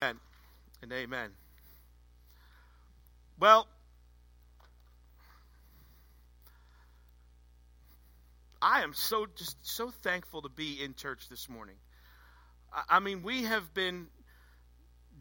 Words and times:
Amen 0.00 0.20
and 0.80 0.92
amen. 0.92 1.30
Well, 3.40 3.66
I 8.62 8.82
am 8.82 8.94
so 8.94 9.26
just 9.34 9.56
so 9.66 9.90
thankful 9.90 10.42
to 10.42 10.48
be 10.48 10.80
in 10.80 10.94
church 10.94 11.28
this 11.28 11.48
morning. 11.48 11.74
I 12.88 13.00
mean, 13.00 13.24
we 13.24 13.42
have 13.42 13.74
been 13.74 14.06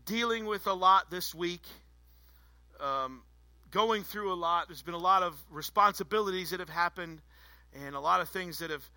dealing 0.06 0.46
with 0.46 0.68
a 0.68 0.74
lot 0.74 1.10
this 1.10 1.34
week, 1.34 1.64
um, 2.80 3.24
going 3.72 4.04
through 4.04 4.32
a 4.32 4.36
lot. 4.36 4.68
There's 4.68 4.84
been 4.84 4.94
a 4.94 5.00
lot 5.00 5.24
of 5.24 5.34
responsibilities 5.50 6.52
that 6.52 6.60
have 6.60 6.70
happened, 6.70 7.22
and 7.84 7.96
a 7.96 8.00
lot 8.00 8.22
of 8.22 8.30
things 8.30 8.60
that 8.60 8.70
have 8.70 8.88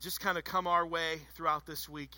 just 0.00 0.18
kind 0.18 0.36
of 0.36 0.42
come 0.42 0.66
our 0.66 0.84
way 0.84 1.20
throughout 1.36 1.64
this 1.64 1.88
week. 1.88 2.10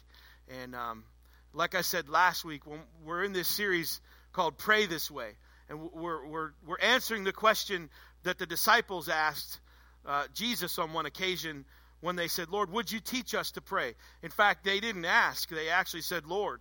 And 0.62 0.74
um, 0.74 1.04
like 1.52 1.74
I 1.74 1.80
said 1.80 2.08
last 2.08 2.44
week, 2.44 2.66
when 2.66 2.80
we're 3.04 3.24
in 3.24 3.32
this 3.32 3.48
series 3.48 4.00
called 4.32 4.58
Pray 4.58 4.86
This 4.86 5.10
Way, 5.10 5.32
and 5.68 5.90
we're, 5.92 6.26
we're, 6.26 6.50
we're 6.66 6.78
answering 6.80 7.24
the 7.24 7.32
question 7.32 7.90
that 8.24 8.38
the 8.38 8.46
disciples 8.46 9.08
asked 9.08 9.60
uh, 10.06 10.24
Jesus 10.34 10.78
on 10.78 10.92
one 10.92 11.06
occasion 11.06 11.64
when 12.00 12.16
they 12.16 12.28
said, 12.28 12.48
Lord, 12.48 12.70
would 12.72 12.90
you 12.90 13.00
teach 13.00 13.34
us 13.34 13.52
to 13.52 13.60
pray? 13.60 13.94
In 14.22 14.30
fact, 14.30 14.64
they 14.64 14.80
didn't 14.80 15.04
ask, 15.04 15.48
they 15.48 15.68
actually 15.68 16.02
said, 16.02 16.26
Lord, 16.26 16.60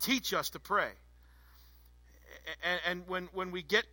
teach 0.00 0.32
us 0.32 0.50
to 0.50 0.60
pray. 0.60 0.90
And, 2.62 2.80
and 2.86 3.08
when, 3.08 3.28
when 3.32 3.50
we 3.50 3.62
get 3.62 3.84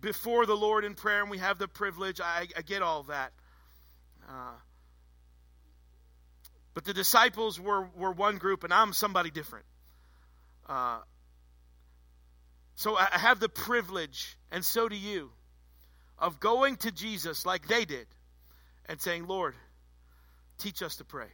before 0.00 0.46
the 0.46 0.56
Lord 0.56 0.84
in 0.84 0.94
prayer 0.94 1.22
and 1.22 1.30
we 1.30 1.38
have 1.38 1.58
the 1.58 1.68
privilege, 1.68 2.20
I, 2.20 2.46
I 2.56 2.62
get 2.62 2.82
all 2.82 3.04
that. 3.04 3.32
Uh, 4.28 4.52
but 6.74 6.84
the 6.84 6.94
disciples 6.94 7.58
were, 7.58 7.88
were 7.96 8.12
one 8.12 8.36
group, 8.36 8.62
and 8.62 8.72
I'm 8.72 8.92
somebody 8.92 9.30
different. 9.30 9.64
Uh, 10.68 10.98
so 12.74 12.96
I 12.96 13.08
have 13.12 13.40
the 13.40 13.48
privilege, 13.48 14.36
and 14.52 14.64
so 14.64 14.88
do 14.88 14.96
you, 14.96 15.30
of 16.18 16.38
going 16.38 16.76
to 16.78 16.92
Jesus 16.92 17.44
like 17.46 17.66
they 17.66 17.84
did 17.84 18.06
and 18.86 19.00
saying, 19.00 19.26
Lord, 19.26 19.54
teach 20.58 20.82
us 20.82 20.96
to 20.96 21.04
pray. 21.04 21.28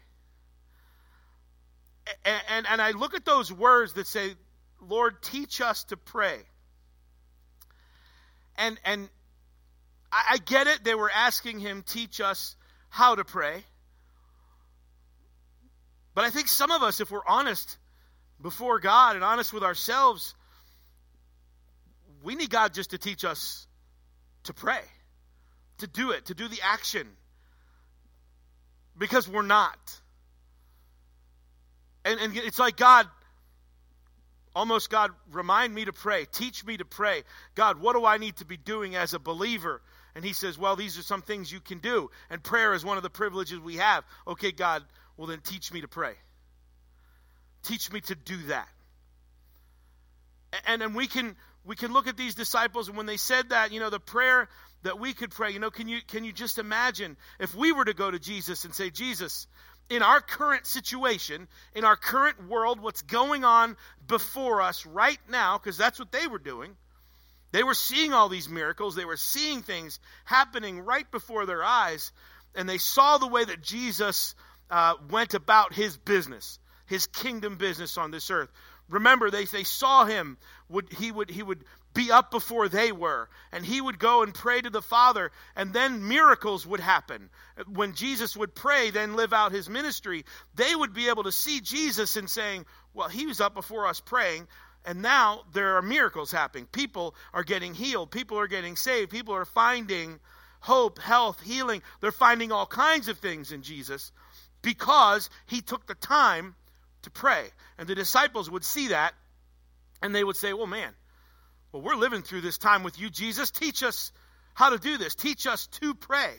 And, 2.24 2.42
and, 2.50 2.66
and 2.68 2.82
I 2.82 2.92
look 2.92 3.14
at 3.14 3.24
those 3.24 3.52
words 3.52 3.94
that 3.94 4.06
say, 4.06 4.34
Lord, 4.80 5.22
teach 5.22 5.60
us 5.60 5.84
to 5.84 5.96
pray. 5.96 6.38
And, 8.56 8.78
and 8.84 9.08
I, 10.12 10.24
I 10.32 10.38
get 10.38 10.66
it. 10.66 10.84
They 10.84 10.94
were 10.94 11.10
asking 11.14 11.60
him, 11.60 11.82
teach 11.86 12.20
us 12.20 12.56
how 12.88 13.14
to 13.14 13.24
pray. 13.24 13.64
But 16.14 16.24
I 16.24 16.30
think 16.30 16.48
some 16.48 16.70
of 16.70 16.82
us, 16.82 17.00
if 17.00 17.10
we're 17.10 17.26
honest 17.26 17.76
before 18.44 18.78
God 18.78 19.16
and 19.16 19.24
honest 19.24 19.54
with 19.54 19.62
ourselves, 19.62 20.34
we 22.22 22.34
need 22.34 22.50
God 22.50 22.74
just 22.74 22.90
to 22.90 22.98
teach 22.98 23.24
us 23.24 23.66
to 24.42 24.52
pray, 24.52 24.82
to 25.78 25.86
do 25.86 26.10
it, 26.10 26.26
to 26.26 26.34
do 26.34 26.46
the 26.46 26.58
action. 26.62 27.08
Because 28.98 29.26
we're 29.26 29.40
not. 29.40 29.78
And, 32.04 32.20
and 32.20 32.36
it's 32.36 32.58
like 32.58 32.76
God, 32.76 33.08
almost 34.54 34.90
God, 34.90 35.12
remind 35.32 35.74
me 35.74 35.86
to 35.86 35.94
pray, 35.94 36.26
teach 36.30 36.66
me 36.66 36.76
to 36.76 36.84
pray. 36.84 37.22
God, 37.54 37.80
what 37.80 37.94
do 37.94 38.04
I 38.04 38.18
need 38.18 38.36
to 38.36 38.44
be 38.44 38.58
doing 38.58 38.94
as 38.94 39.14
a 39.14 39.18
believer? 39.18 39.80
And 40.14 40.22
He 40.22 40.34
says, 40.34 40.58
Well, 40.58 40.76
these 40.76 40.98
are 40.98 41.02
some 41.02 41.22
things 41.22 41.50
you 41.50 41.60
can 41.60 41.78
do. 41.78 42.10
And 42.28 42.42
prayer 42.42 42.74
is 42.74 42.84
one 42.84 42.98
of 42.98 43.02
the 43.02 43.10
privileges 43.10 43.58
we 43.58 43.76
have. 43.76 44.04
Okay, 44.28 44.52
God, 44.52 44.84
well, 45.16 45.28
then 45.28 45.40
teach 45.40 45.72
me 45.72 45.80
to 45.80 45.88
pray. 45.88 46.12
Teach 47.64 47.92
me 47.92 48.00
to 48.02 48.14
do 48.14 48.36
that. 48.48 48.68
And 50.66 50.80
then 50.80 50.94
we 50.94 51.06
can 51.06 51.36
we 51.64 51.76
can 51.76 51.92
look 51.92 52.06
at 52.06 52.16
these 52.16 52.34
disciples 52.34 52.88
and 52.88 52.96
when 52.96 53.06
they 53.06 53.16
said 53.16 53.48
that, 53.50 53.72
you 53.72 53.80
know, 53.80 53.90
the 53.90 53.98
prayer 53.98 54.48
that 54.82 55.00
we 55.00 55.14
could 55.14 55.30
pray, 55.30 55.50
you 55.50 55.58
know, 55.58 55.70
can 55.70 55.88
you 55.88 55.98
can 56.06 56.24
you 56.24 56.32
just 56.32 56.58
imagine 56.58 57.16
if 57.40 57.54
we 57.54 57.72
were 57.72 57.84
to 57.84 57.94
go 57.94 58.10
to 58.10 58.18
Jesus 58.18 58.64
and 58.64 58.74
say, 58.74 58.90
Jesus, 58.90 59.46
in 59.90 60.02
our 60.02 60.20
current 60.20 60.66
situation, 60.66 61.48
in 61.74 61.84
our 61.84 61.96
current 61.96 62.48
world, 62.48 62.80
what's 62.80 63.02
going 63.02 63.44
on 63.44 63.76
before 64.06 64.62
us 64.62 64.86
right 64.86 65.18
now, 65.28 65.58
because 65.58 65.76
that's 65.76 65.98
what 65.98 66.12
they 66.12 66.26
were 66.26 66.38
doing. 66.38 66.76
They 67.52 67.62
were 67.62 67.74
seeing 67.74 68.12
all 68.12 68.28
these 68.28 68.48
miracles, 68.48 68.94
they 68.96 69.04
were 69.04 69.16
seeing 69.16 69.62
things 69.62 70.00
happening 70.24 70.80
right 70.80 71.08
before 71.10 71.46
their 71.46 71.62
eyes, 71.62 72.12
and 72.54 72.68
they 72.68 72.78
saw 72.78 73.18
the 73.18 73.28
way 73.28 73.44
that 73.44 73.62
Jesus 73.62 74.34
uh, 74.70 74.94
went 75.10 75.34
about 75.34 75.72
his 75.72 75.96
business, 75.96 76.58
his 76.94 77.06
kingdom 77.08 77.56
business 77.56 77.98
on 77.98 78.12
this 78.12 78.30
earth. 78.30 78.50
Remember, 78.88 79.30
they, 79.30 79.44
they 79.44 79.64
saw 79.64 80.04
him. 80.04 80.38
Would, 80.68 80.92
he, 80.92 81.10
would, 81.10 81.28
he 81.28 81.42
would 81.42 81.64
be 81.92 82.12
up 82.12 82.30
before 82.30 82.68
they 82.68 82.92
were, 82.92 83.28
and 83.52 83.64
he 83.64 83.80
would 83.80 83.98
go 83.98 84.22
and 84.22 84.32
pray 84.32 84.60
to 84.60 84.70
the 84.70 84.80
Father, 84.82 85.32
and 85.56 85.72
then 85.72 86.06
miracles 86.06 86.64
would 86.66 86.80
happen. 86.80 87.30
When 87.66 87.94
Jesus 87.94 88.36
would 88.36 88.54
pray, 88.54 88.90
then 88.90 89.16
live 89.16 89.32
out 89.32 89.52
his 89.52 89.68
ministry, 89.68 90.24
they 90.54 90.74
would 90.74 90.94
be 90.94 91.08
able 91.08 91.24
to 91.24 91.32
see 91.32 91.60
Jesus 91.60 92.16
and 92.16 92.30
saying, 92.30 92.64
Well, 92.94 93.08
he 93.08 93.26
was 93.26 93.40
up 93.40 93.54
before 93.54 93.86
us 93.86 94.00
praying. 94.00 94.46
And 94.86 95.02
now 95.02 95.42
there 95.52 95.76
are 95.76 95.82
miracles 95.82 96.30
happening. 96.30 96.66
People 96.66 97.14
are 97.32 97.42
getting 97.42 97.74
healed. 97.74 98.10
People 98.10 98.38
are 98.38 98.48
getting 98.48 98.76
saved. 98.76 99.10
People 99.10 99.34
are 99.34 99.46
finding 99.46 100.20
hope, 100.60 100.98
health, 100.98 101.40
healing. 101.40 101.82
They're 102.00 102.12
finding 102.12 102.52
all 102.52 102.66
kinds 102.66 103.08
of 103.08 103.18
things 103.18 103.50
in 103.50 103.62
Jesus 103.62 104.12
because 104.60 105.30
he 105.46 105.62
took 105.62 105.86
the 105.86 105.94
time 105.94 106.54
to 107.04 107.10
pray. 107.10 107.44
And 107.78 107.88
the 107.88 107.94
disciples 107.94 108.50
would 108.50 108.64
see 108.64 108.88
that 108.88 109.14
and 110.02 110.14
they 110.14 110.22
would 110.22 110.36
say, 110.36 110.52
Well, 110.52 110.66
man, 110.66 110.92
well, 111.72 111.82
we're 111.82 111.96
living 111.96 112.22
through 112.22 112.42
this 112.42 112.58
time 112.58 112.82
with 112.82 113.00
you, 113.00 113.10
Jesus. 113.10 113.50
Teach 113.50 113.82
us 113.82 114.12
how 114.52 114.70
to 114.70 114.78
do 114.78 114.98
this. 114.98 115.14
Teach 115.14 115.46
us 115.46 115.66
to 115.80 115.94
pray. 115.94 116.30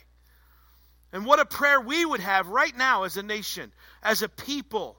And 1.12 1.26
what 1.26 1.40
a 1.40 1.46
prayer 1.46 1.80
we 1.82 2.06
would 2.06 2.20
have 2.20 2.48
right 2.48 2.76
now 2.76 3.04
as 3.04 3.18
a 3.18 3.24
nation, 3.24 3.72
as 4.04 4.22
a 4.22 4.30
people. 4.30 4.98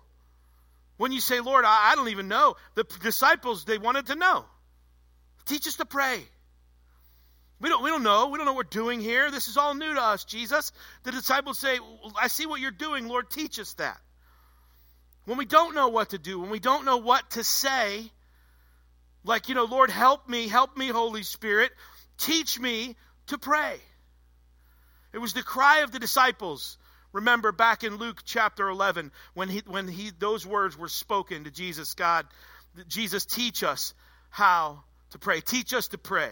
When 0.96 1.12
you 1.12 1.20
say, 1.20 1.40
Lord, 1.40 1.64
I, 1.64 1.92
I 1.92 1.94
don't 1.94 2.08
even 2.08 2.28
know. 2.28 2.56
The 2.74 2.84
disciples, 3.02 3.64
they 3.64 3.78
wanted 3.78 4.06
to 4.06 4.16
know. 4.16 4.44
Teach 5.44 5.66
us 5.66 5.76
to 5.76 5.84
pray. 5.84 6.20
We 7.60 7.68
don't, 7.68 7.82
we 7.82 7.90
don't 7.90 8.02
know. 8.02 8.28
We 8.28 8.38
don't 8.38 8.46
know 8.46 8.52
what 8.52 8.66
we're 8.66 8.82
doing 8.82 9.00
here. 9.00 9.30
This 9.30 9.48
is 9.48 9.56
all 9.56 9.74
new 9.74 9.94
to 9.94 10.00
us, 10.00 10.24
Jesus. 10.24 10.72
The 11.04 11.12
disciples 11.12 11.58
say, 11.58 11.78
I 12.20 12.28
see 12.28 12.46
what 12.46 12.60
you're 12.60 12.70
doing. 12.70 13.08
Lord, 13.08 13.30
teach 13.30 13.58
us 13.58 13.74
that. 13.74 13.98
When 15.26 15.38
we 15.38 15.44
don't 15.44 15.74
know 15.74 15.88
what 15.88 16.10
to 16.10 16.18
do, 16.18 16.40
when 16.40 16.50
we 16.50 16.60
don't 16.60 16.84
know 16.84 16.98
what 16.98 17.28
to 17.30 17.44
say, 17.44 18.10
like, 19.24 19.48
you 19.48 19.56
know, 19.56 19.64
Lord, 19.64 19.90
help 19.90 20.28
me, 20.28 20.46
help 20.46 20.76
me, 20.76 20.88
Holy 20.88 21.24
Spirit, 21.24 21.72
teach 22.16 22.58
me 22.58 22.96
to 23.26 23.36
pray. 23.36 23.76
It 25.12 25.18
was 25.18 25.32
the 25.32 25.42
cry 25.42 25.80
of 25.80 25.90
the 25.90 25.98
disciples. 25.98 26.78
Remember 27.12 27.50
back 27.50 27.82
in 27.82 27.96
Luke 27.96 28.22
chapter 28.24 28.68
11 28.68 29.10
when 29.34 29.48
he 29.48 29.62
when 29.66 29.88
he 29.88 30.12
those 30.16 30.46
words 30.46 30.78
were 30.78 30.88
spoken 30.88 31.44
to 31.44 31.50
Jesus, 31.50 31.94
God, 31.94 32.26
Jesus 32.86 33.24
teach 33.24 33.62
us 33.64 33.94
how 34.30 34.84
to 35.10 35.18
pray. 35.18 35.40
Teach 35.40 35.72
us 35.72 35.88
to 35.88 35.98
pray. 35.98 36.30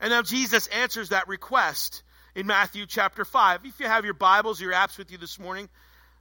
And 0.00 0.10
now 0.10 0.22
Jesus 0.22 0.66
answers 0.66 1.10
that 1.10 1.28
request 1.28 2.02
in 2.34 2.46
Matthew 2.46 2.84
chapter 2.86 3.24
5. 3.24 3.60
If 3.64 3.80
you 3.80 3.86
have 3.86 4.04
your 4.04 4.14
Bibles, 4.14 4.60
your 4.60 4.72
apps 4.72 4.98
with 4.98 5.10
you 5.10 5.16
this 5.16 5.38
morning, 5.38 5.70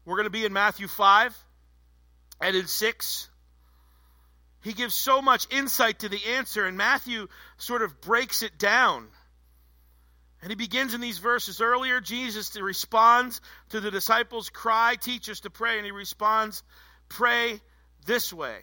we're 0.06 0.16
going 0.16 0.26
to 0.26 0.32
be 0.32 0.46
in 0.46 0.54
Matthew 0.54 0.88
5 0.88 1.38
and 2.42 2.56
in 2.56 2.68
6. 2.68 3.30
He 4.62 4.74
gives 4.74 4.96
so 4.96 5.22
much 5.22 5.48
insight 5.52 6.00
to 6.00 6.10
the 6.10 6.20
answer, 6.38 6.66
and 6.66 6.78
Matthew 6.78 7.28
sort 7.58 7.82
of 7.82 8.02
breaks 8.02 8.44
it 8.44 8.58
down. 8.58 9.08
And 10.42 10.52
he 10.52 10.56
begins 10.56 10.94
in 10.94 11.02
these 11.02 11.18
verses 11.18 11.62
earlier. 11.62 12.02
Jesus 12.02 12.56
responds 12.56 13.42
to 13.70 13.80
the 13.80 13.92
disciples' 13.92 14.50
cry, 14.50 14.96
teach 15.00 15.30
us 15.30 15.42
to 15.42 15.50
pray, 15.50 15.78
and 15.78 15.86
he 15.86 15.92
responds, 15.92 16.64
pray 17.10 17.60
this 18.06 18.32
way. 18.32 18.58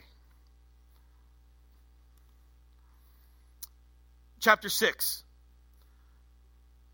chapter 4.42 4.68
6, 4.68 5.24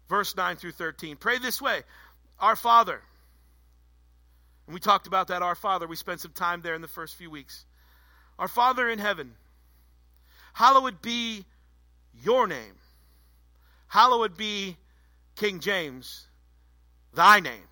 verse 0.08 0.36
9 0.36 0.56
through 0.56 0.72
13. 0.72 1.16
Pray 1.16 1.38
this 1.38 1.60
way 1.60 1.82
Our 2.38 2.54
Father. 2.54 3.02
And 4.68 4.74
we 4.74 4.80
talked 4.80 5.06
about 5.06 5.28
that, 5.28 5.40
Our 5.40 5.54
Father. 5.54 5.86
We 5.86 5.96
spent 5.96 6.20
some 6.20 6.32
time 6.32 6.60
there 6.60 6.74
in 6.74 6.82
the 6.82 6.88
first 6.88 7.16
few 7.16 7.30
weeks. 7.30 7.64
Our 8.38 8.48
Father 8.48 8.86
in 8.86 8.98
heaven, 8.98 9.32
hallowed 10.52 11.00
be 11.00 11.46
your 12.22 12.46
name. 12.46 12.74
Hallowed 13.86 14.36
be 14.36 14.76
King 15.36 15.60
James, 15.60 16.26
thy 17.14 17.40
name. 17.40 17.66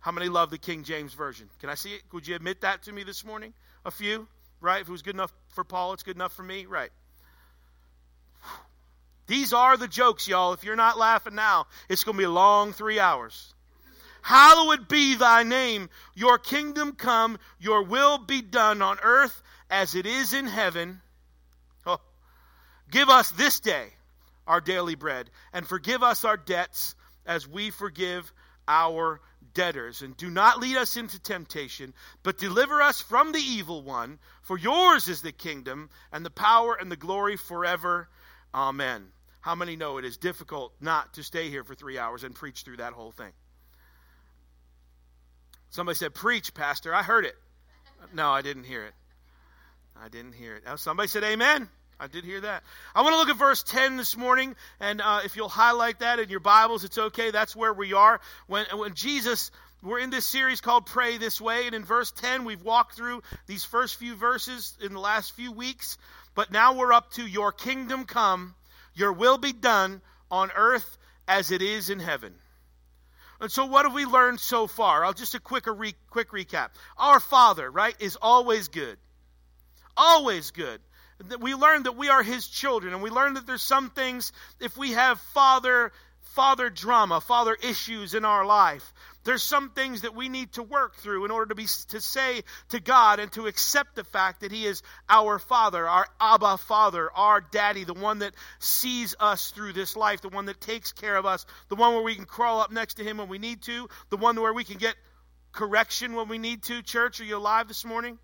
How 0.00 0.12
many 0.12 0.28
love 0.28 0.50
the 0.50 0.58
King 0.58 0.84
James 0.84 1.14
Version? 1.14 1.48
Can 1.60 1.70
I 1.70 1.76
see 1.76 1.94
it? 1.94 2.02
Would 2.12 2.28
you 2.28 2.36
admit 2.36 2.60
that 2.60 2.82
to 2.82 2.92
me 2.92 3.02
this 3.02 3.24
morning? 3.24 3.54
A 3.86 3.90
few, 3.90 4.28
right? 4.60 4.82
If 4.82 4.88
it 4.90 4.92
was 4.92 5.00
good 5.00 5.14
enough 5.14 5.32
for 5.54 5.64
Paul, 5.64 5.94
it's 5.94 6.02
good 6.02 6.16
enough 6.16 6.34
for 6.34 6.42
me, 6.42 6.66
right? 6.66 6.90
These 9.28 9.54
are 9.54 9.78
the 9.78 9.88
jokes, 9.88 10.28
y'all. 10.28 10.52
If 10.52 10.62
you're 10.62 10.76
not 10.76 10.98
laughing 10.98 11.34
now, 11.34 11.68
it's 11.88 12.04
going 12.04 12.16
to 12.16 12.18
be 12.18 12.24
a 12.24 12.30
long 12.30 12.74
three 12.74 13.00
hours. 13.00 13.54
Hallowed 14.22 14.88
be 14.88 15.14
thy 15.14 15.42
name. 15.42 15.88
Your 16.14 16.38
kingdom 16.38 16.92
come, 16.92 17.38
your 17.58 17.82
will 17.82 18.18
be 18.18 18.42
done 18.42 18.82
on 18.82 18.98
earth 19.02 19.42
as 19.70 19.94
it 19.94 20.06
is 20.06 20.34
in 20.34 20.46
heaven. 20.46 21.00
Oh. 21.86 22.00
Give 22.90 23.08
us 23.08 23.30
this 23.32 23.60
day 23.60 23.88
our 24.46 24.60
daily 24.60 24.96
bread, 24.96 25.30
and 25.52 25.66
forgive 25.66 26.02
us 26.02 26.24
our 26.24 26.36
debts 26.36 26.96
as 27.24 27.46
we 27.46 27.70
forgive 27.70 28.32
our 28.66 29.20
debtors. 29.54 30.02
And 30.02 30.16
do 30.16 30.28
not 30.28 30.58
lead 30.58 30.76
us 30.76 30.96
into 30.96 31.20
temptation, 31.20 31.94
but 32.24 32.38
deliver 32.38 32.82
us 32.82 33.00
from 33.00 33.30
the 33.30 33.38
evil 33.38 33.82
one. 33.82 34.18
For 34.42 34.58
yours 34.58 35.08
is 35.08 35.22
the 35.22 35.32
kingdom, 35.32 35.88
and 36.12 36.26
the 36.26 36.30
power, 36.30 36.74
and 36.74 36.90
the 36.90 36.96
glory 36.96 37.36
forever. 37.36 38.08
Amen. 38.52 39.06
How 39.40 39.54
many 39.54 39.76
know 39.76 39.98
it 39.98 40.04
is 40.04 40.16
difficult 40.16 40.72
not 40.80 41.14
to 41.14 41.22
stay 41.22 41.48
here 41.48 41.64
for 41.64 41.74
three 41.74 41.98
hours 41.98 42.24
and 42.24 42.34
preach 42.34 42.62
through 42.62 42.78
that 42.78 42.92
whole 42.92 43.12
thing? 43.12 43.32
Somebody 45.70 45.96
said, 45.96 46.14
Preach, 46.14 46.52
Pastor. 46.52 46.94
I 46.94 47.02
heard 47.02 47.24
it. 47.24 47.36
No, 48.12 48.30
I 48.30 48.42
didn't 48.42 48.64
hear 48.64 48.84
it. 48.84 48.94
I 49.96 50.08
didn't 50.08 50.32
hear 50.32 50.56
it. 50.56 50.64
somebody 50.78 51.08
said, 51.08 51.24
Amen. 51.24 51.68
I 52.00 52.06
did 52.06 52.24
hear 52.24 52.40
that. 52.40 52.62
I 52.94 53.02
want 53.02 53.12
to 53.12 53.18
look 53.18 53.28
at 53.28 53.36
verse 53.36 53.62
10 53.62 53.98
this 53.98 54.16
morning, 54.16 54.56
and 54.80 55.02
uh, 55.02 55.20
if 55.22 55.36
you'll 55.36 55.50
highlight 55.50 55.98
that 55.98 56.18
in 56.18 56.30
your 56.30 56.40
Bibles, 56.40 56.82
it's 56.82 56.96
okay. 56.96 57.30
That's 57.30 57.54
where 57.54 57.74
we 57.74 57.92
are. 57.92 58.22
When, 58.46 58.64
when 58.72 58.94
Jesus, 58.94 59.50
we're 59.82 59.98
in 59.98 60.08
this 60.08 60.26
series 60.26 60.62
called 60.62 60.86
Pray 60.86 61.18
This 61.18 61.42
Way, 61.42 61.66
and 61.66 61.74
in 61.74 61.84
verse 61.84 62.10
10, 62.10 62.46
we've 62.46 62.62
walked 62.62 62.96
through 62.96 63.22
these 63.46 63.64
first 63.64 63.96
few 63.96 64.16
verses 64.16 64.78
in 64.80 64.94
the 64.94 64.98
last 64.98 65.32
few 65.32 65.52
weeks, 65.52 65.98
but 66.34 66.50
now 66.50 66.74
we're 66.74 66.92
up 66.92 67.12
to 67.12 67.26
Your 67.26 67.52
kingdom 67.52 68.06
come, 68.06 68.54
Your 68.94 69.12
will 69.12 69.36
be 69.36 69.52
done 69.52 70.00
on 70.30 70.50
earth 70.56 70.96
as 71.28 71.50
it 71.50 71.60
is 71.60 71.90
in 71.90 72.00
heaven. 72.00 72.34
And 73.40 73.50
so, 73.50 73.64
what 73.64 73.86
have 73.86 73.94
we 73.94 74.04
learned 74.04 74.40
so 74.40 74.66
far? 74.66 75.04
I'll 75.04 75.12
just 75.12 75.34
a 75.34 75.40
quick, 75.40 75.66
a 75.66 75.72
re, 75.72 75.94
quick 76.10 76.30
recap. 76.30 76.70
Our 76.98 77.20
Father, 77.20 77.70
right, 77.70 77.94
is 77.98 78.16
always 78.20 78.68
good. 78.68 78.98
Always 79.96 80.50
good 80.50 80.80
we 81.40 81.54
learn 81.54 81.82
that 81.84 81.96
we 81.96 82.08
are 82.08 82.22
his 82.22 82.46
children 82.46 82.94
and 82.94 83.02
we 83.02 83.10
learn 83.10 83.34
that 83.34 83.46
there's 83.46 83.62
some 83.62 83.90
things 83.90 84.32
if 84.58 84.76
we 84.76 84.92
have 84.92 85.20
father 85.20 85.92
father 86.20 86.70
drama 86.70 87.20
father 87.20 87.56
issues 87.62 88.14
in 88.14 88.24
our 88.24 88.46
life 88.46 88.92
there's 89.24 89.42
some 89.42 89.70
things 89.70 90.02
that 90.02 90.14
we 90.14 90.28
need 90.28 90.52
to 90.52 90.62
work 90.62 90.96
through 90.96 91.24
in 91.24 91.30
order 91.30 91.46
to 91.50 91.54
be 91.54 91.66
to 91.88 92.00
say 92.00 92.42
to 92.70 92.80
God 92.80 93.20
and 93.20 93.30
to 93.32 93.46
accept 93.46 93.94
the 93.94 94.04
fact 94.04 94.40
that 94.40 94.52
he 94.52 94.66
is 94.66 94.82
our 95.08 95.38
father 95.38 95.86
our 95.86 96.06
abba 96.20 96.58
father 96.58 97.10
our 97.14 97.40
daddy 97.40 97.84
the 97.84 97.94
one 97.94 98.20
that 98.20 98.34
sees 98.58 99.14
us 99.20 99.50
through 99.50 99.72
this 99.72 99.96
life 99.96 100.20
the 100.20 100.28
one 100.28 100.46
that 100.46 100.60
takes 100.60 100.92
care 100.92 101.16
of 101.16 101.26
us 101.26 101.46
the 101.68 101.76
one 101.76 101.94
where 101.94 102.02
we 102.02 102.14
can 102.14 102.24
crawl 102.24 102.60
up 102.60 102.70
next 102.70 102.94
to 102.94 103.04
him 103.04 103.18
when 103.18 103.28
we 103.28 103.38
need 103.38 103.62
to 103.62 103.88
the 104.08 104.16
one 104.16 104.40
where 104.40 104.54
we 104.54 104.64
can 104.64 104.78
get 104.78 104.94
correction 105.52 106.14
when 106.14 106.28
we 106.28 106.38
need 106.38 106.62
to 106.62 106.82
church 106.82 107.20
are 107.20 107.24
you 107.24 107.36
alive 107.36 107.68
this 107.68 107.84
morning 107.84 108.18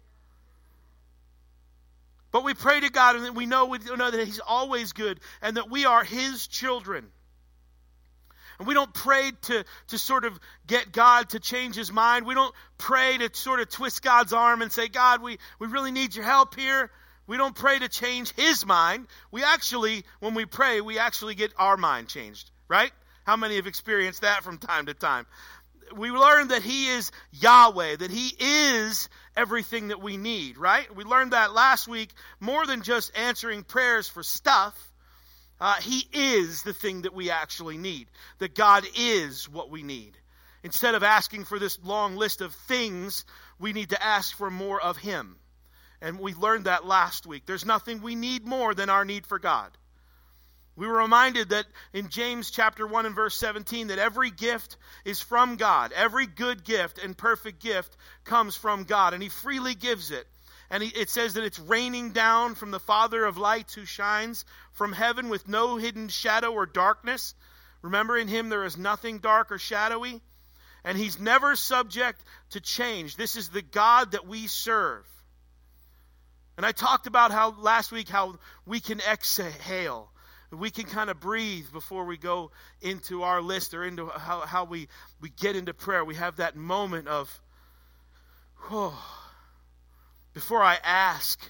but 2.37 2.45
we 2.45 2.53
pray 2.53 2.81
to 2.81 2.91
God 2.91 3.17
and 3.17 3.35
we 3.35 3.47
know, 3.47 3.65
we 3.65 3.79
know 3.79 4.11
that 4.11 4.27
He's 4.27 4.41
always 4.41 4.93
good 4.93 5.21
and 5.41 5.57
that 5.57 5.71
we 5.71 5.87
are 5.87 6.05
His 6.05 6.47
children. 6.47 7.07
And 8.59 8.67
we 8.67 8.75
don't 8.75 8.93
pray 8.93 9.33
to, 9.43 9.65
to 9.89 9.99
sort 9.99 10.25
of 10.25 10.39
get 10.67 10.93
God 10.93 11.31
to 11.31 11.41
change 11.41 11.75
his 11.75 11.93
mind. 11.93 12.27
We 12.27 12.35
don't 12.35 12.55
pray 12.79 13.19
to 13.19 13.31
sort 13.35 13.61
of 13.61 13.69
twist 13.69 14.03
God's 14.03 14.33
arm 14.33 14.63
and 14.63 14.73
say, 14.73 14.89
God, 14.89 15.23
we, 15.23 15.39
we 15.59 15.67
really 15.67 15.93
need 15.93 16.15
your 16.15 16.25
help 16.25 16.55
here. 16.55 16.91
We 17.27 17.37
don't 17.37 17.55
pray 17.55 17.79
to 17.79 17.89
change 17.89 18.33
his 18.33 18.65
mind. 18.65 19.07
We 19.31 19.43
actually, 19.43 20.05
when 20.21 20.35
we 20.35 20.45
pray, 20.45 20.81
we 20.81 20.99
actually 20.99 21.35
get 21.35 21.53
our 21.59 21.77
mind 21.77 22.09
changed, 22.09 22.51
right? 22.69 22.93
How 23.25 23.37
many 23.37 23.57
have 23.57 23.67
experienced 23.67 24.23
that 24.23 24.45
from 24.45 24.59
time 24.59 24.87
to 24.87 24.95
time? 24.95 25.27
we 25.95 26.11
learned 26.11 26.51
that 26.51 26.63
He 26.63 26.89
is 26.89 27.13
Yahweh, 27.33 27.97
that 27.97 28.11
He 28.11 28.33
is 28.39 29.09
everything 29.37 29.89
that 29.89 30.01
we 30.01 30.17
need, 30.17 30.59
right? 30.59 30.95
We 30.95 31.05
learned 31.05 31.33
that 31.33 31.53
last 31.53 31.87
week 31.87 32.11
more 32.41 32.67
than 32.67 32.83
just 32.83 33.17
answering 33.17 33.63
prayers 33.63 34.09
for 34.09 34.23
stuff. 34.23 34.75
Uh, 35.61 35.75
he 35.81 36.07
is 36.13 36.63
the 36.63 36.75
thing 36.75 37.03
that 37.03 37.15
we 37.15 37.31
actually 37.31 37.79
need, 37.79 38.09
that 38.39 38.55
God 38.55 38.85
is 38.97 39.49
what 39.49 39.71
we 39.71 39.83
need. 39.83 40.17
Instead 40.63 40.95
of 40.95 41.03
asking 41.03 41.45
for 41.45 41.59
this 41.59 41.79
long 41.85 42.17
list 42.17 42.41
of 42.41 42.53
things, 42.53 43.25
we 43.59 43.73
need 43.73 43.91
to 43.91 44.05
ask 44.05 44.37
for 44.37 44.51
more 44.51 44.81
of 44.81 44.97
Him. 44.97 45.37
And 46.03 46.19
we 46.19 46.35
learned 46.35 46.65
that 46.65 46.85
last 46.85 47.27
week. 47.27 47.47
There's 47.47 47.65
nothing 47.65 48.03
we 48.03 48.15
need 48.15 48.45
more 48.45 48.75
than 48.75 48.91
our 48.91 49.05
need 49.05 49.27
for 49.27 49.39
God. 49.39 49.71
We 50.75 50.87
were 50.87 50.99
reminded 50.99 51.51
that 51.51 51.65
in 51.95 52.11
James 52.11 52.51
chapter 52.51 52.87
1 52.87 53.07
and 53.07 53.15
verse 53.15 53.35
17 53.37 53.87
that 53.87 53.99
every 53.99 54.31
gift 54.31 54.77
is 55.07 55.21
from 55.21 55.57
God. 55.57 55.93
Every 55.93 56.27
good 56.27 56.65
gift 56.65 56.99
and 56.99 57.17
perfect 57.17 57.63
gift 57.63 57.97
comes 58.25 58.57
from 58.57 58.85
God, 58.85 59.15
and 59.15 59.23
He 59.23 59.31
freely 59.31 59.75
gives 59.75 60.11
it. 60.11 60.27
And 60.71 60.83
he, 60.83 60.89
it 60.89 61.11
says 61.11 61.35
that 61.35 61.45
it's 61.45 61.59
raining 61.59 62.11
down 62.11 62.55
from 62.55 62.71
the 62.71 62.81
Father 62.81 63.25
of 63.25 63.39
lights 63.39 63.75
who 63.75 63.85
shines 63.85 64.45
from 64.73 64.93
heaven 64.93 65.29
with 65.29 65.49
no 65.49 65.77
hidden 65.77 66.09
shadow 66.09 66.53
or 66.53 66.67
darkness. 66.67 67.35
Remember, 67.83 68.17
in 68.17 68.29
Him 68.29 68.49
there 68.49 68.65
is 68.65 68.77
nothing 68.77 69.19
dark 69.19 69.53
or 69.53 69.59
shadowy. 69.59 70.21
And 70.85 70.97
He's 70.97 71.19
never 71.19 71.57
subject 71.57 72.23
to 72.51 72.61
change. 72.61 73.17
This 73.17 73.37
is 73.37 73.49
the 73.49 73.63
God 73.63 74.13
that 74.13 74.27
we 74.27 74.47
serve. 74.47 75.05
And 76.57 76.65
I 76.65 76.73
talked 76.73 77.07
about 77.07 77.33
how 77.33 77.55
last 77.59 77.93
week 77.93 78.09
how 78.09 78.39
we 78.65 78.81
can 78.81 79.01
exhale 79.01 80.11
we 80.53 80.71
can 80.71 80.85
kind 80.85 81.11
of 81.11 81.21
breathe 81.21 81.67
before 81.73 82.05
we 82.05 82.17
go 82.17 82.51
into 82.81 83.23
our 83.23 83.43
list 83.43 83.75
or 83.75 83.85
into 83.85 84.07
how, 84.07 84.41
how 84.41 84.65
we, 84.65 84.89
we 85.21 85.29
get 85.29 85.57
into 85.57 85.75
prayer. 85.75 86.05
We 86.05 86.15
have 86.15 86.37
that 86.37 86.57
moment 86.57 87.09
of, 87.09 87.41
oh, 88.71 88.97
before 90.37 90.63
I 90.63 90.77
ask, 90.85 91.41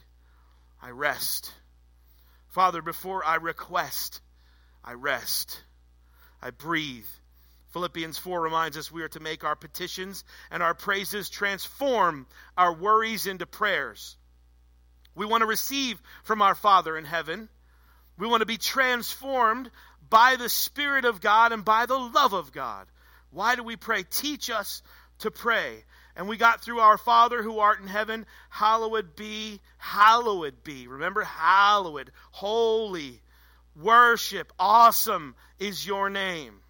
I 0.81 0.91
rest. 0.91 1.53
Father, 2.51 2.81
before 2.81 3.25
I 3.25 3.35
request, 3.35 4.21
I 4.85 4.93
rest. 4.93 5.61
I 6.41 6.51
breathe. 6.51 7.09
Philippians 7.73 8.17
4 8.17 8.41
reminds 8.41 8.77
us 8.77 8.93
we 8.93 9.03
are 9.03 9.09
to 9.09 9.19
make 9.19 9.43
our 9.43 9.57
petitions 9.57 10.23
and 10.53 10.63
our 10.63 10.73
praises 10.73 11.29
transform 11.29 12.29
our 12.57 12.73
worries 12.73 13.27
into 13.27 13.45
prayers. 13.45 14.17
We 15.17 15.27
want 15.27 15.41
to 15.41 15.49
receive 15.49 16.01
from 16.23 16.41
our 16.41 16.55
Father 16.55 16.97
in 16.97 17.05
heaven 17.05 17.49
we 18.17 18.29
want 18.29 18.43
to 18.43 18.47
be 18.47 18.57
transformed 18.57 19.69
by 20.09 20.37
the 20.37 20.49
Spirit 20.49 21.07
of 21.07 21.21
God 21.21 21.51
and 21.51 21.65
by 21.65 21.87
the 21.87 21.99
love 21.99 22.35
of 22.35 22.53
God. 22.53 22.87
Why 23.31 23.57
do 23.57 23.65
we 23.65 23.75
pray? 23.75 24.05
Teach 24.05 24.49
us 24.49 24.81
to 25.19 25.33
pray. 25.33 25.85
And 26.17 26.29
we 26.29 26.39
got 26.39 26.63
through 26.63 26.81
our 26.81 26.97
Father 26.97 27.43
who 27.43 27.59
art 27.59 27.81
in 27.81 27.87
heaven, 27.87 28.25
hallowed 28.49 29.17
be, 29.17 29.61
hallowed 29.77 30.65
be. 30.65 30.89
Remember, 30.89 31.23
hallowed, 31.23 32.11
holy, 32.31 33.21
worship, 33.81 34.51
awesome 34.59 35.35
is 35.59 35.87
your 35.87 36.09
name. 36.09 36.61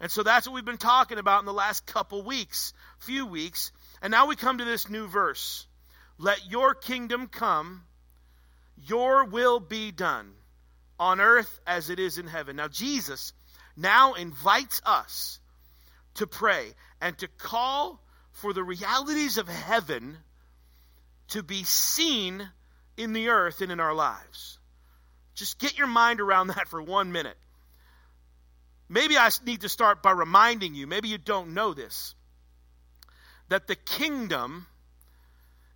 And 0.00 0.10
so 0.10 0.22
that's 0.22 0.46
what 0.46 0.54
we've 0.54 0.64
been 0.64 0.76
talking 0.76 1.18
about 1.18 1.40
in 1.40 1.46
the 1.46 1.52
last 1.52 1.86
couple 1.86 2.22
weeks, 2.22 2.72
few 2.98 3.26
weeks. 3.26 3.72
And 4.00 4.10
now 4.10 4.26
we 4.26 4.36
come 4.36 4.58
to 4.58 4.64
this 4.64 4.88
new 4.88 5.06
verse. 5.06 5.66
Let 6.18 6.50
your 6.50 6.74
kingdom 6.74 7.26
come, 7.26 7.82
your 8.76 9.24
will 9.24 9.58
be 9.58 9.90
done 9.90 10.32
on 11.00 11.20
earth 11.20 11.60
as 11.66 11.90
it 11.90 11.98
is 11.98 12.18
in 12.18 12.28
heaven. 12.28 12.56
Now, 12.56 12.68
Jesus 12.68 13.32
now 13.76 14.14
invites 14.14 14.80
us 14.84 15.40
to 16.14 16.26
pray 16.26 16.74
and 17.00 17.16
to 17.18 17.28
call 17.28 18.01
for 18.32 18.52
the 18.52 18.62
realities 18.62 19.38
of 19.38 19.48
heaven 19.48 20.16
to 21.28 21.42
be 21.42 21.64
seen 21.64 22.48
in 22.96 23.12
the 23.12 23.28
earth 23.28 23.60
and 23.60 23.72
in 23.72 23.80
our 23.80 23.94
lives. 23.94 24.58
Just 25.34 25.58
get 25.58 25.78
your 25.78 25.86
mind 25.86 26.20
around 26.20 26.48
that 26.48 26.68
for 26.68 26.82
one 26.82 27.12
minute. 27.12 27.36
Maybe 28.88 29.16
I 29.16 29.30
need 29.46 29.62
to 29.62 29.68
start 29.68 30.02
by 30.02 30.10
reminding 30.10 30.74
you, 30.74 30.86
maybe 30.86 31.08
you 31.08 31.18
don't 31.18 31.54
know 31.54 31.72
this, 31.72 32.14
that 33.48 33.66
the 33.66 33.76
kingdom 33.76 34.66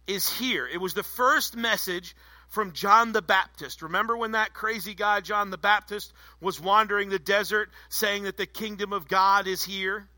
is 0.07 0.29
here. 0.31 0.67
It 0.67 0.81
was 0.81 0.95
the 0.95 1.03
first 1.03 1.57
message 1.57 2.15
from 2.49 2.73
John 2.73 3.13
the 3.13 3.23
Baptist. 3.23 3.83
Remember 3.83 4.17
when 4.17 4.33
that 4.33 4.55
crazy 4.55 4.95
guy, 4.95 5.21
John 5.21 5.51
the 5.51 5.59
Baptist, 5.59 6.13
was 6.41 6.61
wandering 6.61 7.09
the 7.09 7.19
desert 7.19 7.71
saying 7.89 8.25
that 8.25 8.37
the 8.37 8.47
kingdom 8.47 8.93
of 8.93 9.09
God 9.09 9.47
is 9.47 9.65
here? 9.65 10.09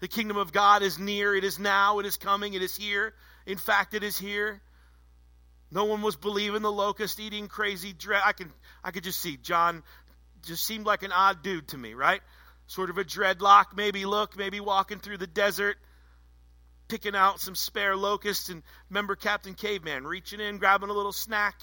The 0.00 0.08
kingdom 0.08 0.36
of 0.36 0.52
God 0.52 0.82
is 0.82 0.98
near. 0.98 1.34
It 1.34 1.44
is 1.44 1.58
now. 1.58 1.98
It 1.98 2.06
is 2.06 2.16
coming. 2.16 2.54
It 2.54 2.62
is 2.62 2.76
here. 2.76 3.14
In 3.46 3.58
fact, 3.58 3.94
it 3.94 4.02
is 4.02 4.18
here. 4.18 4.60
No 5.70 5.84
one 5.84 6.02
was 6.02 6.16
believing 6.16 6.62
the 6.62 6.72
locust 6.72 7.20
eating 7.20 7.48
crazy 7.48 7.92
dread. 7.92 8.22
I 8.24 8.32
can 8.32 8.52
I 8.82 8.90
could 8.90 9.04
just 9.04 9.20
see 9.20 9.36
John 9.36 9.82
just 10.46 10.64
seemed 10.64 10.86
like 10.86 11.02
an 11.02 11.12
odd 11.12 11.42
dude 11.42 11.68
to 11.68 11.78
me, 11.78 11.94
right? 11.94 12.20
Sort 12.68 12.90
of 12.90 12.98
a 12.98 13.04
dreadlock, 13.04 13.76
maybe 13.76 14.06
look, 14.06 14.36
maybe 14.36 14.60
walking 14.60 14.98
through 14.98 15.18
the 15.18 15.26
desert 15.26 15.76
picking 16.88 17.14
out 17.14 17.38
some 17.38 17.54
spare 17.54 17.94
locusts 17.94 18.48
and 18.48 18.62
remember 18.88 19.14
Captain 19.14 19.54
Caveman 19.54 20.06
reaching 20.06 20.40
in, 20.40 20.58
grabbing 20.58 20.88
a 20.88 20.92
little 20.92 21.12
snack, 21.12 21.54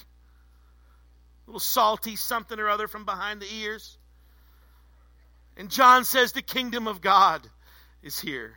a 1.45 1.49
little 1.49 1.59
salty 1.59 2.15
something 2.15 2.59
or 2.59 2.69
other 2.69 2.87
from 2.87 3.05
behind 3.05 3.41
the 3.41 3.53
ears. 3.53 3.97
And 5.57 5.69
John 5.69 6.05
says 6.05 6.31
the 6.31 6.41
kingdom 6.41 6.87
of 6.87 7.01
God 7.01 7.41
is 8.05 8.19
here. 8.19 8.53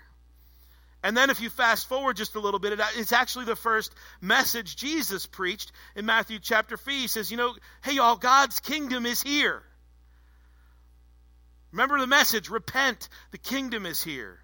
And 1.02 1.16
then, 1.16 1.30
if 1.30 1.40
you 1.40 1.48
fast 1.48 1.88
forward 1.88 2.16
just 2.16 2.34
a 2.34 2.40
little 2.40 2.58
bit, 2.58 2.78
it's 2.96 3.12
actually 3.12 3.44
the 3.44 3.56
first 3.56 3.94
message 4.20 4.76
Jesus 4.76 5.26
preached 5.26 5.70
in 5.94 6.06
Matthew 6.06 6.38
chapter 6.40 6.76
3. 6.76 6.94
He 6.94 7.06
says, 7.06 7.30
You 7.30 7.36
know, 7.36 7.54
hey, 7.84 7.94
y'all, 7.94 8.16
God's 8.16 8.58
kingdom 8.60 9.06
is 9.06 9.22
here. 9.22 9.62
Remember 11.70 12.00
the 12.00 12.06
message 12.06 12.50
repent, 12.50 13.08
the 13.30 13.38
kingdom 13.38 13.86
is 13.86 14.02
here. 14.02 14.38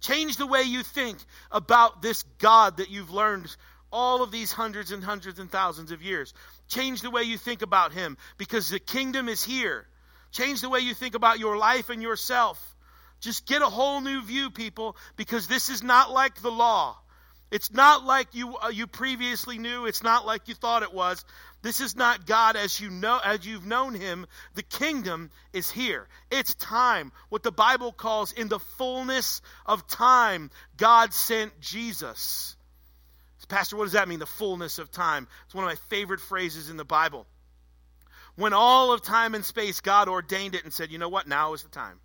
Change 0.00 0.36
the 0.36 0.46
way 0.46 0.62
you 0.62 0.82
think 0.82 1.18
about 1.50 2.02
this 2.02 2.22
God 2.38 2.78
that 2.78 2.90
you've 2.90 3.10
learned 3.10 3.54
all 3.92 4.22
of 4.22 4.30
these 4.30 4.52
hundreds 4.52 4.90
and 4.92 5.02
hundreds 5.02 5.38
and 5.38 5.50
thousands 5.50 5.92
of 5.92 6.02
years. 6.02 6.34
Change 6.68 7.02
the 7.02 7.10
way 7.10 7.22
you 7.22 7.38
think 7.38 7.62
about 7.62 7.92
Him 7.92 8.16
because 8.36 8.68
the 8.68 8.78
kingdom 8.78 9.28
is 9.28 9.44
here. 9.44 9.86
Change 10.32 10.60
the 10.60 10.68
way 10.68 10.80
you 10.80 10.94
think 10.94 11.14
about 11.14 11.38
your 11.38 11.56
life 11.56 11.88
and 11.88 12.02
yourself. 12.02 12.62
Just 13.20 13.46
get 13.46 13.62
a 13.62 13.66
whole 13.66 14.00
new 14.00 14.22
view, 14.22 14.50
people, 14.50 14.96
because 15.16 15.48
this 15.48 15.68
is 15.68 15.82
not 15.82 16.10
like 16.10 16.40
the 16.40 16.50
law. 16.50 16.96
It's 17.50 17.72
not 17.72 18.04
like 18.04 18.34
you 18.34 18.56
uh, 18.58 18.68
you 18.68 18.86
previously 18.86 19.58
knew. 19.58 19.86
It's 19.86 20.02
not 20.02 20.26
like 20.26 20.48
you 20.48 20.54
thought 20.54 20.82
it 20.82 20.92
was. 20.92 21.24
This 21.62 21.80
is 21.80 21.96
not 21.96 22.26
God 22.26 22.56
as 22.56 22.78
you 22.78 22.90
know 22.90 23.18
as 23.24 23.46
you've 23.46 23.66
known 23.66 23.94
him. 23.94 24.26
The 24.54 24.62
kingdom 24.62 25.30
is 25.52 25.70
here. 25.70 26.06
It's 26.30 26.54
time. 26.54 27.10
What 27.30 27.42
the 27.42 27.50
Bible 27.50 27.90
calls 27.90 28.32
in 28.32 28.48
the 28.48 28.60
fullness 28.60 29.40
of 29.64 29.88
time, 29.88 30.50
God 30.76 31.12
sent 31.12 31.58
Jesus. 31.60 32.54
Pastor, 33.48 33.76
what 33.76 33.84
does 33.84 33.94
that 33.94 34.08
mean? 34.08 34.18
The 34.18 34.26
fullness 34.26 34.78
of 34.78 34.90
time. 34.90 35.26
It's 35.46 35.54
one 35.54 35.64
of 35.64 35.70
my 35.70 35.76
favorite 35.88 36.20
phrases 36.20 36.68
in 36.68 36.76
the 36.76 36.84
Bible. 36.84 37.26
When 38.36 38.52
all 38.52 38.92
of 38.92 39.02
time 39.02 39.34
and 39.34 39.44
space, 39.44 39.80
God 39.80 40.08
ordained 40.08 40.54
it 40.54 40.64
and 40.64 40.72
said, 40.72 40.90
you 40.92 40.98
know 40.98 41.08
what? 41.08 41.26
Now 41.26 41.54
is 41.54 41.62
the 41.62 41.70
time. 41.70 41.98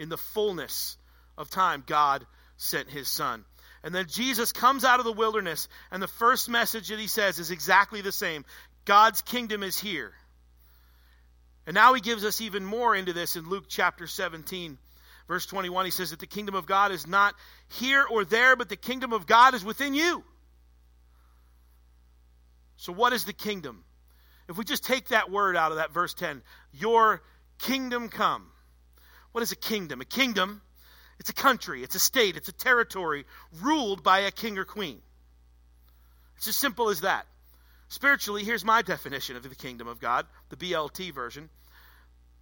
In 0.00 0.08
the 0.08 0.16
fullness 0.16 0.96
of 1.36 1.50
time, 1.50 1.84
God 1.86 2.26
sent 2.56 2.88
his 2.88 3.06
son. 3.06 3.44
And 3.84 3.94
then 3.94 4.06
Jesus 4.08 4.50
comes 4.50 4.82
out 4.82 4.98
of 4.98 5.04
the 5.04 5.12
wilderness, 5.12 5.68
and 5.90 6.02
the 6.02 6.08
first 6.08 6.48
message 6.48 6.88
that 6.88 6.98
he 6.98 7.06
says 7.06 7.38
is 7.38 7.50
exactly 7.50 8.00
the 8.00 8.10
same 8.10 8.46
God's 8.86 9.20
kingdom 9.20 9.62
is 9.62 9.78
here. 9.78 10.12
And 11.66 11.74
now 11.74 11.92
he 11.92 12.00
gives 12.00 12.24
us 12.24 12.40
even 12.40 12.64
more 12.64 12.96
into 12.96 13.12
this 13.12 13.36
in 13.36 13.46
Luke 13.46 13.66
chapter 13.68 14.06
17, 14.06 14.78
verse 15.28 15.44
21. 15.44 15.84
He 15.84 15.90
says 15.90 16.12
that 16.12 16.18
the 16.18 16.26
kingdom 16.26 16.54
of 16.54 16.64
God 16.64 16.92
is 16.92 17.06
not 17.06 17.34
here 17.68 18.06
or 18.10 18.24
there, 18.24 18.56
but 18.56 18.70
the 18.70 18.76
kingdom 18.76 19.12
of 19.12 19.26
God 19.26 19.52
is 19.52 19.62
within 19.62 19.92
you. 19.92 20.24
So, 22.78 22.90
what 22.94 23.12
is 23.12 23.26
the 23.26 23.34
kingdom? 23.34 23.84
If 24.48 24.56
we 24.56 24.64
just 24.64 24.82
take 24.82 25.08
that 25.08 25.30
word 25.30 25.58
out 25.58 25.72
of 25.72 25.76
that 25.76 25.92
verse 25.92 26.14
10, 26.14 26.40
your 26.72 27.22
kingdom 27.58 28.08
come. 28.08 28.46
What 29.32 29.42
is 29.42 29.52
a 29.52 29.56
kingdom? 29.56 30.00
A 30.00 30.04
kingdom, 30.04 30.62
it's 31.18 31.30
a 31.30 31.34
country, 31.34 31.82
it's 31.82 31.94
a 31.94 32.00
state, 32.00 32.36
it's 32.36 32.48
a 32.48 32.52
territory 32.52 33.24
ruled 33.62 34.02
by 34.02 34.20
a 34.20 34.30
king 34.30 34.58
or 34.58 34.64
queen. 34.64 35.00
It's 36.36 36.48
as 36.48 36.56
simple 36.56 36.88
as 36.88 37.02
that. 37.02 37.26
Spiritually, 37.88 38.44
here's 38.44 38.64
my 38.64 38.82
definition 38.82 39.36
of 39.36 39.42
the 39.42 39.54
kingdom 39.54 39.88
of 39.88 40.00
God, 40.00 40.26
the 40.48 40.56
BLT 40.56 41.12
version. 41.12 41.50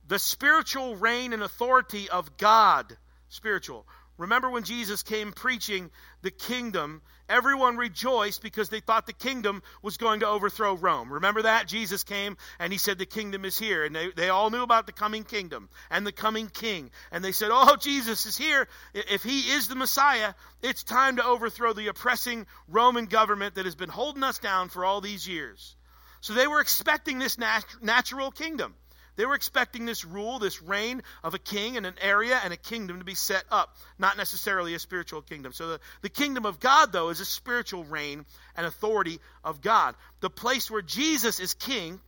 The 0.07 0.18
spiritual 0.18 0.97
reign 0.97 1.33
and 1.33 1.42
authority 1.42 2.09
of 2.09 2.37
God, 2.37 2.97
spiritual, 3.28 3.87
Remember 4.18 4.50
when 4.50 4.64
Jesus 4.64 5.04
came 5.04 5.33
preaching 5.33 5.90
the 6.23 6.33
kingdom, 6.33 7.02
everyone 7.28 7.76
rejoiced 7.76 8.42
because 8.42 8.68
they 8.68 8.80
thought 8.80 9.06
the 9.06 9.12
kingdom 9.12 9.62
was 9.82 9.97
going 9.97 10.20
to 10.20 10.28
overthrow 10.28 10.75
Rome. 10.75 11.12
Remember 11.12 11.42
that? 11.42 11.66
Jesus 11.66 12.04
came 12.04 12.37
and 12.58 12.73
he 12.73 12.78
said, 12.78 12.99
The 12.99 13.06
kingdom 13.06 13.44
is 13.44 13.58
here. 13.58 13.85
And 13.85 13.94
they, 13.94 14.11
they 14.11 14.28
all 14.28 14.50
knew 14.50 14.62
about 14.62 14.87
the 14.87 14.92
coming 14.92 15.25
kingdom 15.25 15.68
and 15.90 16.06
the 16.06 16.12
coming 16.12 16.49
king. 16.49 16.90
And 17.12 17.25
they 17.25 17.32
said, 17.32 17.50
Oh, 17.52 17.76
Jesus 17.76 18.26
is 18.26 18.37
here. 18.37 18.68
If 18.94 19.23
he 19.23 19.40
is 19.40 19.68
the 19.68 19.76
Messiah, 19.76 20.35
it's 20.62 20.82
time 20.82 21.16
to 21.16 21.25
overthrow 21.25 21.73
the 21.73 21.88
oppressing 21.88 22.47
Roman 22.68 23.06
government 23.06 23.54
that 23.56 23.64
has 23.64 23.76
been 23.76 23.88
holding 23.88 24.23
us 24.23 24.38
down 24.38 24.68
for 24.68 24.85
all 24.85 25.00
these 25.00 25.26
years. 25.26 25.76
So 26.20 26.35
they 26.35 26.47
were 26.47 26.61
expecting 26.61 27.18
this 27.18 27.38
nat- 27.38 27.64
natural 27.80 28.30
kingdom. 28.30 28.75
They 29.18 29.26
were 29.26 29.34
expecting 29.34 29.84
this 29.84 30.04
rule, 30.04 30.38
this 30.38 30.62
reign 30.62 31.02
of 31.25 31.34
a 31.34 31.40
king 31.40 31.76
and 31.76 31.84
an 31.84 31.96
area 32.00 32.40
and 32.44 32.52
a 32.52 32.56
kingdom 32.56 33.00
to 33.00 33.04
be 33.04 33.16
set 33.16 33.42
up, 33.50 33.76
not 33.98 34.16
necessarily 34.16 34.75
a 34.75 34.78
spiritual 34.78 35.22
kingdom. 35.22 35.52
So 35.52 35.70
the, 35.70 35.80
the 36.02 36.08
kingdom 36.08 36.46
of 36.46 36.60
God, 36.60 36.92
though, 36.92 37.08
is 37.08 37.18
a 37.18 37.25
spiritual 37.25 37.82
reign 37.82 38.25
and 38.54 38.64
authority 38.64 39.18
of 39.42 39.60
God. 39.60 39.96
The 40.20 40.30
place 40.30 40.70
where 40.70 40.82
Jesus 40.82 41.40
is 41.40 41.54
king 41.54 41.98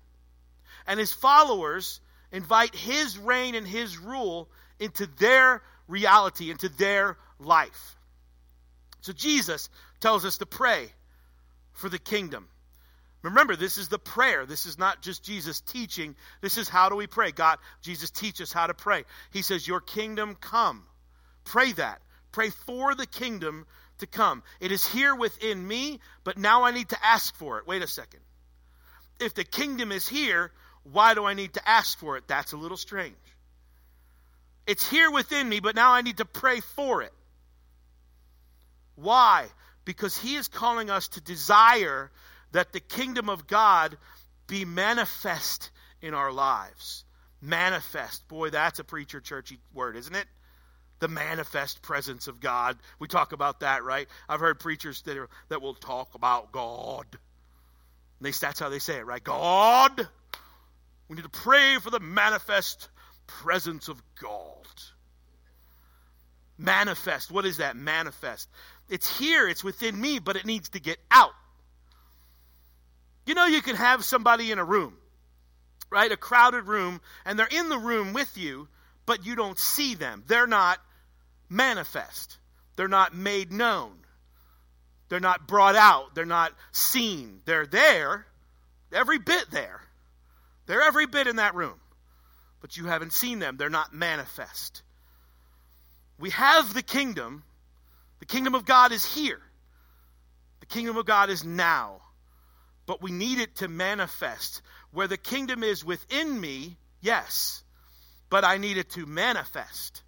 and 0.87 1.01
his 1.01 1.13
followers 1.13 2.01
invite 2.31 2.77
his 2.77 3.19
reign 3.19 3.57
and 3.57 3.67
his 3.67 3.99
rule 3.99 4.49
into 4.79 5.07
their 5.19 5.63
reality, 5.89 6.53
into 6.53 6.69
their 6.69 7.19
life. 7.41 7.97
So 9.01 9.13
Jesus 9.13 9.69
tells 9.99 10.25
us 10.25 10.39
to 10.39 10.47
pray 10.47 10.93
for 11.73 11.89
the 11.89 11.99
kingdom. 11.99 12.47
Remember, 13.23 13.55
this 13.55 13.77
is 13.77 13.89
the 13.89 13.99
prayer. 13.99 14.47
This 14.47 14.65
is 14.65 14.79
not 14.79 15.03
just 15.03 15.23
Jesus 15.23 15.61
teaching. 15.61 16.17
This 16.41 16.57
is 16.57 16.69
how 16.69 16.89
do 16.89 16.97
we 16.97 17.07
pray? 17.07 17.33
God, 17.33 17.59
Jesus 17.83 18.11
teach 18.11 18.41
us 18.41 18.53
how 18.53 18.67
to 18.67 18.75
pray. 18.75 19.05
He 19.31 19.43
says, 19.43 19.69
Your 19.69 19.81
kingdom 19.81 20.37
come. 20.41 20.85
Pray 21.45 21.73
that. 21.73 22.01
Pray 22.33 22.51
for 22.51 22.95
the 22.95 23.07
kingdom 23.07 23.67
to 23.99 24.07
come. 24.07 24.43
It 24.61 24.73
is 24.73 24.87
here 24.87 25.15
within 25.15 25.67
me, 25.67 26.01
but 26.25 26.39
now 26.39 26.65
I 26.65 26.71
need 26.71 26.89
to 26.91 27.05
ask 27.05 27.35
for 27.37 27.59
it. 27.59 27.67
Wait 27.67 27.83
a 27.83 27.87
second. 27.87 28.21
If 29.21 29.35
the 29.35 29.45
kingdom 29.45 29.93
is 29.93 30.09
here, 30.09 30.51
why 30.85 31.15
do 31.15 31.25
I 31.25 31.35
need 31.35 31.55
to 31.55 31.69
ask 31.69 31.99
for 31.99 32.17
it? 32.17 32.25
That's 32.27 32.53
a 32.53 32.57
little 32.57 32.79
strange. 32.79 33.17
It's 34.67 34.89
here 34.89 35.11
within 35.11 35.49
me, 35.49 35.61
but 35.61 35.75
now 35.75 35.93
I 35.93 36.01
need 36.01 36.19
to 36.19 36.25
pray 36.25 36.61
for 36.61 37.03
it. 37.03 37.13
Why? 38.95 39.47
Because 39.85 40.17
he 40.17 40.37
is 40.37 40.49
calling 40.49 40.91
us 40.91 41.09
to 41.09 41.21
desire 41.21 42.11
that 42.53 42.73
the 42.73 42.81
kingdom 42.81 43.29
of 43.29 43.47
God 43.47 43.97
be 44.47 44.65
manifest 44.65 45.71
in 46.03 46.15
our 46.15 46.33
lives. 46.33 47.05
Manifest. 47.41 48.27
Boy, 48.29 48.51
that's 48.51 48.79
a 48.79 48.85
preacher 48.85 49.21
churchy 49.21 49.59
word, 49.73 49.97
isn't 49.97 50.15
it? 50.15 50.27
The 50.99 51.09
manifest 51.09 51.81
presence 51.81 52.29
of 52.29 52.41
God. 52.41 52.77
We 52.99 53.09
talk 53.09 53.33
about 53.33 53.61
that, 53.61 53.85
right? 53.85 54.07
I've 54.29 54.41
heard 54.41 54.61
preachers 54.61 55.01
that, 55.03 55.17
are, 55.17 55.29
that 55.49 55.63
will 55.63 55.75
talk 55.75 56.15
about 56.15 56.53
God. 56.53 57.07
They, 58.21 58.33
that's 58.33 58.61
how 58.61 58.69
they 58.69 58.81
say 58.81 58.99
it, 58.99 59.07
right? 59.07 59.23
God. 59.23 60.09
We 61.09 61.17
need 61.17 61.23
to 61.23 61.29
pray 61.31 61.77
for 61.83 61.91
the 61.91 62.01
manifest 62.01 62.89
presence 63.27 63.89
of 63.89 64.03
God. 64.21 64.67
Manifest. 66.59 67.31
What 67.31 67.47
is 67.47 67.57
that? 67.57 67.77
Manifest. 67.77 68.49
It's 68.91 69.19
here, 69.19 69.49
it's 69.49 69.65
within 69.65 69.99
me, 69.99 70.19
but 70.19 70.37
it 70.37 70.45
needs 70.45 70.69
to 70.71 70.81
get 70.81 70.99
out. 71.11 71.33
You 73.27 73.35
know, 73.35 73.47
you 73.47 73.63
can 73.63 73.77
have 73.77 74.05
somebody 74.05 74.51
in 74.51 74.59
a 74.59 74.65
room, 74.65 74.97
right? 75.91 76.11
A 76.11 76.17
crowded 76.17 76.65
room, 76.65 77.01
and 77.25 77.39
they're 77.39 77.47
in 77.47 77.69
the 77.69 77.79
room 77.79 78.13
with 78.13 78.37
you, 78.37 78.69
but 79.07 79.25
you 79.27 79.37
don't 79.37 79.59
see 79.59 79.95
them. 79.95 80.25
They're 80.27 80.47
not 80.47 80.79
manifest, 81.49 82.39
they're 82.77 82.89
not 82.89 83.15
made 83.15 83.53
known, 83.53 83.93
they're 85.09 85.21
not 85.21 85.49
brought 85.49 85.77
out, 85.77 86.15
they're 86.15 86.25
not 86.25 86.53
seen. 86.73 87.41
They're 87.45 87.67
there, 87.67 88.27
every 88.93 89.19
bit 89.19 89.51
there. 89.51 89.81
They're 90.67 90.83
every 90.83 91.07
bit 91.07 91.27
in 91.27 91.37
that 91.37 91.57
room, 91.57 91.75
but 92.61 92.77
you 92.77 92.87
haven't 92.87 93.13
seen 93.13 93.41
them. 93.41 93.57
They're 93.57 93.69
not 93.69 93.93
manifest. 93.93 94.83
We 96.21 96.31
have 96.31 96.73
the 96.73 96.83
kingdom. 96.83 97.43
The 98.21 98.27
kingdom 98.27 98.55
of 98.55 98.65
God 98.65 98.93
is 98.93 99.05
here. 99.05 99.41
The 100.61 100.67
kingdom 100.67 100.97
of 100.97 101.07
God 101.07 101.29
is 101.29 101.45
now 101.45 102.03
but 102.91 103.01
we 103.01 103.13
need 103.13 103.39
it 103.39 103.55
to 103.55 103.69
manifest. 103.69 104.63
Where 104.91 105.07
the 105.07 105.17
kingdom 105.17 105.63
is 105.63 105.85
within 105.85 106.41
me, 106.41 106.77
yes, 107.01 107.63
but 108.31 108.45
I 108.45 108.57
need 108.57 108.79
it 108.79 108.91
to 108.91 109.07
manifest. 109.07 110.03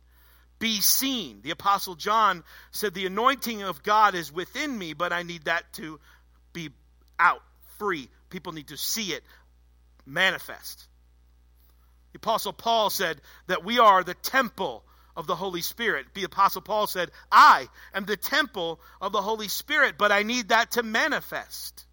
Be 0.58 0.80
seen. 0.80 1.42
The 1.42 1.52
Apostle 1.52 1.94
John 1.94 2.42
said, 2.72 2.92
The 2.92 3.06
anointing 3.06 3.62
of 3.62 3.84
God 3.84 4.16
is 4.16 4.32
within 4.32 4.76
me, 4.76 4.94
but 4.94 5.12
I 5.12 5.22
need 5.22 5.44
that 5.44 5.72
to 5.74 6.00
be 6.52 6.70
out, 7.20 7.40
free. 7.78 8.08
People 8.30 8.50
need 8.50 8.66
to 8.66 8.76
see 8.76 9.12
it 9.12 9.22
manifest. 10.04 10.84
The 12.14 12.16
Apostle 12.16 12.52
Paul 12.52 12.90
said 12.90 13.20
that 13.46 13.64
we 13.64 13.78
are 13.78 14.02
the 14.02 14.14
temple 14.14 14.82
of 15.16 15.28
the 15.28 15.36
Holy 15.36 15.62
Spirit. 15.62 16.06
The 16.14 16.24
Apostle 16.24 16.62
Paul 16.62 16.88
said, 16.88 17.12
I 17.30 17.68
am 17.94 18.06
the 18.06 18.16
temple 18.16 18.80
of 19.00 19.12
the 19.12 19.22
Holy 19.22 19.46
Spirit, 19.46 19.98
but 19.98 20.10
I 20.10 20.24
need 20.24 20.48
that 20.48 20.72
to 20.72 20.82
manifest. 20.82 21.86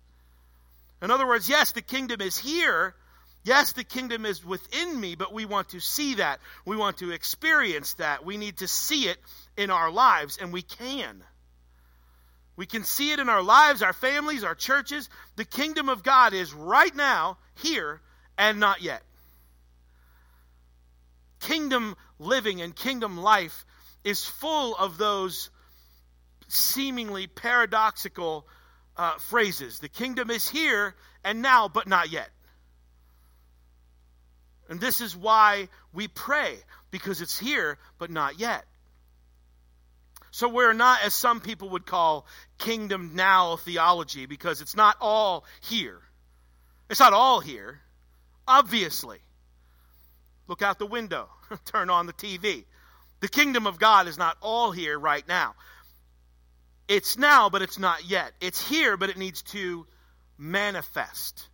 In 1.01 1.12
other 1.12 1.27
words, 1.27 1.48
yes, 1.48 1.72
the 1.72 1.82
kingdom 1.82 2.22
is 2.22 2.38
here. 2.38 2.96
Yes, 3.44 3.72
the 3.72 3.86
kingdom 3.86 4.25
is 4.25 4.44
within 4.44 5.00
me, 5.00 5.15
but 5.15 5.34
we 5.34 5.46
want 5.46 5.70
to 5.70 5.79
see 5.79 6.15
that. 6.15 6.39
We 6.65 6.75
want 6.75 6.98
to 6.98 7.12
experience 7.12 7.94
that. 7.96 8.25
We 8.25 8.38
need 8.38 8.58
to 8.58 8.68
see 8.68 9.08
it 9.08 9.18
in 9.56 9.70
our 9.72 9.89
lives, 9.89 10.38
and 10.38 10.51
we 10.51 10.62
can. 10.62 11.24
We 12.58 12.65
can 12.65 12.84
see 12.84 13.13
it 13.13 13.20
in 13.20 13.29
our 13.29 13.41
lives, 13.41 13.82
our 13.82 13.94
families, 13.94 14.44
our 14.44 14.56
churches. 14.56 15.10
The 15.38 15.46
kingdom 15.46 15.88
of 15.88 16.03
God 16.03 16.34
is 16.34 16.53
right 16.53 16.94
now, 16.94 17.38
here, 17.56 18.01
and 18.38 18.60
not 18.60 18.82
yet. 18.82 19.01
Kingdom 21.39 21.96
living 22.20 22.62
and 22.62 22.75
kingdom 22.75 23.18
life 23.18 23.65
is 24.03 24.25
full 24.25 24.75
of 24.75 24.98
those 24.98 25.50
seemingly 26.50 27.27
paradoxical 27.27 28.46
uh, 29.00 29.18
phrases. 29.18 29.79
The 29.79 29.88
kingdom 29.88 30.29
is 30.29 30.46
here 30.46 30.94
and 31.24 31.41
now, 31.41 31.70
but 31.70 31.88
not 31.88 32.12
yet. 32.12 32.29
And 34.68 34.82
this 34.82 35.00
is 35.00 35.15
why 35.15 35.70
we 35.94 36.10
pray, 36.10 36.58
because 36.91 37.22
it's 37.22 37.39
here, 37.39 37.77
but 37.98 38.12
not 38.12 38.39
yet. 38.39 38.65
So 40.32 40.50
we're 40.50 40.74
not, 40.74 41.00
as 41.06 41.13
some 41.13 41.39
people 41.39 41.70
would 41.70 41.86
call, 41.86 42.27
kingdom 42.58 43.12
now 43.15 43.56
theology, 43.56 44.25
because 44.25 44.60
it's 44.60 44.75
not 44.75 44.98
all 45.00 45.46
here. 45.62 46.01
It's 46.89 47.00
not 47.00 47.13
all 47.13 47.39
here, 47.39 47.79
obviously. 48.46 49.20
Look 50.48 50.62
out 50.62 50.77
the 50.77 50.86
window, 50.86 51.29
turn 51.65 51.89
on 51.89 52.06
the 52.06 52.13
TV. 52.13 52.65
The 53.22 53.29
kingdom 53.29 53.65
of 53.65 53.79
God 53.79 54.10
is 54.10 54.18
not 54.18 54.36
all 54.41 54.72
here 54.72 55.00
right 55.00 55.25
now. 55.25 55.56
It's 56.89 57.19
now, 57.19 57.51
but 57.51 57.62
it's 57.62 57.77
not 57.77 58.10
yet. 58.10 58.34
It's 58.41 58.67
here, 58.67 58.98
but 58.98 59.12
it 59.12 59.17
needs 59.17 59.43
to 59.43 59.86
manifest. 60.39 61.48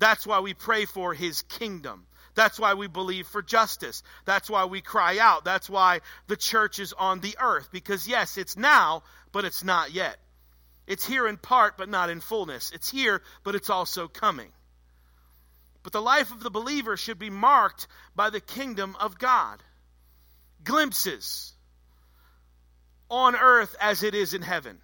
That's 0.00 0.26
why 0.26 0.40
we 0.40 0.52
pray 0.52 0.84
for 0.84 1.14
his 1.14 1.42
kingdom. 1.42 2.04
That's 2.34 2.58
why 2.58 2.74
we 2.74 2.88
believe 2.88 3.28
for 3.28 3.40
justice. 3.40 4.02
That's 4.24 4.50
why 4.50 4.64
we 4.64 4.80
cry 4.80 5.18
out. 5.18 5.44
That's 5.44 5.70
why 5.70 6.00
the 6.26 6.36
church 6.36 6.80
is 6.80 6.92
on 6.92 7.20
the 7.20 7.36
earth. 7.40 7.68
Because, 7.70 8.08
yes, 8.08 8.36
it's 8.36 8.56
now, 8.56 9.04
but 9.30 9.44
it's 9.44 9.62
not 9.62 9.92
yet. 9.92 10.16
It's 10.88 11.06
here 11.06 11.28
in 11.28 11.36
part, 11.36 11.76
but 11.76 11.88
not 11.88 12.10
in 12.10 12.20
fullness. 12.20 12.72
It's 12.72 12.90
here, 12.90 13.22
but 13.44 13.54
it's 13.54 13.70
also 13.70 14.08
coming. 14.08 14.50
But 15.84 15.92
the 15.92 16.02
life 16.02 16.32
of 16.32 16.42
the 16.42 16.50
believer 16.50 16.96
should 16.96 17.18
be 17.18 17.30
marked 17.30 17.86
by 18.16 18.30
the 18.30 18.40
kingdom 18.40 18.96
of 18.98 19.18
God. 19.18 19.62
Glimpses 20.64 21.54
on 23.10 23.36
earth 23.36 23.74
as 23.80 24.02
it 24.02 24.14
is 24.14 24.34
in 24.34 24.42
heaven. 24.42 24.78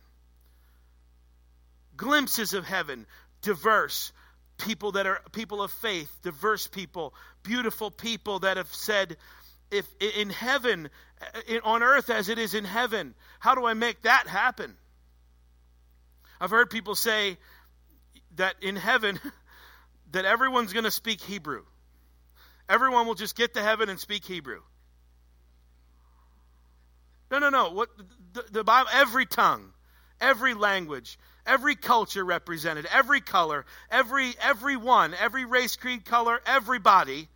Glimpses 1.97 2.55
of 2.55 2.65
heaven, 2.65 3.07
diverse, 3.43 4.13
people 4.59 4.93
that 4.93 5.07
are 5.07 5.21
people 5.33 5.63
of 5.63 5.71
faith, 5.71 6.11
diverse 6.23 6.67
people, 6.67 7.15
beautiful 7.43 7.91
people 7.91 8.41
that 8.41 8.57
have 8.57 8.73
said, 8.75 9.17
if 9.71 9.87
in 10.01 10.31
heaven, 10.31 10.89
on 11.63 11.83
earth 11.83 12.11
as 12.11 12.29
it 12.29 12.39
is 12.39 12.55
in 12.55 12.65
heaven, 12.65 13.15
how 13.41 13.55
do 13.55 13.65
I 13.65 13.75
make 13.75 14.03
that 14.03 14.27
happen? 14.27 14.75
I've 16.41 16.51
heard 16.51 16.71
people 16.71 16.95
say 16.95 17.39
that 18.37 18.57
in 18.61 18.77
heaven, 18.77 19.19
that 20.13 20.25
everyone's 20.25 20.73
going 20.73 20.85
to 20.85 20.91
speak 20.91 21.21
Hebrew. 21.21 21.65
Everyone 22.69 23.07
will 23.07 23.15
just 23.15 23.37
get 23.37 23.55
to 23.55 23.63
heaven 23.63 23.89
and 23.89 24.01
speak 24.01 24.25
Hebrew. 24.25 24.61
No, 27.35 27.41
no, 27.41 27.51
no. 27.51 27.71
What 27.71 27.89
the, 28.33 28.45
the 28.53 28.63
Bible? 28.63 28.89
Every 28.93 29.27
tongue, 29.27 29.73
every 30.21 30.55
language, 30.55 31.19
every 31.45 31.75
culture 31.75 32.25
represented, 32.25 32.87
every 32.87 33.21
color, 33.21 33.67
every 33.91 34.35
every 34.41 34.77
one, 34.77 35.15
every 35.15 35.45
race, 35.45 35.75
creed, 35.75 36.05
color, 36.05 36.41
everybody 36.47 37.27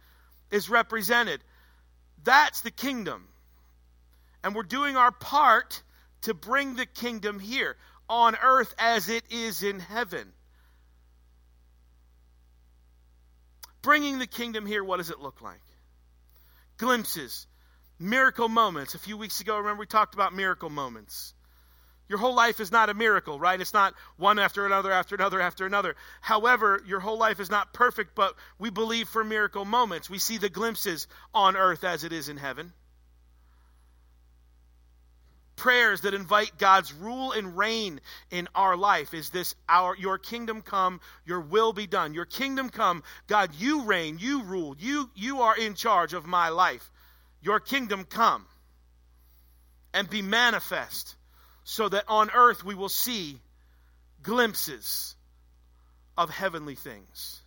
is 0.53 0.71
represented. 0.71 1.41
That's 2.23 2.61
the 2.61 2.71
kingdom. 2.71 3.27
And 4.45 4.55
we're 4.55 4.63
doing 4.63 4.97
our 4.97 5.11
part 5.11 5.83
to 6.23 6.33
bring 6.33 6.77
the 6.77 6.87
kingdom 6.87 7.41
here 7.41 7.77
on 8.09 8.37
earth 8.41 8.73
as 8.79 9.09
it 9.09 9.25
is 9.31 9.65
in 9.65 9.81
heaven. 9.81 10.33
Bringing 13.83 14.21
the 14.21 14.29
kingdom 14.29 14.65
here, 14.65 14.85
what 14.85 14.99
does 14.99 15.11
it 15.11 15.19
look 15.19 15.43
like? 15.43 15.61
Glimpses, 16.77 17.49
miracle 17.99 18.49
moments. 18.49 18.95
A 18.95 18.99
few 18.99 19.17
weeks 19.17 19.41
ago, 19.41 19.59
remember 19.59 19.81
we 19.81 19.87
talked 19.87 20.15
about 20.15 20.35
miracle 20.35 20.71
moments. 20.71 21.35
Your 22.09 22.19
whole 22.19 22.35
life 22.35 22.59
is 22.59 22.73
not 22.73 22.89
a 22.89 22.95
miracle, 22.95 23.39
right? 23.39 23.61
It's 23.61 23.75
not 23.75 23.95
one 24.17 24.39
after 24.39 24.65
another, 24.65 24.91
after 24.91 25.15
another, 25.15 25.41
after 25.41 25.67
another. 25.67 25.95
However, 26.23 26.83
your 26.87 27.01
whole 27.01 27.19
life 27.19 27.39
is 27.39 27.51
not 27.51 27.75
perfect, 27.75 28.15
but 28.15 28.35
we 28.59 28.71
believe 28.71 29.09
for 29.09 29.23
miracle 29.23 29.67
moments. 29.67 30.09
We 30.09 30.19
see 30.19 30.39
the 30.39 30.49
glimpses 30.49 31.07
on 31.35 31.57
earth 31.57 31.85
as 31.85 32.05
it 32.05 32.13
is 32.13 32.31
in 32.31 32.39
heaven. 32.39 32.73
Prayers 35.57 36.03
that 36.03 36.15
invite 36.15 36.57
God's 36.57 36.95
rule 36.95 37.33
and 37.33 37.59
reign 37.59 38.01
in 38.31 38.49
our 38.55 38.77
life 38.77 39.13
is 39.13 39.29
this 39.31 39.55
our 39.69 39.95
your 39.97 40.17
kingdom 40.17 40.63
come, 40.63 41.01
your 41.27 41.41
will 41.41 41.73
be 41.73 41.89
done. 41.89 42.15
Your 42.15 42.27
kingdom 42.27 42.71
come, 42.71 43.03
God, 43.27 43.51
you 43.59 43.83
reign, 43.83 44.19
you 44.21 44.45
rule. 44.45 44.77
You 44.79 45.11
you 45.17 45.43
are 45.43 45.59
in 45.59 45.75
charge 45.75 46.15
of 46.15 46.27
my 46.27 46.51
life. 46.51 46.89
Your 47.41 47.61
kingdom 47.61 48.05
come 48.05 48.47
and 49.95 50.09
be 50.09 50.23
manifest 50.23 51.15
so 51.65 51.89
that 51.89 52.05
on 52.09 52.31
earth 52.31 52.65
we 52.65 52.75
will 52.75 52.89
see 52.89 53.39
glimpses 54.23 55.15
of 56.17 56.31
heavenly 56.31 56.75
things. 56.75 57.41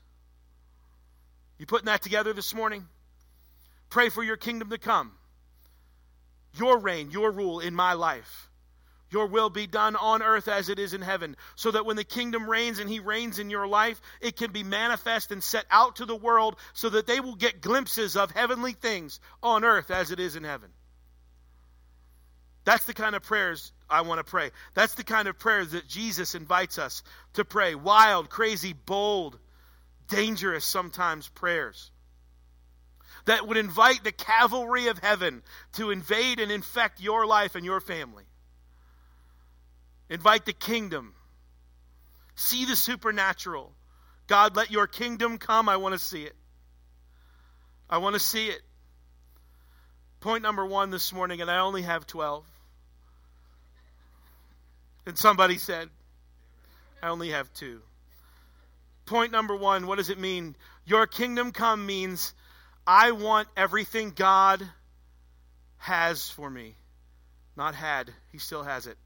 You 1.58 1.66
putting 1.66 1.88
that 1.88 2.02
together 2.02 2.34
this 2.34 2.54
morning? 2.54 2.88
Pray 3.90 4.10
for 4.10 4.24
your 4.24 4.38
kingdom 4.38 4.70
to 4.70 4.78
come, 4.78 5.12
your 6.58 6.80
reign, 6.80 7.12
your 7.12 7.32
rule 7.32 7.60
in 7.60 7.76
my 7.76 7.94
life. 7.94 8.51
Your 9.12 9.28
will 9.28 9.50
be 9.50 9.68
done 9.68 9.96
on 9.98 10.24
earth 10.24 10.48
as 10.48 10.70
it 10.70 10.80
is 10.80 10.94
in 10.94 11.02
heaven, 11.02 11.36
so 11.56 11.72
that 11.72 11.86
when 11.86 11.98
the 11.98 12.04
kingdom 12.04 12.50
reigns 12.50 12.80
and 12.80 12.90
he 12.90 13.00
reigns 13.00 13.40
in 13.40 13.50
your 13.50 13.68
life, 13.68 14.02
it 14.22 14.38
can 14.38 14.52
be 14.52 14.64
manifest 14.64 15.32
and 15.32 15.44
set 15.44 15.66
out 15.70 15.98
to 15.98 16.06
the 16.06 16.16
world 16.16 16.56
so 16.74 16.90
that 16.90 17.08
they 17.08 17.20
will 17.20 17.36
get 17.36 17.62
glimpses 17.62 18.16
of 18.16 18.32
heavenly 18.32 18.74
things 18.74 19.20
on 19.44 19.66
earth 19.66 19.92
as 19.92 20.12
it 20.12 20.20
is 20.20 20.36
in 20.38 20.46
heaven. 20.46 20.70
That's 22.64 22.86
the 22.86 22.94
kind 22.94 23.16
of 23.16 23.24
prayers 23.24 23.72
I 23.90 24.02
want 24.02 24.20
to 24.20 24.24
pray. 24.24 24.52
That's 24.76 24.96
the 24.96 25.04
kind 25.04 25.28
of 25.28 25.38
prayers 25.38 25.72
that 25.72 25.88
Jesus 25.88 26.36
invites 26.36 26.80
us 26.80 27.04
to 27.34 27.44
pray. 27.44 27.76
Wild, 27.76 28.30
crazy, 28.30 28.74
bold, 28.74 29.38
dangerous 30.08 30.64
sometimes 30.64 31.28
prayers. 31.28 31.92
That 33.26 33.48
would 33.48 33.58
invite 33.58 34.04
the 34.04 34.12
cavalry 34.12 34.88
of 34.88 35.00
heaven 35.00 35.44
to 35.74 35.92
invade 35.92 36.40
and 36.40 36.52
infect 36.52 37.02
your 37.02 37.26
life 37.26 37.56
and 37.56 37.66
your 37.66 37.82
family. 37.82 38.24
Invite 40.12 40.44
the 40.46 40.54
kingdom. 40.54 41.14
See 42.36 42.66
the 42.66 42.76
supernatural. 42.76 43.72
God, 44.28 44.58
let 44.58 44.70
your 44.70 44.86
kingdom 44.86 45.38
come. 45.38 45.70
I 45.70 45.78
want 45.78 45.94
to 45.94 46.00
see 46.00 46.24
it. 46.24 46.36
I 47.90 48.00
want 48.00 48.16
to 48.16 48.20
see 48.20 48.48
it. 48.48 48.62
Point 50.20 50.44
number 50.44 50.66
one 50.66 50.90
this 50.90 51.14
morning, 51.14 51.40
and 51.40 51.50
I 51.50 51.60
only 51.60 51.84
have 51.84 52.06
12. 52.06 52.46
And 55.06 55.18
somebody 55.18 55.58
said, 55.58 55.90
I 57.02 57.08
only 57.08 57.30
have 57.30 57.52
two. 57.54 57.82
Point 59.06 59.32
number 59.32 59.56
one 59.56 59.88
what 59.88 59.98
does 59.98 60.10
it 60.10 60.20
mean? 60.20 60.58
Your 60.86 61.08
kingdom 61.08 61.54
come 61.54 61.86
means 61.86 62.34
I 62.86 63.12
want 63.12 63.48
everything 63.56 64.12
God 64.14 64.62
has 65.78 66.30
for 66.30 66.50
me. 66.50 66.76
Not 67.56 67.76
had, 67.76 68.12
He 68.34 68.40
still 68.40 68.64
has 68.64 68.88
it. 68.88 68.98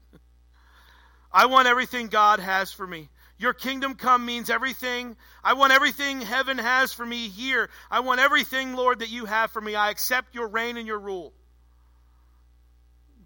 I 1.32 1.46
want 1.46 1.68
everything 1.68 2.08
God 2.08 2.40
has 2.40 2.72
for 2.72 2.86
me. 2.86 3.08
Your 3.38 3.52
kingdom 3.52 3.94
come 3.94 4.24
means 4.24 4.48
everything. 4.48 5.16
I 5.44 5.52
want 5.52 5.72
everything 5.72 6.22
heaven 6.22 6.56
has 6.56 6.92
for 6.92 7.04
me 7.04 7.28
here. 7.28 7.68
I 7.90 8.00
want 8.00 8.20
everything, 8.20 8.74
Lord, 8.74 9.00
that 9.00 9.10
you 9.10 9.26
have 9.26 9.50
for 9.50 9.60
me. 9.60 9.74
I 9.74 9.90
accept 9.90 10.34
your 10.34 10.48
reign 10.48 10.76
and 10.78 10.86
your 10.86 10.98
rule. 10.98 11.32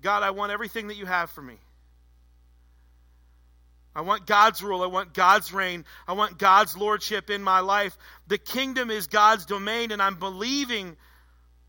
God, 0.02 0.22
I 0.22 0.30
want 0.30 0.50
everything 0.50 0.88
that 0.88 0.96
you 0.96 1.06
have 1.06 1.30
for 1.30 1.42
me. 1.42 1.58
I 3.94 4.00
want 4.02 4.26
God's 4.26 4.62
rule. 4.62 4.82
I 4.82 4.86
want 4.86 5.14
God's 5.14 5.52
reign. 5.52 5.84
I 6.08 6.14
want 6.14 6.38
God's 6.38 6.76
lordship 6.76 7.28
in 7.28 7.42
my 7.42 7.60
life. 7.60 7.96
The 8.28 8.38
kingdom 8.38 8.90
is 8.90 9.06
God's 9.08 9.46
domain, 9.46 9.92
and 9.92 10.00
I'm 10.00 10.16
believing 10.16 10.96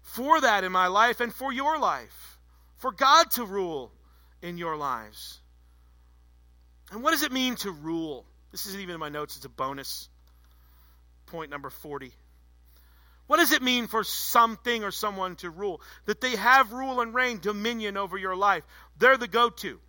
for 0.01 0.41
that 0.41 0.63
in 0.63 0.71
my 0.71 0.87
life 0.87 1.19
and 1.19 1.33
for 1.33 1.51
your 1.51 1.77
life, 1.77 2.39
for 2.77 2.91
God 2.91 3.29
to 3.31 3.45
rule 3.45 3.91
in 4.41 4.57
your 4.57 4.77
lives. 4.77 5.40
And 6.91 7.01
what 7.01 7.11
does 7.11 7.23
it 7.23 7.31
mean 7.31 7.55
to 7.57 7.71
rule? 7.71 8.25
This 8.51 8.65
isn't 8.67 8.79
even 8.79 8.95
in 8.95 8.99
my 8.99 9.09
notes, 9.09 9.37
it's 9.37 9.45
a 9.45 9.49
bonus. 9.49 10.09
Point 11.27 11.49
number 11.49 11.69
40. 11.69 12.11
What 13.27 13.37
does 13.37 13.53
it 13.53 13.61
mean 13.61 13.87
for 13.87 14.03
something 14.03 14.83
or 14.83 14.91
someone 14.91 15.37
to 15.37 15.49
rule? 15.49 15.81
That 16.05 16.19
they 16.19 16.35
have 16.35 16.73
rule 16.73 16.99
and 16.99 17.13
reign, 17.13 17.39
dominion 17.39 17.95
over 17.95 18.17
your 18.17 18.35
life. 18.35 18.65
They're 18.99 19.15
the 19.15 19.27
go 19.27 19.49
to. 19.49 19.79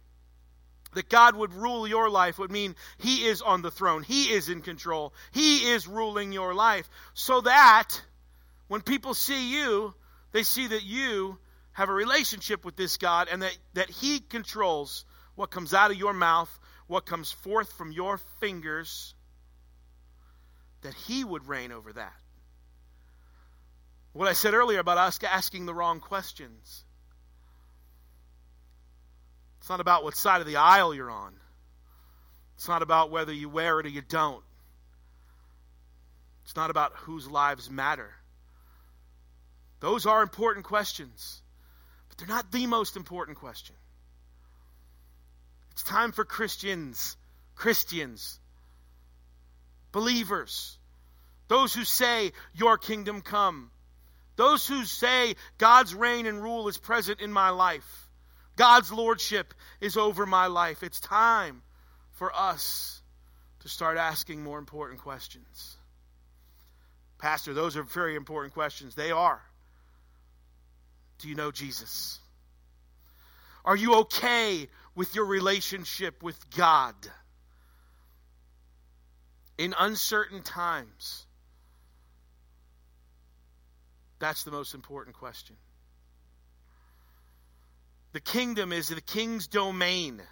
That 0.94 1.08
God 1.08 1.34
would 1.34 1.52
rule 1.52 1.88
your 1.88 2.08
life 2.08 2.38
would 2.38 2.52
mean 2.52 2.76
He 2.98 3.24
is 3.24 3.42
on 3.42 3.62
the 3.62 3.70
throne. 3.72 4.04
He 4.04 4.30
is 4.30 4.48
in 4.48 4.60
control. 4.60 5.12
He 5.32 5.72
is 5.72 5.88
ruling 5.88 6.30
your 6.30 6.54
life. 6.54 6.88
So 7.14 7.40
that 7.40 8.00
when 8.68 8.80
people 8.80 9.14
see 9.14 9.52
you, 9.52 9.92
they 10.30 10.44
see 10.44 10.68
that 10.68 10.84
you 10.84 11.38
have 11.72 11.88
a 11.88 11.94
relationship 11.94 12.64
with 12.64 12.76
this 12.76 12.96
God 12.96 13.28
and 13.28 13.42
that, 13.42 13.56
that 13.74 13.90
He 13.90 14.20
controls 14.20 15.04
what 15.34 15.50
comes 15.50 15.74
out 15.74 15.90
of 15.90 15.96
your 15.96 16.12
mouth, 16.12 16.60
what 16.92 17.06
comes 17.06 17.32
forth 17.32 17.72
from 17.72 17.90
your 17.90 18.18
fingers, 18.38 19.14
that 20.82 20.92
He 20.92 21.24
would 21.24 21.48
reign 21.48 21.72
over 21.72 21.90
that. 21.94 22.12
What 24.12 24.28
I 24.28 24.34
said 24.34 24.52
earlier 24.52 24.78
about 24.78 24.98
us 24.98 25.18
asking 25.24 25.64
the 25.64 25.72
wrong 25.72 26.00
questions. 26.00 26.84
It's 29.60 29.70
not 29.70 29.80
about 29.80 30.04
what 30.04 30.16
side 30.16 30.42
of 30.42 30.46
the 30.46 30.56
aisle 30.56 30.94
you're 30.94 31.10
on. 31.10 31.32
It's 32.56 32.68
not 32.68 32.82
about 32.82 33.10
whether 33.10 33.32
you 33.32 33.48
wear 33.48 33.80
it 33.80 33.86
or 33.86 33.88
you 33.88 34.02
don't. 34.02 34.44
It's 36.44 36.56
not 36.56 36.68
about 36.68 36.92
whose 36.94 37.26
lives 37.26 37.70
matter. 37.70 38.10
Those 39.80 40.04
are 40.04 40.22
important 40.22 40.66
questions, 40.66 41.40
but 42.10 42.18
they're 42.18 42.36
not 42.36 42.52
the 42.52 42.66
most 42.66 42.96
important 42.96 43.38
question. 43.38 43.76
It's 45.72 45.82
time 45.82 46.12
for 46.12 46.24
Christians, 46.24 47.16
Christians, 47.54 48.38
believers, 49.90 50.78
those 51.48 51.72
who 51.72 51.84
say, 51.84 52.32
Your 52.54 52.76
kingdom 52.76 53.22
come, 53.22 53.70
those 54.36 54.66
who 54.66 54.84
say, 54.84 55.34
God's 55.56 55.94
reign 55.94 56.26
and 56.26 56.42
rule 56.42 56.68
is 56.68 56.76
present 56.76 57.20
in 57.20 57.32
my 57.32 57.50
life, 57.50 58.08
God's 58.56 58.92
lordship 58.92 59.54
is 59.80 59.96
over 59.96 60.26
my 60.26 60.46
life. 60.46 60.82
It's 60.82 61.00
time 61.00 61.62
for 62.12 62.30
us 62.34 63.00
to 63.60 63.68
start 63.68 63.96
asking 63.96 64.42
more 64.42 64.58
important 64.58 65.00
questions. 65.00 65.76
Pastor, 67.18 67.54
those 67.54 67.78
are 67.78 67.82
very 67.82 68.14
important 68.14 68.52
questions. 68.52 68.94
They 68.94 69.10
are. 69.10 69.40
Do 71.18 71.28
you 71.28 71.34
know 71.34 71.50
Jesus? 71.50 72.18
Are 73.64 73.76
you 73.76 73.94
okay 74.00 74.68
with 74.94 75.14
your 75.14 75.24
relationship 75.24 76.22
with 76.22 76.38
God? 76.50 76.94
In 79.58 79.74
uncertain 79.78 80.42
times, 80.42 81.26
that's 84.18 84.44
the 84.44 84.50
most 84.50 84.74
important 84.74 85.16
question. 85.16 85.56
The 88.12 88.20
kingdom 88.20 88.72
is 88.72 88.88
the 88.88 89.00
king's 89.00 89.46
domain. 89.46 90.22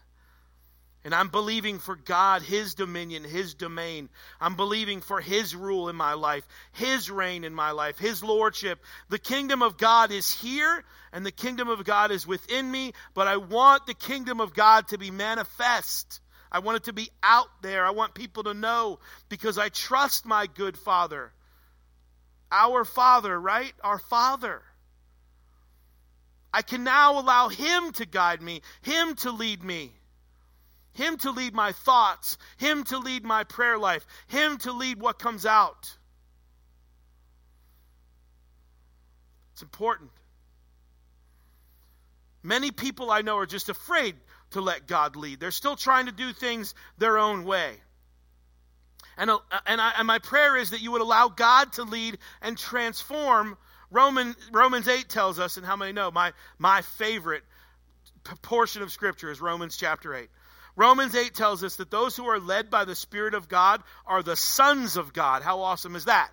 And 1.03 1.15
I'm 1.15 1.29
believing 1.29 1.79
for 1.79 1.97
God, 1.97 2.43
His 2.43 2.75
dominion, 2.75 3.25
His 3.25 3.55
domain. 3.55 4.11
I'm 4.39 4.55
believing 4.55 5.01
for 5.01 5.21
His 5.21 5.57
rule 5.57 5.89
in 5.89 5.97
my 5.97 6.13
life, 6.13 6.47
His 6.73 7.11
reign 7.11 7.45
in 7.45 7.55
my 7.55 7.71
life, 7.71 7.99
His 7.99 8.23
lordship. 8.23 8.79
The 9.09 9.19
kingdom 9.19 9.63
of 9.63 9.79
God 9.79 10.11
is 10.11 10.31
here, 10.31 10.85
and 11.13 11.25
the 11.25 11.33
kingdom 11.33 11.69
of 11.69 11.85
God 11.85 12.11
is 12.11 12.27
within 12.27 12.71
me, 12.71 12.93
but 13.15 13.27
I 13.27 13.39
want 13.39 13.87
the 13.87 13.95
kingdom 13.95 14.41
of 14.41 14.53
God 14.53 14.89
to 14.89 14.99
be 14.99 15.11
manifest. 15.11 16.21
I 16.53 16.59
want 16.59 16.77
it 16.77 16.85
to 16.85 16.93
be 16.93 17.11
out 17.23 17.49
there. 17.63 17.87
I 17.87 17.91
want 17.91 18.15
people 18.15 18.43
to 18.45 18.55
know 18.55 18.99
because 19.29 19.57
I 19.57 19.71
trust 19.71 20.27
my 20.27 20.47
good 20.47 20.77
Father. 20.77 21.33
Our 22.53 22.85
Father, 22.85 23.41
right? 23.41 23.73
Our 23.83 23.99
Father. 23.99 24.61
I 26.53 26.63
can 26.63 26.85
now 26.85 27.21
allow 27.21 27.49
Him 27.49 27.93
to 27.93 28.05
guide 28.05 28.43
me, 28.43 28.61
Him 28.83 29.15
to 29.17 29.31
lead 29.31 29.63
me. 29.63 29.93
Him 30.93 31.17
to 31.19 31.31
lead 31.31 31.55
my 31.55 31.73
thoughts, 31.73 32.37
Him 32.59 32.85
to 32.85 32.99
lead 32.99 33.25
my 33.25 33.45
prayer 33.45 33.79
life, 33.79 34.07
Him 34.29 34.59
to 34.59 34.73
lead 34.73 35.01
what 35.01 35.19
comes 35.19 35.47
out. 35.47 35.97
It's 39.53 39.63
important. 39.63 40.11
Many 42.43 42.71
people 42.71 43.11
I 43.11 43.21
know 43.21 43.37
are 43.37 43.47
just 43.47 43.69
afraid 43.69 44.17
to 44.53 44.61
let 44.61 44.87
God 44.87 45.17
lead. 45.17 45.41
They're 45.41 45.51
still 45.51 45.77
trying 45.77 46.07
to 46.07 46.13
do 46.13 46.33
things 46.33 46.75
their 46.99 47.19
own 47.19 47.45
way. 47.45 47.75
And, 49.17 49.31
uh, 49.31 49.39
and, 49.67 49.81
I, 49.81 49.93
and 49.99 50.07
my 50.07 50.19
prayer 50.19 50.57
is 50.57 50.71
that 50.71 50.81
you 50.81 50.93
would 50.93 51.03
allow 51.03 51.29
God 51.29 51.75
to 51.75 51.83
lead 51.83 52.19
and 52.41 52.57
transform. 52.57 53.59
Roman, 53.91 54.35
Romans 54.51 54.89
8 54.89 55.09
tells 55.09 55.39
us, 55.39 55.59
and 55.59 55.67
how 55.67 55.77
many 55.77 55.93
know, 55.93 56.11
my, 56.11 56.33
my 56.59 56.81
favorite 56.83 57.43
portion 58.43 58.83
of 58.83 58.91
Scripture 58.91 59.31
is 59.31 59.41
Romans 59.41 59.77
chapter 59.77 60.15
8. 60.15 60.29
Romans 60.77 61.15
8 61.15 61.35
tells 61.35 61.65
us 61.65 61.77
that 61.77 61.91
those 61.91 62.17
who 62.17 62.27
are 62.27 62.39
led 62.39 62.71
by 62.71 62.85
the 62.85 62.95
Spirit 62.95 63.35
of 63.35 63.49
God 63.49 63.83
are 64.07 64.23
the 64.23 64.37
sons 64.37 64.97
of 64.97 65.13
God. 65.13 65.43
How 65.43 65.61
awesome 65.63 65.97
is 65.97 66.07
that? 66.07 66.31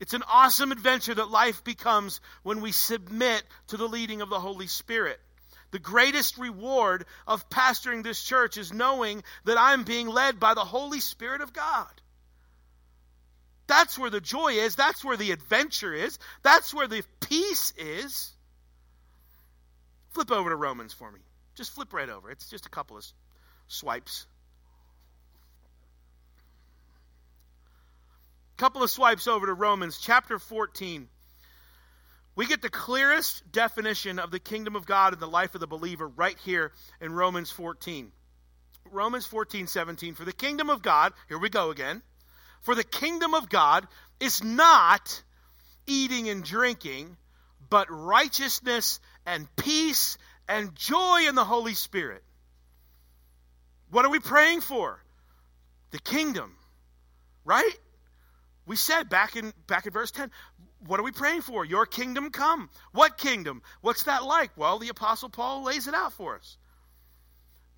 It's 0.00 0.14
an 0.14 0.24
awesome 0.28 0.72
adventure 0.72 1.14
that 1.14 1.30
life 1.30 1.62
becomes 1.62 2.20
when 2.42 2.60
we 2.62 2.72
submit 2.72 3.42
to 3.68 3.76
the 3.76 3.88
leading 3.88 4.22
of 4.22 4.30
the 4.30 4.40
Holy 4.40 4.66
Spirit. 4.66 5.20
The 5.72 5.78
greatest 5.78 6.38
reward 6.38 7.04
of 7.26 7.48
pastoring 7.48 8.02
this 8.02 8.22
church 8.22 8.56
is 8.56 8.72
knowing 8.72 9.22
that 9.44 9.58
I'm 9.58 9.84
being 9.84 10.08
led 10.08 10.40
by 10.40 10.54
the 10.54 10.64
Holy 10.64 11.00
Spirit 11.00 11.42
of 11.42 11.52
God. 11.52 11.86
That's 13.68 13.96
where 13.96 14.10
the 14.10 14.20
joy 14.20 14.54
is. 14.54 14.74
That's 14.74 15.04
where 15.04 15.16
the 15.16 15.30
adventure 15.30 15.94
is. 15.94 16.18
That's 16.42 16.74
where 16.74 16.88
the 16.88 17.04
peace 17.20 17.72
is. 17.78 18.32
Flip 20.08 20.32
over 20.32 20.50
to 20.50 20.56
Romans 20.56 20.92
for 20.92 21.10
me. 21.12 21.20
Just 21.60 21.74
flip 21.74 21.92
right 21.92 22.08
over. 22.08 22.30
It's 22.30 22.48
just 22.48 22.64
a 22.64 22.70
couple 22.70 22.96
of 22.96 23.04
swipes. 23.68 24.26
Couple 28.56 28.82
of 28.82 28.88
swipes 28.90 29.28
over 29.28 29.44
to 29.44 29.52
Romans 29.52 29.98
chapter 29.98 30.38
14. 30.38 31.06
We 32.34 32.46
get 32.46 32.62
the 32.62 32.70
clearest 32.70 33.52
definition 33.52 34.18
of 34.18 34.30
the 34.30 34.38
kingdom 34.38 34.74
of 34.74 34.86
God 34.86 35.12
in 35.12 35.20
the 35.20 35.28
life 35.28 35.54
of 35.54 35.60
the 35.60 35.66
believer 35.66 36.08
right 36.08 36.38
here 36.46 36.72
in 36.98 37.12
Romans 37.12 37.50
14. 37.50 38.10
Romans 38.90 39.26
14, 39.26 39.66
17. 39.66 40.14
For 40.14 40.24
the 40.24 40.32
kingdom 40.32 40.70
of 40.70 40.80
God, 40.80 41.12
here 41.28 41.36
we 41.36 41.50
go 41.50 41.70
again. 41.70 42.00
For 42.62 42.74
the 42.74 42.84
kingdom 42.84 43.34
of 43.34 43.50
God 43.50 43.86
is 44.18 44.42
not 44.42 45.22
eating 45.86 46.30
and 46.30 46.42
drinking, 46.42 47.18
but 47.68 47.88
righteousness 47.90 48.98
and 49.26 49.46
peace 49.56 50.16
and 50.50 50.74
joy 50.74 51.28
in 51.28 51.36
the 51.36 51.44
Holy 51.44 51.74
Spirit. 51.74 52.22
What 53.90 54.04
are 54.04 54.10
we 54.10 54.18
praying 54.18 54.60
for? 54.60 55.00
The 55.92 56.00
kingdom, 56.00 56.54
right? 57.44 57.72
We 58.66 58.76
said 58.76 59.08
back 59.08 59.36
in 59.36 59.52
back 59.68 59.86
in 59.86 59.92
verse 59.92 60.10
10, 60.10 60.30
what 60.86 60.98
are 60.98 61.04
we 61.04 61.12
praying 61.12 61.42
for? 61.42 61.64
Your 61.64 61.86
kingdom 61.86 62.30
come. 62.30 62.68
What 62.92 63.16
kingdom? 63.16 63.62
What's 63.80 64.04
that 64.04 64.24
like? 64.24 64.50
Well, 64.56 64.78
the 64.78 64.88
apostle 64.88 65.28
Paul 65.28 65.62
lays 65.62 65.86
it 65.86 65.94
out 65.94 66.12
for 66.14 66.36
us. 66.36 66.58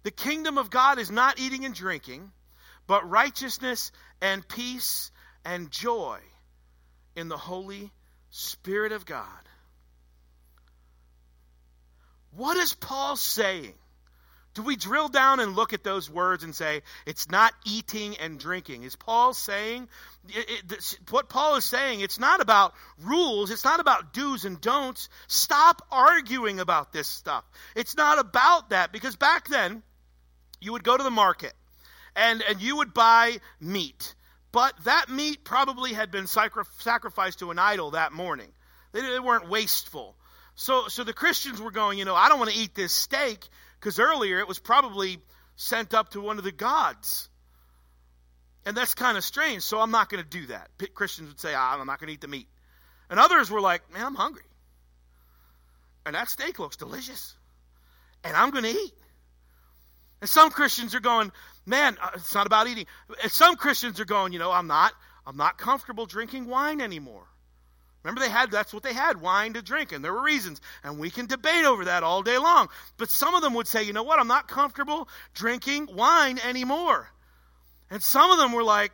The 0.02 0.10
kingdom 0.10 0.56
of 0.56 0.70
God 0.70 0.98
is 0.98 1.10
not 1.10 1.38
eating 1.38 1.64
and 1.66 1.74
drinking, 1.74 2.32
but 2.86 3.08
righteousness 3.08 3.92
and 4.20 4.46
peace 4.48 5.10
and 5.44 5.70
joy 5.70 6.20
in 7.16 7.28
the 7.28 7.36
Holy 7.36 7.92
Spirit 8.30 8.92
of 8.92 9.04
God. 9.04 9.26
What 12.34 12.56
is 12.56 12.74
Paul 12.74 13.16
saying? 13.16 13.74
Do 14.54 14.62
we 14.62 14.76
drill 14.76 15.08
down 15.08 15.40
and 15.40 15.56
look 15.56 15.72
at 15.72 15.82
those 15.82 16.10
words 16.10 16.44
and 16.44 16.54
say, 16.54 16.82
it's 17.06 17.30
not 17.30 17.54
eating 17.64 18.18
and 18.18 18.38
drinking? 18.38 18.82
Is 18.82 18.96
Paul 18.96 19.32
saying, 19.32 19.88
it, 20.28 20.62
it, 20.70 20.98
what 21.08 21.30
Paul 21.30 21.56
is 21.56 21.64
saying, 21.64 22.00
it's 22.00 22.18
not 22.18 22.42
about 22.42 22.74
rules, 23.02 23.50
it's 23.50 23.64
not 23.64 23.80
about 23.80 24.12
do's 24.12 24.44
and 24.44 24.60
don'ts. 24.60 25.08
Stop 25.26 25.80
arguing 25.90 26.60
about 26.60 26.92
this 26.92 27.08
stuff. 27.08 27.44
It's 27.74 27.96
not 27.96 28.18
about 28.18 28.70
that, 28.70 28.92
because 28.92 29.16
back 29.16 29.48
then, 29.48 29.82
you 30.60 30.72
would 30.72 30.84
go 30.84 30.98
to 30.98 31.02
the 31.02 31.10
market 31.10 31.54
and, 32.14 32.42
and 32.42 32.60
you 32.60 32.76
would 32.76 32.92
buy 32.92 33.38
meat. 33.58 34.14
But 34.52 34.74
that 34.84 35.08
meat 35.08 35.44
probably 35.44 35.94
had 35.94 36.10
been 36.10 36.26
sacrificed 36.26 37.38
to 37.38 37.50
an 37.50 37.58
idol 37.58 37.92
that 37.92 38.12
morning. 38.12 38.52
They, 38.92 39.00
they 39.00 39.18
weren't 39.18 39.48
wasteful. 39.48 40.14
So, 40.62 40.86
so 40.86 41.02
the 41.02 41.12
Christians 41.12 41.60
were 41.60 41.72
going, 41.72 41.98
you 41.98 42.04
know, 42.04 42.14
I 42.14 42.28
don't 42.28 42.38
want 42.38 42.52
to 42.52 42.56
eat 42.56 42.72
this 42.72 42.92
steak 42.92 43.48
because 43.80 43.98
earlier 43.98 44.38
it 44.38 44.46
was 44.46 44.60
probably 44.60 45.18
sent 45.56 45.92
up 45.92 46.10
to 46.10 46.20
one 46.20 46.38
of 46.38 46.44
the 46.44 46.52
gods. 46.52 47.28
And 48.64 48.76
that's 48.76 48.94
kind 48.94 49.18
of 49.18 49.24
strange, 49.24 49.64
so 49.64 49.80
I'm 49.80 49.90
not 49.90 50.08
going 50.08 50.22
to 50.22 50.30
do 50.30 50.46
that. 50.46 50.70
Christians 50.94 51.30
would 51.30 51.40
say, 51.40 51.52
I'm 51.52 51.84
not 51.84 51.98
going 51.98 52.06
to 52.06 52.14
eat 52.14 52.20
the 52.20 52.28
meat. 52.28 52.46
And 53.10 53.18
others 53.18 53.50
were 53.50 53.60
like, 53.60 53.92
man, 53.92 54.06
I'm 54.06 54.14
hungry. 54.14 54.44
And 56.06 56.14
that 56.14 56.28
steak 56.28 56.60
looks 56.60 56.76
delicious. 56.76 57.34
And 58.22 58.36
I'm 58.36 58.50
going 58.52 58.62
to 58.62 58.70
eat. 58.70 58.94
And 60.20 60.30
some 60.30 60.50
Christians 60.50 60.94
are 60.94 61.00
going, 61.00 61.32
man, 61.66 61.96
uh, 62.00 62.10
it's 62.14 62.36
not 62.36 62.46
about 62.46 62.68
eating. 62.68 62.86
And 63.20 63.32
some 63.32 63.56
Christians 63.56 63.98
are 63.98 64.04
going, 64.04 64.32
you 64.32 64.38
know, 64.38 64.52
I'm 64.52 64.68
not, 64.68 64.92
I'm 65.26 65.36
not 65.36 65.58
comfortable 65.58 66.06
drinking 66.06 66.46
wine 66.46 66.80
anymore. 66.80 67.26
Remember, 68.02 68.20
they 68.20 68.30
had 68.30 68.50
that's 68.50 68.74
what 68.74 68.82
they 68.82 68.92
had 68.92 69.20
wine 69.20 69.52
to 69.52 69.62
drink, 69.62 69.92
and 69.92 70.04
there 70.04 70.12
were 70.12 70.22
reasons. 70.22 70.60
And 70.82 70.98
we 70.98 71.10
can 71.10 71.26
debate 71.26 71.64
over 71.64 71.84
that 71.84 72.02
all 72.02 72.22
day 72.22 72.38
long. 72.38 72.68
But 72.96 73.10
some 73.10 73.34
of 73.34 73.42
them 73.42 73.54
would 73.54 73.68
say, 73.68 73.84
you 73.84 73.92
know 73.92 74.02
what, 74.02 74.18
I'm 74.18 74.28
not 74.28 74.48
comfortable 74.48 75.08
drinking 75.34 75.88
wine 75.92 76.38
anymore. 76.44 77.08
And 77.90 78.02
some 78.02 78.30
of 78.30 78.38
them 78.38 78.52
were 78.52 78.64
like, 78.64 78.92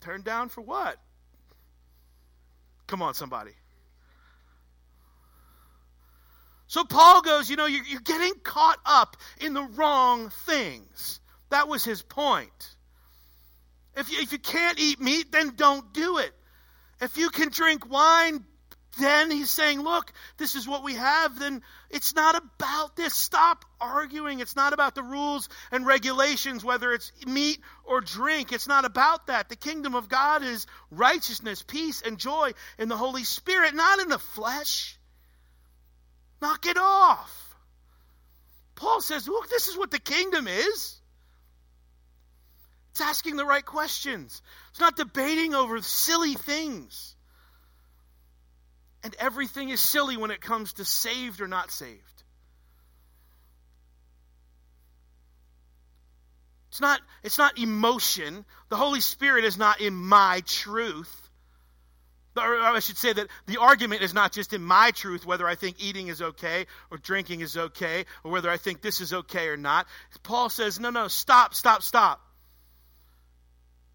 turned 0.00 0.24
down 0.24 0.48
for 0.48 0.62
what? 0.62 0.96
Come 2.86 3.02
on, 3.02 3.14
somebody. 3.14 3.52
So 6.66 6.82
Paul 6.84 7.22
goes, 7.22 7.48
you 7.48 7.56
know, 7.56 7.66
you're, 7.66 7.84
you're 7.84 8.00
getting 8.00 8.34
caught 8.42 8.78
up 8.84 9.16
in 9.40 9.54
the 9.54 9.62
wrong 9.62 10.30
things. 10.46 11.20
That 11.50 11.68
was 11.68 11.84
his 11.84 12.02
point. 12.02 12.74
If 13.96 14.10
you, 14.10 14.18
if 14.18 14.32
you 14.32 14.38
can't 14.38 14.78
eat 14.80 15.00
meat, 15.00 15.30
then 15.30 15.52
don't 15.54 15.92
do 15.92 16.18
it. 16.18 16.32
If 17.00 17.16
you 17.16 17.30
can 17.30 17.50
drink 17.50 17.90
wine, 17.90 18.44
then 18.98 19.30
he's 19.30 19.50
saying, 19.50 19.82
look, 19.82 20.12
this 20.36 20.54
is 20.54 20.68
what 20.68 20.84
we 20.84 20.94
have, 20.94 21.38
then 21.38 21.62
it's 21.90 22.14
not 22.14 22.36
about 22.36 22.96
this. 22.96 23.14
Stop 23.14 23.64
arguing. 23.80 24.40
It's 24.40 24.56
not 24.56 24.72
about 24.72 24.94
the 24.94 25.02
rules 25.02 25.48
and 25.72 25.86
regulations, 25.86 26.64
whether 26.64 26.92
it's 26.92 27.12
meat 27.26 27.58
or 27.84 28.00
drink. 28.00 28.52
It's 28.52 28.68
not 28.68 28.84
about 28.84 29.26
that. 29.26 29.48
The 29.48 29.56
kingdom 29.56 29.94
of 29.94 30.08
God 30.08 30.42
is 30.42 30.66
righteousness, 30.90 31.64
peace, 31.66 32.02
and 32.02 32.18
joy 32.18 32.52
in 32.78 32.88
the 32.88 32.96
Holy 32.96 33.24
Spirit, 33.24 33.74
not 33.74 33.98
in 34.00 34.08
the 34.08 34.18
flesh. 34.18 34.98
Knock 36.40 36.66
it 36.66 36.78
off. 36.78 37.56
Paul 38.76 39.00
says, 39.00 39.28
look, 39.28 39.48
this 39.48 39.68
is 39.68 39.76
what 39.76 39.90
the 39.90 40.00
kingdom 40.00 40.46
is. 40.46 41.00
It's 42.94 43.00
asking 43.00 43.34
the 43.34 43.44
right 43.44 43.64
questions. 43.64 44.40
It's 44.70 44.78
not 44.78 44.94
debating 44.94 45.52
over 45.52 45.82
silly 45.82 46.34
things. 46.34 47.16
And 49.02 49.16
everything 49.18 49.70
is 49.70 49.80
silly 49.80 50.16
when 50.16 50.30
it 50.30 50.40
comes 50.40 50.74
to 50.74 50.84
saved 50.84 51.40
or 51.40 51.48
not 51.48 51.72
saved. 51.72 52.22
It's 56.68 56.80
not, 56.80 57.00
it's 57.24 57.36
not 57.36 57.58
emotion. 57.58 58.44
The 58.68 58.76
Holy 58.76 59.00
Spirit 59.00 59.44
is 59.44 59.58
not 59.58 59.80
in 59.80 59.92
my 59.92 60.42
truth. 60.46 61.12
Or 62.36 62.60
I 62.60 62.78
should 62.78 62.96
say 62.96 63.12
that 63.12 63.26
the 63.46 63.60
argument 63.60 64.02
is 64.02 64.14
not 64.14 64.30
just 64.30 64.52
in 64.52 64.62
my 64.62 64.92
truth, 64.92 65.26
whether 65.26 65.48
I 65.48 65.56
think 65.56 65.82
eating 65.82 66.06
is 66.06 66.22
okay 66.22 66.66
or 66.92 66.98
drinking 66.98 67.40
is 67.40 67.56
okay, 67.56 68.04
or 68.22 68.30
whether 68.30 68.50
I 68.50 68.56
think 68.56 68.82
this 68.82 69.00
is 69.00 69.12
okay 69.12 69.48
or 69.48 69.56
not. 69.56 69.88
Paul 70.22 70.48
says, 70.48 70.78
no, 70.78 70.90
no, 70.90 71.08
stop, 71.08 71.54
stop, 71.54 71.82
stop. 71.82 72.20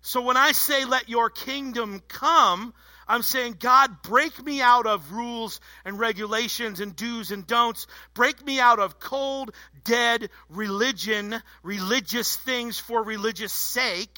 So 0.01 0.21
when 0.21 0.38
I 0.38 0.53
say, 0.53 0.85
let 0.85 1.09
your 1.09 1.29
kingdom 1.29 2.01
come, 2.07 2.73
I'm 3.07 3.23
saying, 3.23 3.57
God, 3.59 4.03
break 4.03 4.43
me 4.45 4.62
out 4.62 4.85
of 4.85 5.12
rules 5.12 5.59
and 5.83 5.99
regulations 5.99 6.79
and 6.79 6.95
do's 6.95 7.31
and 7.31 7.45
don'ts. 7.45 7.88
Break 8.13 8.45
me 8.45 8.59
out 8.59 8.79
of 8.79 8.99
cold, 8.99 9.51
dead 9.83 10.29
religion, 10.47 11.35
religious 11.63 12.38
things 12.38 12.79
for 12.79 13.03
religious 13.03 13.51
sake. 13.51 14.17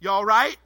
Y'all 0.00 0.24
right? 0.24 0.56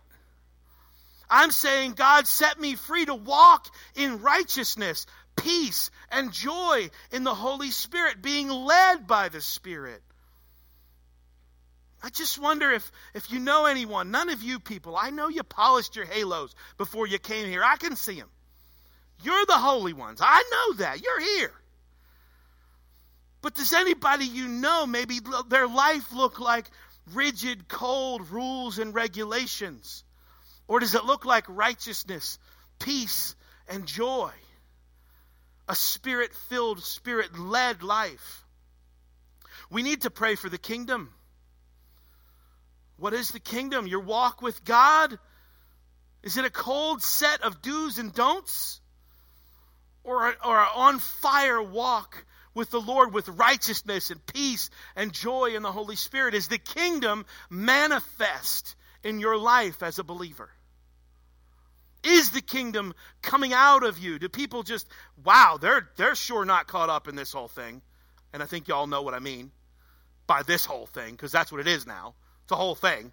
I'm 1.30 1.50
saying, 1.50 1.92
God, 1.92 2.26
set 2.26 2.58
me 2.58 2.74
free 2.74 3.04
to 3.04 3.14
walk 3.14 3.68
in 3.94 4.22
righteousness, 4.22 5.06
peace, 5.36 5.90
and 6.10 6.32
joy 6.32 6.88
in 7.12 7.24
the 7.24 7.34
Holy 7.34 7.70
Spirit, 7.70 8.22
being 8.22 8.48
led 8.48 9.06
by 9.06 9.28
the 9.28 9.42
Spirit. 9.42 10.02
I 12.02 12.10
just 12.10 12.38
wonder 12.38 12.70
if, 12.70 12.90
if 13.14 13.30
you 13.32 13.40
know 13.40 13.66
anyone, 13.66 14.10
none 14.10 14.30
of 14.30 14.42
you 14.42 14.60
people, 14.60 14.96
I 14.96 15.10
know 15.10 15.28
you 15.28 15.42
polished 15.42 15.96
your 15.96 16.04
halos 16.04 16.54
before 16.76 17.06
you 17.06 17.18
came 17.18 17.46
here. 17.46 17.64
I 17.64 17.76
can 17.76 17.96
see 17.96 18.18
them. 18.18 18.28
You're 19.22 19.46
the 19.46 19.54
holy 19.54 19.92
ones. 19.92 20.20
I 20.22 20.44
know 20.50 20.76
that. 20.78 21.02
You're 21.02 21.20
here. 21.20 21.52
But 23.42 23.54
does 23.54 23.72
anybody 23.72 24.26
you 24.26 24.46
know, 24.48 24.86
maybe 24.86 25.20
their 25.48 25.66
life 25.66 26.12
look 26.12 26.38
like 26.38 26.66
rigid, 27.14 27.68
cold 27.68 28.30
rules 28.30 28.78
and 28.78 28.94
regulations? 28.94 30.04
Or 30.68 30.80
does 30.80 30.94
it 30.94 31.04
look 31.04 31.24
like 31.24 31.46
righteousness, 31.48 32.38
peace, 32.78 33.34
and 33.68 33.86
joy? 33.86 34.30
A 35.68 35.74
spirit 35.74 36.34
filled, 36.48 36.82
spirit 36.82 37.38
led 37.38 37.82
life. 37.82 38.44
We 39.70 39.82
need 39.82 40.02
to 40.02 40.10
pray 40.10 40.34
for 40.34 40.48
the 40.48 40.58
kingdom. 40.58 41.12
What 42.98 43.14
is 43.14 43.30
the 43.30 43.40
kingdom? 43.40 43.86
Your 43.86 44.00
walk 44.00 44.42
with 44.42 44.64
God? 44.64 45.18
Is 46.22 46.36
it 46.36 46.44
a 46.44 46.50
cold 46.50 47.02
set 47.02 47.42
of 47.42 47.62
do's 47.62 47.98
and 47.98 48.12
don'ts? 48.12 48.80
Or, 50.04 50.34
or 50.44 50.58
an 50.58 50.68
on 50.74 50.98
fire 50.98 51.62
walk 51.62 52.24
with 52.54 52.70
the 52.70 52.80
Lord 52.80 53.12
with 53.12 53.28
righteousness 53.28 54.10
and 54.10 54.24
peace 54.26 54.70
and 54.96 55.12
joy 55.12 55.54
in 55.54 55.62
the 55.62 55.72
Holy 55.72 55.96
Spirit? 55.96 56.34
Is 56.34 56.48
the 56.48 56.58
kingdom 56.58 57.24
manifest 57.50 58.74
in 59.04 59.20
your 59.20 59.36
life 59.36 59.82
as 59.82 59.98
a 59.98 60.04
believer? 60.04 60.50
Is 62.02 62.30
the 62.30 62.40
kingdom 62.40 62.94
coming 63.22 63.52
out 63.52 63.84
of 63.84 63.98
you? 63.98 64.18
Do 64.18 64.28
people 64.28 64.62
just, 64.62 64.86
wow, 65.24 65.58
they're, 65.60 65.88
they're 65.96 66.14
sure 66.14 66.44
not 66.44 66.66
caught 66.66 66.90
up 66.90 67.06
in 67.06 67.16
this 67.16 67.32
whole 67.32 67.48
thing? 67.48 67.82
And 68.32 68.42
I 68.42 68.46
think 68.46 68.66
y'all 68.66 68.86
know 68.86 69.02
what 69.02 69.14
I 69.14 69.18
mean 69.18 69.52
by 70.26 70.42
this 70.42 70.64
whole 70.64 70.86
thing, 70.86 71.12
because 71.12 71.32
that's 71.32 71.52
what 71.52 71.60
it 71.60 71.66
is 71.66 71.86
now. 71.86 72.14
It's 72.48 72.52
a 72.54 72.56
whole 72.56 72.74
thing. 72.74 73.12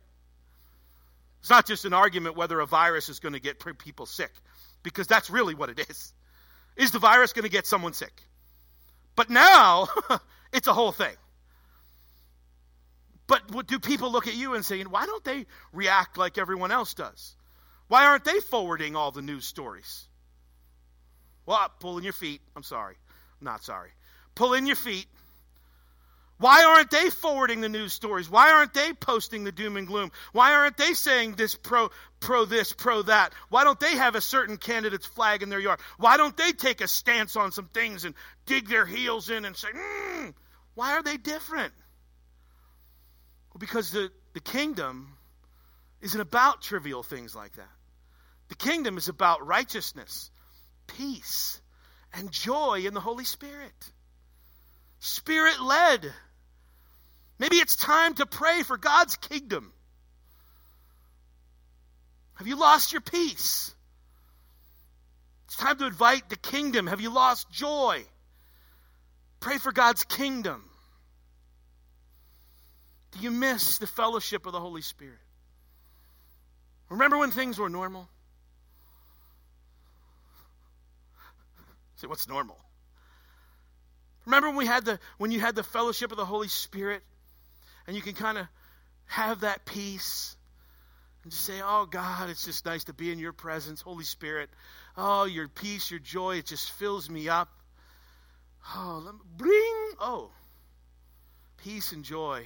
It's 1.42 1.50
not 1.50 1.68
just 1.68 1.84
an 1.84 1.92
argument 1.92 2.38
whether 2.38 2.58
a 2.62 2.66
virus 2.66 3.10
is 3.10 3.20
going 3.20 3.34
to 3.34 3.42
get 3.42 3.60
people 3.78 4.06
sick, 4.06 4.32
because 4.82 5.08
that's 5.08 5.30
really 5.30 5.54
what 5.56 5.70
it 5.70 5.78
is. 5.90 6.14
Is 6.78 6.92
the 6.92 7.00
virus 7.00 7.34
going 7.34 7.44
to 7.44 7.50
get 7.50 7.68
someone 7.68 7.92
sick? 7.92 8.14
But 9.18 9.30
now, 9.30 9.90
it's 10.54 10.68
a 10.68 10.74
whole 10.74 10.94
thing. 10.94 11.14
But 13.28 13.68
do 13.68 13.78
people 13.78 14.10
look 14.10 14.28
at 14.28 14.36
you 14.36 14.54
and 14.54 14.64
say, 14.64 14.82
why 14.84 15.06
don't 15.06 15.24
they 15.26 15.48
react 15.74 16.18
like 16.18 16.38
everyone 16.38 16.72
else 16.72 16.94
does? 16.94 17.36
Why 17.90 18.06
aren't 18.06 18.24
they 18.24 18.40
forwarding 18.40 18.96
all 18.96 19.12
the 19.12 19.22
news 19.22 19.44
stories? 19.44 20.08
Well, 21.46 21.70
pulling 21.82 22.06
your 22.06 22.14
feet. 22.14 22.40
I'm 22.56 22.64
sorry. 22.64 22.96
I'm 23.42 23.46
not 23.46 23.66
sorry. 23.66 23.90
Pull 24.34 24.54
in 24.54 24.66
your 24.66 24.78
feet 24.78 25.08
why 26.38 26.66
aren't 26.66 26.92
they 26.92 27.10
forwarding 27.10 27.62
the 27.62 27.70
news 27.70 27.94
stories? 27.94 28.30
Why 28.30 28.52
aren't 28.52 28.74
they 28.74 28.92
posting 28.94 29.46
the 29.46 29.54
doom 29.54 29.78
and 29.78 29.88
gloom? 29.88 30.12
Why 30.34 30.54
aren't 30.54 30.76
they 30.76 30.94
saying 30.94 31.36
this 31.36 31.56
pro, 31.56 31.92
pro 32.20 32.44
this, 32.44 32.74
pro 32.74 33.04
that? 33.04 33.34
Why 33.50 33.64
don't 33.64 33.80
they 33.80 33.96
have 33.96 34.16
a 34.16 34.22
certain 34.22 34.58
candidate's 34.58 35.06
flag 35.06 35.44
in 35.44 35.50
their 35.50 35.60
yard? 35.60 35.80
Why 35.98 36.18
don't 36.18 36.36
they 36.36 36.52
take 36.52 36.82
a 36.82 36.90
stance 36.90 37.38
on 37.38 37.54
some 37.54 37.68
things 37.68 38.04
and 38.04 38.16
dig 38.46 38.68
their 38.68 38.86
heels 38.86 39.30
in 39.30 39.46
and 39.46 39.56
say, 39.56 39.70
mm, 39.70 40.34
why 40.74 40.94
are 40.94 41.04
they 41.04 41.16
different? 41.16 41.74
Well, 43.54 43.60
because 43.60 43.92
the, 43.92 44.12
the 44.34 44.42
kingdom 44.42 45.16
isn't 46.02 46.20
about 46.20 46.62
trivial 46.62 47.02
things 47.02 47.34
like 47.34 47.56
that. 47.56 47.72
The 48.50 48.56
kingdom 48.56 48.98
is 48.98 49.08
about 49.08 49.48
righteousness, 49.48 50.30
peace, 50.86 51.62
and 52.14 52.30
joy 52.30 52.84
in 52.86 52.94
the 52.94 53.00
Holy 53.00 53.24
Spirit. 53.24 53.74
Spirit 55.00 55.62
led. 55.62 56.14
Maybe 57.38 57.58
it's 57.58 57.76
time 57.76 58.14
to 58.16 58.26
pray 58.26 58.64
for 58.64 58.78
God's 58.78 59.18
kingdom. 59.18 59.74
Have 62.36 62.48
you 62.48 62.58
lost 62.58 62.92
your 62.92 63.02
peace? 63.02 63.74
It's 65.46 65.58
time 65.58 65.78
to 65.78 65.86
invite 65.86 66.30
the 66.30 66.36
kingdom. 66.36 66.88
Have 66.88 67.02
you 67.02 67.10
lost 67.10 67.50
joy? 67.50 68.04
Pray 69.40 69.58
for 69.58 69.72
God's 69.72 70.04
kingdom. 70.04 70.64
Do 73.12 73.20
you 73.20 73.32
miss 73.32 73.78
the 73.78 73.88
fellowship 73.88 74.46
of 74.46 74.52
the 74.52 74.60
Holy 74.60 74.82
Spirit? 74.82 75.20
Remember 76.90 77.18
when 77.18 77.32
things 77.32 77.58
were 77.58 77.70
normal? 77.70 78.10
Say, 81.98 82.08
what's 82.08 82.28
normal? 82.28 82.58
Remember 84.26 84.50
when 84.50 84.58
we 84.58 84.66
had 84.66 84.86
the 84.86 85.00
when 85.18 85.32
you 85.32 85.40
had 85.40 85.56
the 85.56 85.64
fellowship 85.64 86.12
of 86.12 86.18
the 86.18 86.26
Holy 86.26 86.48
Spirit? 86.48 87.04
And 87.88 87.96
you 87.96 88.02
can 88.02 88.14
kind 88.14 88.38
of 88.38 88.48
have 89.06 89.42
that 89.42 89.66
peace 89.66 90.36
and 91.24 91.32
just 91.32 91.46
say, 91.46 91.62
Oh, 91.64 91.88
God, 91.90 92.30
it's 92.30 92.46
just 92.46 92.66
nice 92.66 92.86
to 92.86 92.94
be 92.94 93.12
in 93.12 93.20
your 93.20 93.34
presence, 93.34 93.82
Holy 93.82 94.04
Spirit. 94.04 94.50
Oh, 94.98 95.26
your 95.26 95.48
peace, 95.48 95.92
your 95.92 96.00
joy, 96.00 96.38
it 96.38 96.46
just 96.46 96.72
fills 96.72 97.10
me 97.10 97.30
up. 97.30 97.50
Oh, 98.76 99.02
let 99.06 99.14
me 99.14 99.22
bring, 99.38 99.94
oh, 100.00 100.32
peace 101.58 101.92
and 101.92 102.04
joy. 102.04 102.44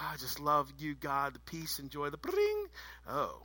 Oh, 0.00 0.10
I 0.12 0.16
just 0.16 0.38
love 0.38 0.72
you, 0.78 0.94
God, 0.94 1.34
the 1.34 1.40
peace 1.40 1.78
and 1.78 1.90
joy, 1.90 2.10
the 2.10 2.18
bring. 2.18 2.66
Oh. 3.08 3.42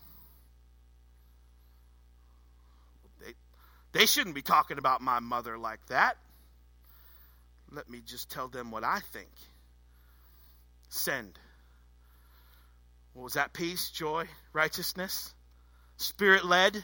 They, 3.21 3.33
they 3.93 4.05
shouldn't 4.05 4.35
be 4.35 4.43
talking 4.43 4.77
about 4.77 5.01
my 5.01 5.19
mother 5.19 5.57
like 5.57 5.83
that. 5.87 6.17
Let 7.71 7.89
me 7.89 8.01
just 8.05 8.29
tell 8.29 8.47
them 8.47 8.69
what 8.69 8.83
I 8.83 8.99
think 9.11 9.29
send. 10.95 11.37
What 13.13 13.23
was 13.23 13.33
that? 13.33 13.53
Peace, 13.53 13.89
joy, 13.89 14.25
righteousness, 14.53 15.33
spirit 15.97 16.45
led. 16.45 16.83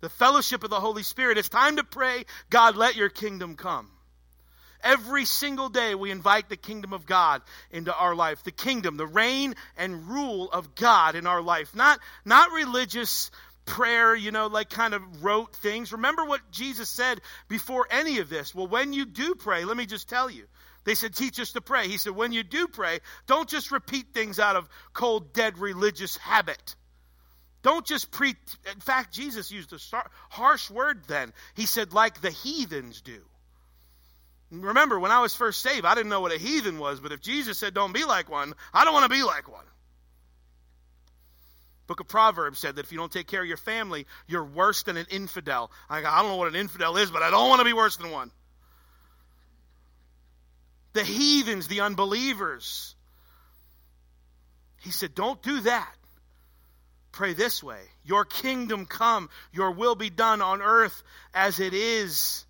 The 0.00 0.08
fellowship 0.08 0.64
of 0.64 0.70
the 0.70 0.80
Holy 0.80 1.02
Spirit. 1.02 1.36
It's 1.36 1.48
time 1.48 1.76
to 1.76 1.84
pray, 1.84 2.24
God, 2.48 2.76
let 2.76 2.96
your 2.96 3.10
kingdom 3.10 3.54
come. 3.54 3.90
Every 4.82 5.26
single 5.26 5.68
day 5.68 5.94
we 5.94 6.10
invite 6.10 6.48
the 6.48 6.56
kingdom 6.56 6.94
of 6.94 7.04
God 7.04 7.42
into 7.70 7.94
our 7.94 8.14
life. 8.14 8.42
The 8.44 8.50
kingdom, 8.50 8.96
the 8.96 9.06
reign 9.06 9.54
and 9.76 10.08
rule 10.08 10.50
of 10.50 10.74
God 10.74 11.16
in 11.16 11.26
our 11.26 11.42
life. 11.42 11.74
Not, 11.74 12.00
not 12.24 12.52
religious 12.52 13.30
prayer, 13.66 14.14
you 14.16 14.30
know, 14.30 14.46
like 14.46 14.70
kind 14.70 14.94
of 14.94 15.22
rote 15.22 15.54
things. 15.56 15.92
Remember 15.92 16.24
what 16.24 16.50
Jesus 16.50 16.88
said 16.88 17.20
before 17.48 17.86
any 17.90 18.18
of 18.18 18.28
this. 18.28 18.54
Well, 18.54 18.66
when 18.66 18.92
you 18.92 19.04
do 19.04 19.34
pray, 19.34 19.64
let 19.64 19.76
me 19.76 19.86
just 19.86 20.08
tell 20.08 20.30
you, 20.30 20.46
they 20.84 20.94
said, 20.94 21.14
Teach 21.14 21.38
us 21.40 21.52
to 21.52 21.60
pray. 21.60 21.88
He 21.88 21.98
said, 21.98 22.14
When 22.14 22.32
you 22.32 22.42
do 22.42 22.68
pray, 22.68 23.00
don't 23.26 23.48
just 23.48 23.70
repeat 23.70 24.14
things 24.14 24.38
out 24.38 24.56
of 24.56 24.68
cold, 24.92 25.32
dead 25.32 25.58
religious 25.58 26.16
habit. 26.16 26.76
Don't 27.62 27.84
just 27.84 28.10
preach. 28.10 28.36
In 28.72 28.80
fact, 28.80 29.12
Jesus 29.12 29.50
used 29.50 29.72
a 29.72 29.78
harsh 30.30 30.70
word 30.70 31.02
then. 31.08 31.32
He 31.54 31.66
said, 31.66 31.92
like 31.92 32.20
the 32.20 32.30
heathens 32.30 33.02
do. 33.02 33.20
Remember, 34.50 34.98
when 34.98 35.12
I 35.12 35.20
was 35.20 35.34
first 35.34 35.60
saved, 35.60 35.84
I 35.84 35.94
didn't 35.94 36.08
know 36.08 36.22
what 36.22 36.32
a 36.32 36.38
heathen 36.38 36.78
was, 36.78 37.00
but 37.00 37.12
if 37.12 37.20
Jesus 37.20 37.58
said, 37.58 37.74
don't 37.74 37.92
be 37.92 38.04
like 38.04 38.28
one, 38.28 38.54
I 38.72 38.84
don't 38.84 38.94
want 38.94 39.04
to 39.04 39.16
be 39.16 39.22
like 39.22 39.50
one. 39.50 39.64
Book 41.86 42.00
of 42.00 42.08
Proverbs 42.08 42.58
said 42.58 42.76
that 42.76 42.84
if 42.84 42.92
you 42.92 42.98
don't 42.98 43.12
take 43.12 43.26
care 43.26 43.42
of 43.42 43.48
your 43.48 43.56
family, 43.56 44.06
you're 44.26 44.44
worse 44.44 44.82
than 44.84 44.96
an 44.96 45.06
infidel. 45.10 45.70
I, 45.88 45.98
I 45.98 46.22
don't 46.22 46.30
know 46.30 46.36
what 46.36 46.48
an 46.48 46.56
infidel 46.56 46.96
is, 46.96 47.10
but 47.10 47.22
I 47.22 47.30
don't 47.30 47.48
want 47.48 47.60
to 47.60 47.64
be 47.64 47.72
worse 47.72 47.96
than 47.96 48.10
one. 48.10 48.30
The 50.92 51.04
heathens, 51.04 51.68
the 51.68 51.80
unbelievers. 51.80 52.94
He 54.80 54.90
said, 54.90 55.14
don't 55.14 55.40
do 55.42 55.60
that. 55.60 55.94
Pray 57.12 57.34
this 57.34 57.62
way 57.62 57.80
Your 58.04 58.24
kingdom 58.24 58.86
come, 58.86 59.28
your 59.52 59.72
will 59.72 59.94
be 59.94 60.10
done 60.10 60.42
on 60.42 60.62
earth 60.62 61.02
as 61.34 61.60
it 61.60 61.74
is. 61.74 62.44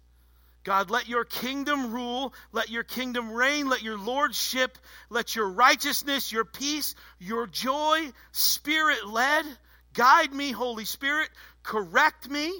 God, 0.62 0.90
let 0.90 1.08
your 1.08 1.24
kingdom 1.24 1.92
rule, 1.92 2.34
let 2.52 2.68
your 2.68 2.82
kingdom 2.82 3.32
reign, 3.32 3.66
let 3.68 3.82
your 3.82 3.96
lordship, 3.96 4.76
let 5.08 5.34
your 5.34 5.48
righteousness, 5.48 6.30
your 6.30 6.44
peace, 6.44 6.94
your 7.18 7.46
joy, 7.46 8.00
spirit 8.32 9.06
led, 9.06 9.46
guide 9.94 10.34
me, 10.34 10.50
Holy 10.52 10.84
Spirit, 10.84 11.30
correct 11.62 12.28
me, 12.28 12.52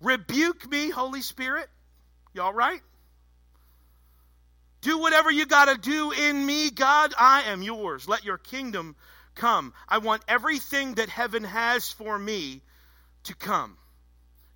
rebuke 0.00 0.70
me, 0.70 0.88
Holy 0.88 1.20
Spirit. 1.20 1.68
Y'all 2.32 2.52
right? 2.52 2.80
Do 4.86 4.98
whatever 4.98 5.32
you 5.32 5.46
got 5.46 5.64
to 5.64 5.76
do 5.76 6.12
in 6.12 6.46
me, 6.46 6.70
God. 6.70 7.12
I 7.18 7.42
am 7.48 7.60
yours. 7.60 8.06
Let 8.06 8.24
your 8.24 8.38
kingdom 8.38 8.94
come. 9.34 9.74
I 9.88 9.98
want 9.98 10.22
everything 10.28 10.94
that 10.94 11.08
heaven 11.08 11.42
has 11.42 11.90
for 11.90 12.16
me 12.16 12.62
to 13.24 13.34
come. 13.34 13.76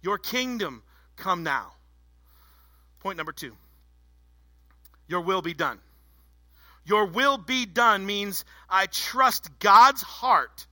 Your 0.03 0.19
kingdom 0.19 0.85
come 1.17 1.43
now. 1.43 1.73
Point 3.01 3.17
number 3.17 3.33
two 3.33 3.57
Your 5.09 5.23
will 5.23 5.43
be 5.43 5.53
done. 5.53 5.81
Your 6.85 7.07
will 7.07 7.37
be 7.37 7.67
done 7.67 8.07
means 8.07 8.45
I 8.69 8.87
trust 8.87 9.51
God's 9.59 10.03
heart 10.03 10.65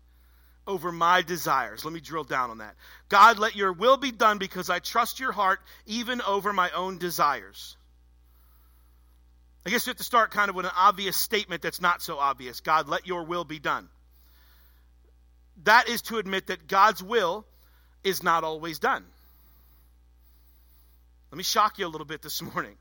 over 0.69 0.93
my 0.93 1.23
desires. 1.23 1.85
Let 1.85 1.93
me 1.93 1.99
drill 1.99 2.23
down 2.23 2.51
on 2.51 2.59
that. 2.59 2.77
God, 3.09 3.41
let 3.41 3.57
your 3.57 3.73
will 3.73 3.97
be 3.97 4.13
done 4.13 4.39
because 4.39 4.71
I 4.71 4.79
trust 4.79 5.19
your 5.19 5.33
heart 5.33 5.59
even 5.85 6.23
over 6.23 6.53
my 6.53 6.71
own 6.71 6.99
desires. 6.99 7.77
I 9.69 9.71
guess 9.71 9.87
you 9.87 9.91
have 9.91 9.99
to 9.99 10.05
start 10.05 10.31
kind 10.31 10.49
of 10.49 10.57
with 10.57 10.67
an 10.67 10.73
obvious 10.77 11.17
statement 11.17 11.63
that's 11.63 11.81
not 11.81 12.03
so 12.03 12.19
obvious. 12.19 12.61
God, 12.61 12.89
let 12.89 13.07
your 13.07 13.25
will 13.25 13.45
be 13.45 13.59
done 13.59 13.89
that 15.65 15.89
is 15.89 16.03
to 16.03 16.19
admit 16.19 16.49
that 16.49 16.67
God's 16.69 17.03
will 17.03 17.45
is 18.05 18.23
not 18.23 18.45
always 18.45 18.79
done. 18.79 19.05
Let 21.31 21.37
me 21.37 21.43
shock 21.43 21.79
you 21.79 21.87
a 21.87 21.89
little 21.89 22.07
bit 22.07 22.23
this 22.23 22.41
morning. 22.55 22.77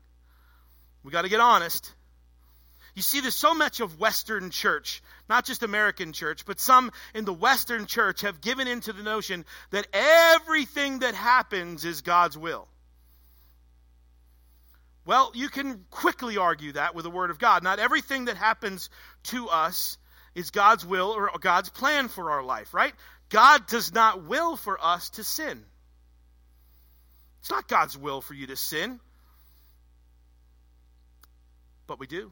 We 1.02 1.12
got 1.12 1.22
to 1.22 1.28
get 1.28 1.40
honest. 1.40 1.92
You 2.94 3.02
see, 3.02 3.20
there's 3.20 3.36
so 3.36 3.54
much 3.54 3.80
of 3.80 4.00
Western 4.00 4.50
church, 4.50 5.02
not 5.28 5.44
just 5.44 5.62
American 5.62 6.12
church, 6.12 6.44
but 6.44 6.58
some 6.58 6.90
in 7.14 7.24
the 7.24 7.32
Western 7.32 7.86
church 7.86 8.22
have 8.22 8.40
given 8.40 8.66
into 8.66 8.92
the 8.92 9.02
notion 9.02 9.44
that 9.70 9.86
everything 9.92 11.00
that 11.00 11.14
happens 11.14 11.84
is 11.84 12.00
God's 12.00 12.36
will. 12.36 12.66
Well, 15.08 15.32
you 15.34 15.48
can 15.48 15.86
quickly 15.88 16.36
argue 16.36 16.72
that 16.72 16.94
with 16.94 17.02
the 17.02 17.10
Word 17.10 17.30
of 17.30 17.38
God. 17.38 17.62
Not 17.62 17.78
everything 17.78 18.26
that 18.26 18.36
happens 18.36 18.90
to 19.22 19.48
us 19.48 19.96
is 20.34 20.50
God's 20.50 20.84
will 20.84 21.12
or 21.12 21.30
God's 21.40 21.70
plan 21.70 22.08
for 22.08 22.30
our 22.30 22.42
life, 22.42 22.74
right? 22.74 22.92
God 23.30 23.66
does 23.68 23.94
not 23.94 24.24
will 24.26 24.58
for 24.58 24.78
us 24.78 25.08
to 25.12 25.24
sin. 25.24 25.64
It's 27.40 27.50
not 27.50 27.68
God's 27.68 27.96
will 27.96 28.20
for 28.20 28.34
you 28.34 28.48
to 28.48 28.56
sin. 28.56 29.00
But 31.86 31.98
we 31.98 32.06
do. 32.06 32.30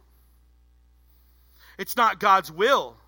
It's 1.78 1.96
not 1.96 2.20
God's 2.20 2.52
will, 2.52 2.98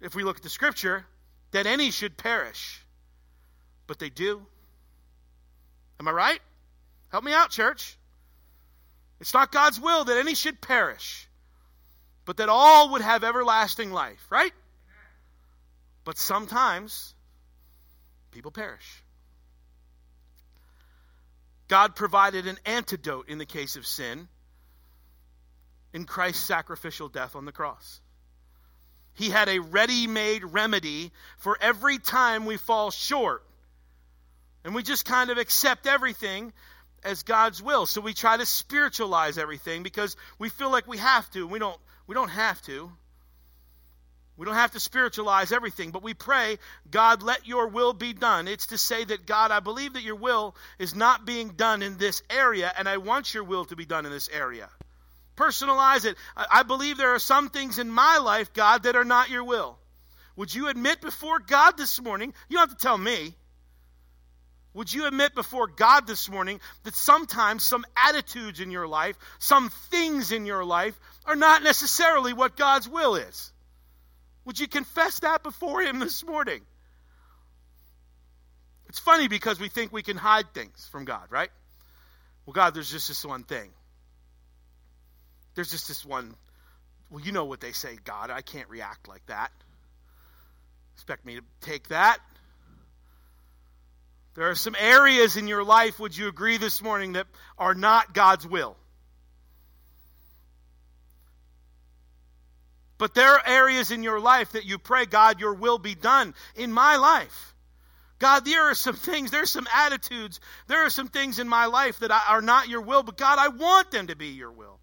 if 0.00 0.14
we 0.14 0.22
look 0.22 0.36
at 0.36 0.44
the 0.44 0.48
scripture, 0.48 1.04
that 1.50 1.66
any 1.66 1.90
should 1.90 2.16
perish. 2.16 2.86
But 3.88 3.98
they 3.98 4.10
do. 4.10 4.46
Am 5.98 6.06
I 6.06 6.12
right? 6.12 6.40
Help 7.10 7.24
me 7.24 7.32
out, 7.32 7.50
church. 7.50 7.97
It's 9.20 9.34
not 9.34 9.52
God's 9.52 9.80
will 9.80 10.04
that 10.04 10.16
any 10.16 10.34
should 10.34 10.60
perish 10.60 11.28
but 12.28 12.36
that 12.36 12.50
all 12.50 12.90
would 12.90 13.00
have 13.00 13.24
everlasting 13.24 13.90
life, 13.90 14.22
right? 14.28 14.52
But 16.04 16.18
sometimes 16.18 17.14
people 18.32 18.50
perish. 18.50 19.02
God 21.68 21.96
provided 21.96 22.46
an 22.46 22.58
antidote 22.66 23.30
in 23.30 23.38
the 23.38 23.46
case 23.46 23.76
of 23.76 23.86
sin 23.86 24.28
in 25.94 26.04
Christ's 26.04 26.44
sacrificial 26.44 27.08
death 27.08 27.34
on 27.34 27.46
the 27.46 27.52
cross. 27.52 28.02
He 29.14 29.30
had 29.30 29.48
a 29.48 29.60
ready 29.60 30.06
made 30.06 30.44
remedy 30.44 31.12
for 31.38 31.56
every 31.58 31.96
time 31.96 32.44
we 32.44 32.58
fall 32.58 32.90
short. 32.90 33.42
And 34.64 34.74
we 34.74 34.82
just 34.82 35.06
kind 35.06 35.30
of 35.30 35.38
accept 35.38 35.86
everything 35.86 36.52
as 37.04 37.22
God's 37.22 37.62
will. 37.62 37.86
So 37.86 38.00
we 38.00 38.14
try 38.14 38.36
to 38.36 38.46
spiritualize 38.46 39.38
everything 39.38 39.82
because 39.82 40.16
we 40.38 40.48
feel 40.48 40.70
like 40.70 40.86
we 40.86 40.98
have 40.98 41.30
to. 41.30 41.46
We 41.46 41.58
don't 41.58 41.78
we 42.06 42.14
don't 42.14 42.30
have 42.30 42.60
to. 42.62 42.90
We 44.36 44.46
don't 44.46 44.54
have 44.54 44.70
to 44.70 44.80
spiritualize 44.80 45.50
everything, 45.50 45.90
but 45.90 46.04
we 46.04 46.14
pray, 46.14 46.58
God, 46.88 47.24
let 47.24 47.48
your 47.48 47.66
will 47.66 47.92
be 47.92 48.12
done. 48.12 48.46
It's 48.46 48.68
to 48.68 48.78
say 48.78 49.02
that, 49.02 49.26
God, 49.26 49.50
I 49.50 49.58
believe 49.58 49.94
that 49.94 50.04
your 50.04 50.14
will 50.14 50.54
is 50.78 50.94
not 50.94 51.26
being 51.26 51.48
done 51.48 51.82
in 51.82 51.98
this 51.98 52.22
area, 52.30 52.72
and 52.78 52.88
I 52.88 52.98
want 52.98 53.34
your 53.34 53.42
will 53.42 53.64
to 53.64 53.74
be 53.74 53.84
done 53.84 54.06
in 54.06 54.12
this 54.12 54.28
area. 54.28 54.70
Personalize 55.36 56.04
it. 56.04 56.16
I 56.36 56.62
believe 56.62 56.98
there 56.98 57.16
are 57.16 57.18
some 57.18 57.48
things 57.48 57.80
in 57.80 57.90
my 57.90 58.18
life, 58.18 58.52
God, 58.52 58.84
that 58.84 58.94
are 58.94 59.04
not 59.04 59.28
your 59.28 59.42
will. 59.42 59.76
Would 60.36 60.54
you 60.54 60.68
admit 60.68 61.00
before 61.00 61.40
God 61.40 61.76
this 61.76 62.00
morning? 62.00 62.32
You 62.48 62.58
don't 62.58 62.68
have 62.68 62.78
to 62.78 62.82
tell 62.82 62.96
me. 62.96 63.34
Would 64.74 64.92
you 64.92 65.06
admit 65.06 65.34
before 65.34 65.66
God 65.66 66.06
this 66.06 66.30
morning 66.30 66.60
that 66.84 66.94
sometimes 66.94 67.62
some 67.62 67.84
attitudes 67.96 68.60
in 68.60 68.70
your 68.70 68.86
life, 68.86 69.16
some 69.38 69.70
things 69.90 70.30
in 70.30 70.46
your 70.46 70.64
life, 70.64 70.98
are 71.26 71.36
not 71.36 71.62
necessarily 71.62 72.32
what 72.32 72.56
God's 72.56 72.88
will 72.88 73.16
is? 73.16 73.52
Would 74.44 74.60
you 74.60 74.68
confess 74.68 75.20
that 75.20 75.42
before 75.42 75.82
Him 75.82 75.98
this 75.98 76.24
morning? 76.24 76.60
It's 78.88 78.98
funny 78.98 79.28
because 79.28 79.58
we 79.58 79.68
think 79.68 79.92
we 79.92 80.02
can 80.02 80.16
hide 80.16 80.52
things 80.54 80.88
from 80.90 81.04
God, 81.04 81.26
right? 81.30 81.50
Well, 82.46 82.54
God, 82.54 82.74
there's 82.74 82.90
just 82.90 83.08
this 83.08 83.24
one 83.24 83.44
thing. 83.44 83.70
There's 85.54 85.70
just 85.70 85.88
this 85.88 86.04
one. 86.04 86.34
Well, 87.10 87.24
you 87.24 87.32
know 87.32 87.44
what 87.44 87.60
they 87.60 87.72
say, 87.72 87.98
God, 88.04 88.30
I 88.30 88.42
can't 88.42 88.68
react 88.68 89.08
like 89.08 89.24
that. 89.26 89.50
Expect 90.94 91.26
me 91.26 91.36
to 91.36 91.42
take 91.60 91.88
that 91.88 92.18
there 94.38 94.50
are 94.50 94.54
some 94.54 94.76
areas 94.78 95.36
in 95.36 95.48
your 95.48 95.64
life, 95.64 95.98
would 95.98 96.16
you 96.16 96.28
agree 96.28 96.58
this 96.58 96.80
morning, 96.80 97.14
that 97.14 97.26
are 97.58 97.74
not 97.74 98.14
God's 98.14 98.46
will? 98.46 98.76
But 102.98 103.14
there 103.14 103.34
are 103.34 103.42
areas 103.44 103.90
in 103.90 104.04
your 104.04 104.20
life 104.20 104.52
that 104.52 104.64
you 104.64 104.78
pray, 104.78 105.06
God, 105.06 105.40
your 105.40 105.54
will 105.54 105.78
be 105.78 105.96
done 105.96 106.36
in 106.54 106.72
my 106.72 106.98
life. 106.98 107.52
God, 108.20 108.44
there 108.44 108.70
are 108.70 108.76
some 108.76 108.94
things, 108.94 109.32
there's 109.32 109.50
some 109.50 109.66
attitudes, 109.74 110.38
there 110.68 110.86
are 110.86 110.90
some 110.90 111.08
things 111.08 111.40
in 111.40 111.48
my 111.48 111.66
life 111.66 111.98
that 111.98 112.12
are 112.12 112.40
not 112.40 112.68
your 112.68 112.82
will, 112.82 113.02
but 113.02 113.16
God, 113.16 113.40
I 113.40 113.48
want 113.48 113.90
them 113.90 114.06
to 114.06 114.14
be 114.14 114.28
your 114.28 114.52
will. 114.52 114.78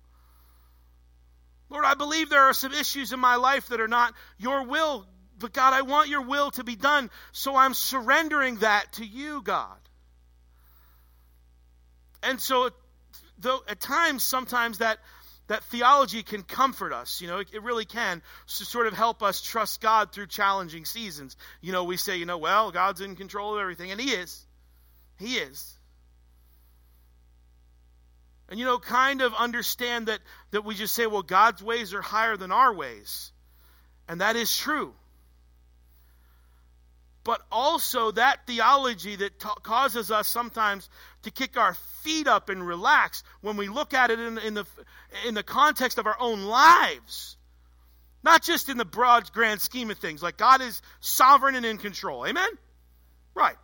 Lord, 1.70 1.86
I 1.86 1.94
believe 1.94 2.30
there 2.30 2.44
are 2.44 2.54
some 2.54 2.74
issues 2.74 3.14
in 3.14 3.22
my 3.22 3.38
life 3.38 3.70
that 3.70 3.80
are 3.80 3.88
not 3.88 4.16
your 4.38 4.66
will. 4.66 5.08
But 5.38 5.54
God, 5.54 5.74
I 5.74 5.82
want 5.82 6.10
your 6.10 6.22
will 6.22 6.52
to 6.52 6.64
be 6.64 6.76
done, 6.76 7.10
so 7.32 7.56
I'm 7.56 7.74
surrendering 7.74 8.58
that 8.58 8.94
to 8.94 9.06
you, 9.06 9.42
God. 9.42 9.78
And 12.24 12.40
so, 12.40 12.70
though 13.38 13.60
at 13.68 13.80
times, 13.80 14.24
sometimes 14.24 14.80
that 14.80 15.00
that 15.48 15.64
theology 15.66 16.24
can 16.24 16.42
comfort 16.42 16.92
us. 16.92 17.22
You 17.22 17.28
know, 17.28 17.38
it, 17.38 17.50
it, 17.54 17.62
really 17.62 17.86
can 17.86 18.24
to 18.48 18.66
sort 18.66 18.88
of 18.88 18.94
help 18.94 19.22
us 19.22 19.44
trust 19.44 19.80
God 19.80 20.12
through 20.12 20.26
challenging 20.26 20.86
seasons. 20.86 21.38
You 21.62 21.72
know, 21.72 21.84
we 21.84 21.98
say, 21.98 22.18
you 22.18 22.26
know, 22.26 22.40
well, 22.40 22.72
God's 22.72 23.02
in 23.02 23.16
control 23.16 23.54
of 23.54 23.62
everything, 23.62 23.92
and 23.92 24.02
He 24.02 24.10
is. 24.10 24.44
He 25.20 25.36
is. 25.36 25.78
And 28.50 28.60
you 28.60 28.66
know, 28.66 28.80
kind 28.80 29.22
of 29.22 29.34
understand 29.34 30.08
that 30.08 30.20
that 30.52 30.64
we 30.66 30.76
just 30.76 30.96
say, 30.96 31.06
well, 31.08 31.24
God's 31.24 31.62
ways 31.62 31.94
are 31.94 32.02
higher 32.02 32.38
than 32.38 32.52
our 32.52 32.74
ways. 32.74 33.32
And 34.08 34.22
that 34.22 34.36
is 34.36 34.56
true 34.56 34.94
but 37.26 37.42
also 37.52 38.12
that 38.12 38.46
theology 38.46 39.18
that 39.18 39.38
ta- 39.40 39.56
causes 39.56 40.12
us 40.12 40.30
sometimes 40.30 40.88
to 41.24 41.32
kick 41.32 41.58
our 41.58 41.74
feet 42.04 42.28
up 42.28 42.50
and 42.50 42.66
relax 42.66 43.24
when 43.42 43.58
we 43.58 43.68
look 43.68 43.94
at 43.94 44.12
it 44.12 44.20
in, 44.20 44.38
in, 44.38 44.54
the, 44.54 44.66
in 45.28 45.34
the 45.34 45.44
context 45.44 45.98
of 45.98 46.06
our 46.06 46.16
own 46.20 46.44
lives. 46.44 47.36
Not 48.24 48.44
just 48.44 48.70
in 48.70 48.78
the 48.78 48.86
broad, 48.86 49.32
grand 49.34 49.60
scheme 49.60 49.90
of 49.90 49.98
things. 49.98 50.22
Like 50.22 50.38
God 50.38 50.62
is 50.62 50.82
sovereign 51.00 51.56
and 51.56 51.66
in 51.66 51.80
control. 51.80 52.28
Amen? 52.28 52.50
Right. 53.34 53.56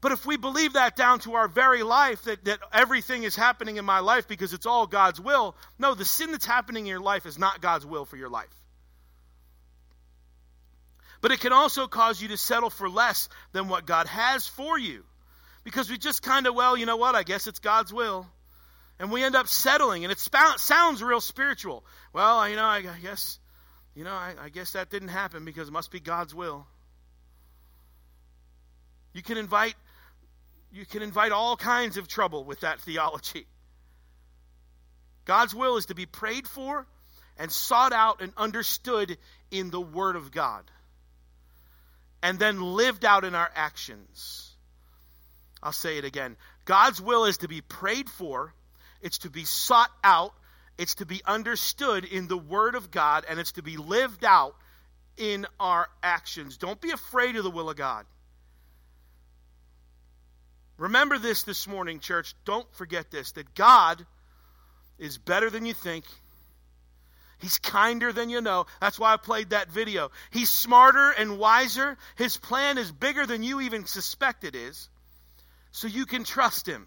But 0.00 0.10
if 0.10 0.26
we 0.26 0.36
believe 0.36 0.72
that 0.72 0.96
down 0.96 1.20
to 1.20 1.34
our 1.34 1.46
very 1.46 1.84
life, 1.84 2.22
that, 2.24 2.44
that 2.46 2.58
everything 2.72 3.22
is 3.22 3.36
happening 3.36 3.76
in 3.76 3.84
my 3.84 4.00
life 4.00 4.26
because 4.26 4.54
it's 4.54 4.66
all 4.66 4.88
God's 4.88 5.20
will, 5.20 5.54
no, 5.78 5.94
the 5.94 6.04
sin 6.04 6.32
that's 6.32 6.46
happening 6.46 6.86
in 6.86 6.90
your 6.90 7.00
life 7.00 7.26
is 7.26 7.38
not 7.38 7.60
God's 7.60 7.86
will 7.86 8.04
for 8.04 8.16
your 8.16 8.30
life. 8.30 8.59
But 11.20 11.32
it 11.32 11.40
can 11.40 11.52
also 11.52 11.86
cause 11.86 12.20
you 12.20 12.28
to 12.28 12.36
settle 12.36 12.70
for 12.70 12.88
less 12.88 13.28
than 13.52 13.68
what 13.68 13.86
God 13.86 14.06
has 14.06 14.46
for 14.46 14.78
you. 14.78 15.04
Because 15.64 15.90
we 15.90 15.98
just 15.98 16.22
kind 16.22 16.46
of, 16.46 16.54
well, 16.54 16.76
you 16.76 16.86
know 16.86 16.96
what? 16.96 17.14
I 17.14 17.22
guess 17.22 17.46
it's 17.46 17.58
God's 17.58 17.92
will. 17.92 18.26
And 18.98 19.10
we 19.10 19.22
end 19.22 19.34
up 19.34 19.48
settling, 19.48 20.04
and 20.04 20.12
it 20.12 20.18
sounds 20.18 21.02
real 21.02 21.20
spiritual. 21.20 21.84
Well, 22.12 22.48
you 22.48 22.56
know, 22.56 22.64
I 22.64 22.82
guess, 23.02 23.38
you 23.94 24.04
know, 24.04 24.12
I, 24.12 24.34
I 24.40 24.48
guess 24.50 24.72
that 24.72 24.90
didn't 24.90 25.08
happen 25.08 25.44
because 25.44 25.68
it 25.68 25.72
must 25.72 25.90
be 25.90 26.00
God's 26.00 26.34
will. 26.34 26.66
You 29.12 29.22
can 29.22 29.38
invite 29.38 29.74
you 30.72 30.86
can 30.86 31.02
invite 31.02 31.32
all 31.32 31.56
kinds 31.56 31.96
of 31.96 32.06
trouble 32.06 32.44
with 32.44 32.60
that 32.60 32.80
theology. 32.80 33.46
God's 35.24 35.54
will 35.54 35.76
is 35.76 35.86
to 35.86 35.94
be 35.94 36.06
prayed 36.06 36.46
for 36.46 36.86
and 37.36 37.50
sought 37.50 37.92
out 37.92 38.20
and 38.20 38.32
understood 38.36 39.18
in 39.50 39.70
the 39.70 39.80
Word 39.80 40.16
of 40.16 40.30
God, 40.30 40.70
and 42.22 42.38
then 42.38 42.60
lived 42.60 43.04
out 43.04 43.24
in 43.24 43.34
our 43.34 43.50
actions. 43.54 44.54
I'll 45.62 45.72
say 45.72 45.98
it 45.98 46.04
again. 46.04 46.36
God's 46.64 47.00
will 47.00 47.24
is 47.24 47.38
to 47.38 47.48
be 47.48 47.60
prayed 47.60 48.08
for, 48.08 48.54
it's 49.00 49.18
to 49.18 49.30
be 49.30 49.44
sought 49.44 49.90
out, 50.04 50.32
it's 50.78 50.96
to 50.96 51.06
be 51.06 51.22
understood 51.26 52.04
in 52.04 52.28
the 52.28 52.38
Word 52.38 52.74
of 52.74 52.90
God, 52.90 53.24
and 53.28 53.38
it's 53.38 53.52
to 53.52 53.62
be 53.62 53.76
lived 53.76 54.24
out 54.24 54.54
in 55.16 55.46
our 55.58 55.88
actions. 56.02 56.56
Don't 56.56 56.80
be 56.80 56.90
afraid 56.90 57.36
of 57.36 57.44
the 57.44 57.50
will 57.50 57.68
of 57.68 57.76
God. 57.76 58.06
Remember 60.78 61.18
this 61.18 61.42
this 61.42 61.68
morning, 61.68 62.00
church. 62.00 62.34
Don't 62.46 62.66
forget 62.74 63.10
this 63.10 63.32
that 63.32 63.54
God 63.54 64.06
is 64.98 65.18
better 65.18 65.50
than 65.50 65.66
you 65.66 65.74
think. 65.74 66.06
He's 67.40 67.58
kinder 67.58 68.12
than 68.12 68.30
you 68.30 68.40
know. 68.40 68.66
That's 68.80 68.98
why 68.98 69.12
I 69.12 69.16
played 69.16 69.50
that 69.50 69.70
video. 69.70 70.10
He's 70.30 70.50
smarter 70.50 71.10
and 71.10 71.38
wiser. 71.38 71.96
His 72.16 72.36
plan 72.36 72.78
is 72.78 72.92
bigger 72.92 73.26
than 73.26 73.42
you 73.42 73.60
even 73.60 73.86
suspect 73.86 74.44
it 74.44 74.54
is. 74.54 74.88
So 75.72 75.88
you 75.88 76.06
can 76.06 76.24
trust 76.24 76.66
him. 76.66 76.86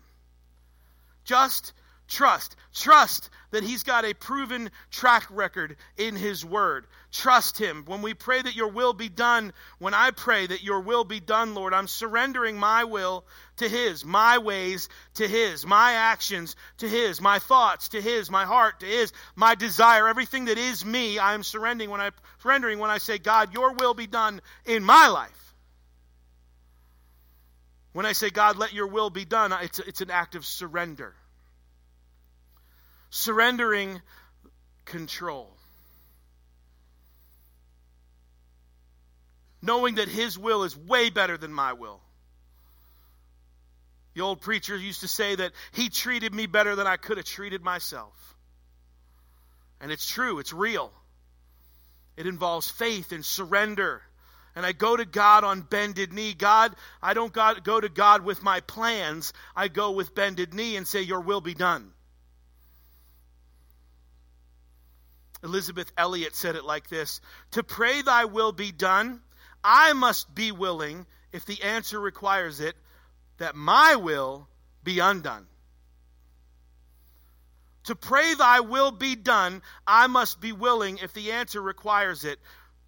Just 1.25 1.73
Trust. 2.13 2.55
Trust 2.75 3.31
that 3.49 3.63
He's 3.63 3.81
got 3.81 4.05
a 4.05 4.13
proven 4.13 4.69
track 4.91 5.25
record 5.31 5.77
in 5.97 6.15
His 6.15 6.45
Word. 6.45 6.85
Trust 7.11 7.57
Him. 7.57 7.85
When 7.87 8.03
we 8.03 8.13
pray 8.13 8.39
that 8.39 8.55
your 8.55 8.67
will 8.67 8.93
be 8.93 9.09
done, 9.09 9.51
when 9.79 9.95
I 9.95 10.11
pray 10.11 10.45
that 10.45 10.61
your 10.61 10.81
will 10.81 11.05
be 11.05 11.19
done, 11.19 11.55
Lord, 11.55 11.73
I'm 11.73 11.87
surrendering 11.87 12.55
my 12.55 12.83
will 12.83 13.25
to 13.57 13.67
His, 13.67 14.05
my 14.05 14.37
ways 14.37 14.89
to 15.15 15.27
His, 15.27 15.65
my 15.65 15.93
actions 15.93 16.55
to 16.77 16.87
His, 16.87 17.19
my 17.19 17.39
thoughts 17.39 17.89
to 17.89 18.01
His, 18.01 18.29
my 18.29 18.45
heart 18.45 18.81
to 18.81 18.85
His, 18.85 19.11
my 19.35 19.55
desire, 19.55 20.07
everything 20.07 20.45
that 20.45 20.59
is 20.59 20.85
me, 20.85 21.17
I 21.17 21.33
am 21.33 21.41
surrendering 21.41 21.89
when 21.89 21.99
I 21.99 22.11
surrendering 22.43 22.77
when 22.77 22.91
I 22.91 22.99
say, 22.99 23.17
God, 23.17 23.55
your 23.55 23.73
will 23.73 23.95
be 23.95 24.05
done 24.05 24.39
in 24.65 24.83
my 24.83 25.07
life. 25.07 25.55
When 27.93 28.05
I 28.05 28.11
say, 28.11 28.29
God, 28.29 28.57
let 28.57 28.71
your 28.71 28.87
will 28.87 29.09
be 29.09 29.25
done, 29.25 29.51
it's, 29.63 29.79
it's 29.79 30.01
an 30.01 30.11
act 30.11 30.35
of 30.35 30.45
surrender 30.45 31.15
surrendering 33.13 34.01
control. 34.85 35.55
Knowing 39.61 39.95
that 39.95 40.07
His 40.09 40.37
will 40.37 40.63
is 40.63 40.75
way 40.75 41.11
better 41.11 41.37
than 41.37 41.53
my 41.53 41.73
will. 41.73 42.01
The 44.15 44.21
old 44.21 44.41
preacher 44.41 44.75
used 44.75 45.01
to 45.01 45.07
say 45.07 45.35
that 45.35 45.53
he 45.71 45.89
treated 45.89 46.33
me 46.33 46.45
better 46.45 46.75
than 46.75 46.85
I 46.85 46.97
could 46.97 47.17
have 47.17 47.25
treated 47.25 47.63
myself. 47.63 48.13
And 49.79 49.91
it's 49.91 50.07
true, 50.07 50.39
it's 50.39 50.53
real. 50.53 50.91
It 52.15 52.27
involves 52.27 52.69
faith 52.69 53.11
and 53.11 53.25
surrender. 53.25 54.03
And 54.55 54.67
I 54.67 54.71
go 54.71 54.95
to 54.95 55.05
God 55.05 55.43
on 55.43 55.61
bended 55.61 56.13
knee. 56.13 56.35
God, 56.35 56.75
I 57.01 57.15
don't 57.15 57.33
go 57.33 57.79
to 57.79 57.89
God 57.89 58.23
with 58.23 58.43
my 58.43 58.59
plans. 58.59 59.33
I 59.55 59.67
go 59.67 59.91
with 59.91 60.13
bended 60.13 60.53
knee 60.53 60.75
and 60.75 60.87
say, 60.87 61.01
Your 61.01 61.21
will 61.21 61.41
be 61.41 61.55
done. 61.55 61.91
Elisabeth 65.43 65.91
Elliot 65.97 66.35
said 66.35 66.55
it 66.55 66.63
like 66.63 66.87
this 66.87 67.21
To 67.51 67.63
pray 67.63 68.01
thy 68.01 68.25
will 68.25 68.51
be 68.51 68.71
done, 68.71 69.21
I 69.63 69.93
must 69.93 70.33
be 70.33 70.51
willing, 70.51 71.05
if 71.31 71.45
the 71.45 71.61
answer 71.63 71.99
requires 71.99 72.59
it, 72.59 72.75
that 73.37 73.55
my 73.55 73.95
will 73.95 74.47
be 74.83 74.99
undone. 74.99 75.47
To 77.85 77.95
pray 77.95 78.33
thy 78.35 78.61
will 78.61 78.91
be 78.91 79.15
done, 79.15 79.61
I 79.85 80.07
must 80.07 80.39
be 80.39 80.53
willing, 80.53 80.99
if 80.99 81.13
the 81.13 81.33
answer 81.33 81.61
requires 81.61 82.23
it, 82.23 82.39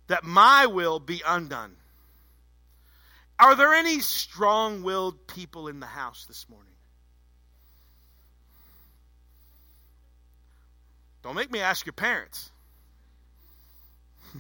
that 0.08 0.24
my 0.24 0.68
will 0.68 1.00
be 1.00 1.22
undone. 1.26 1.76
Are 3.38 3.56
there 3.56 3.74
any 3.74 4.00
strong 4.00 4.84
willed 4.84 5.28
people 5.28 5.68
in 5.68 5.82
the 5.82 5.86
house 5.86 6.26
this 6.26 6.48
morning? 6.48 6.75
Don't 11.26 11.36
make 11.36 11.52
me 11.52 11.60
ask 11.60 11.88
your 11.88 11.94
parents. 11.94 12.52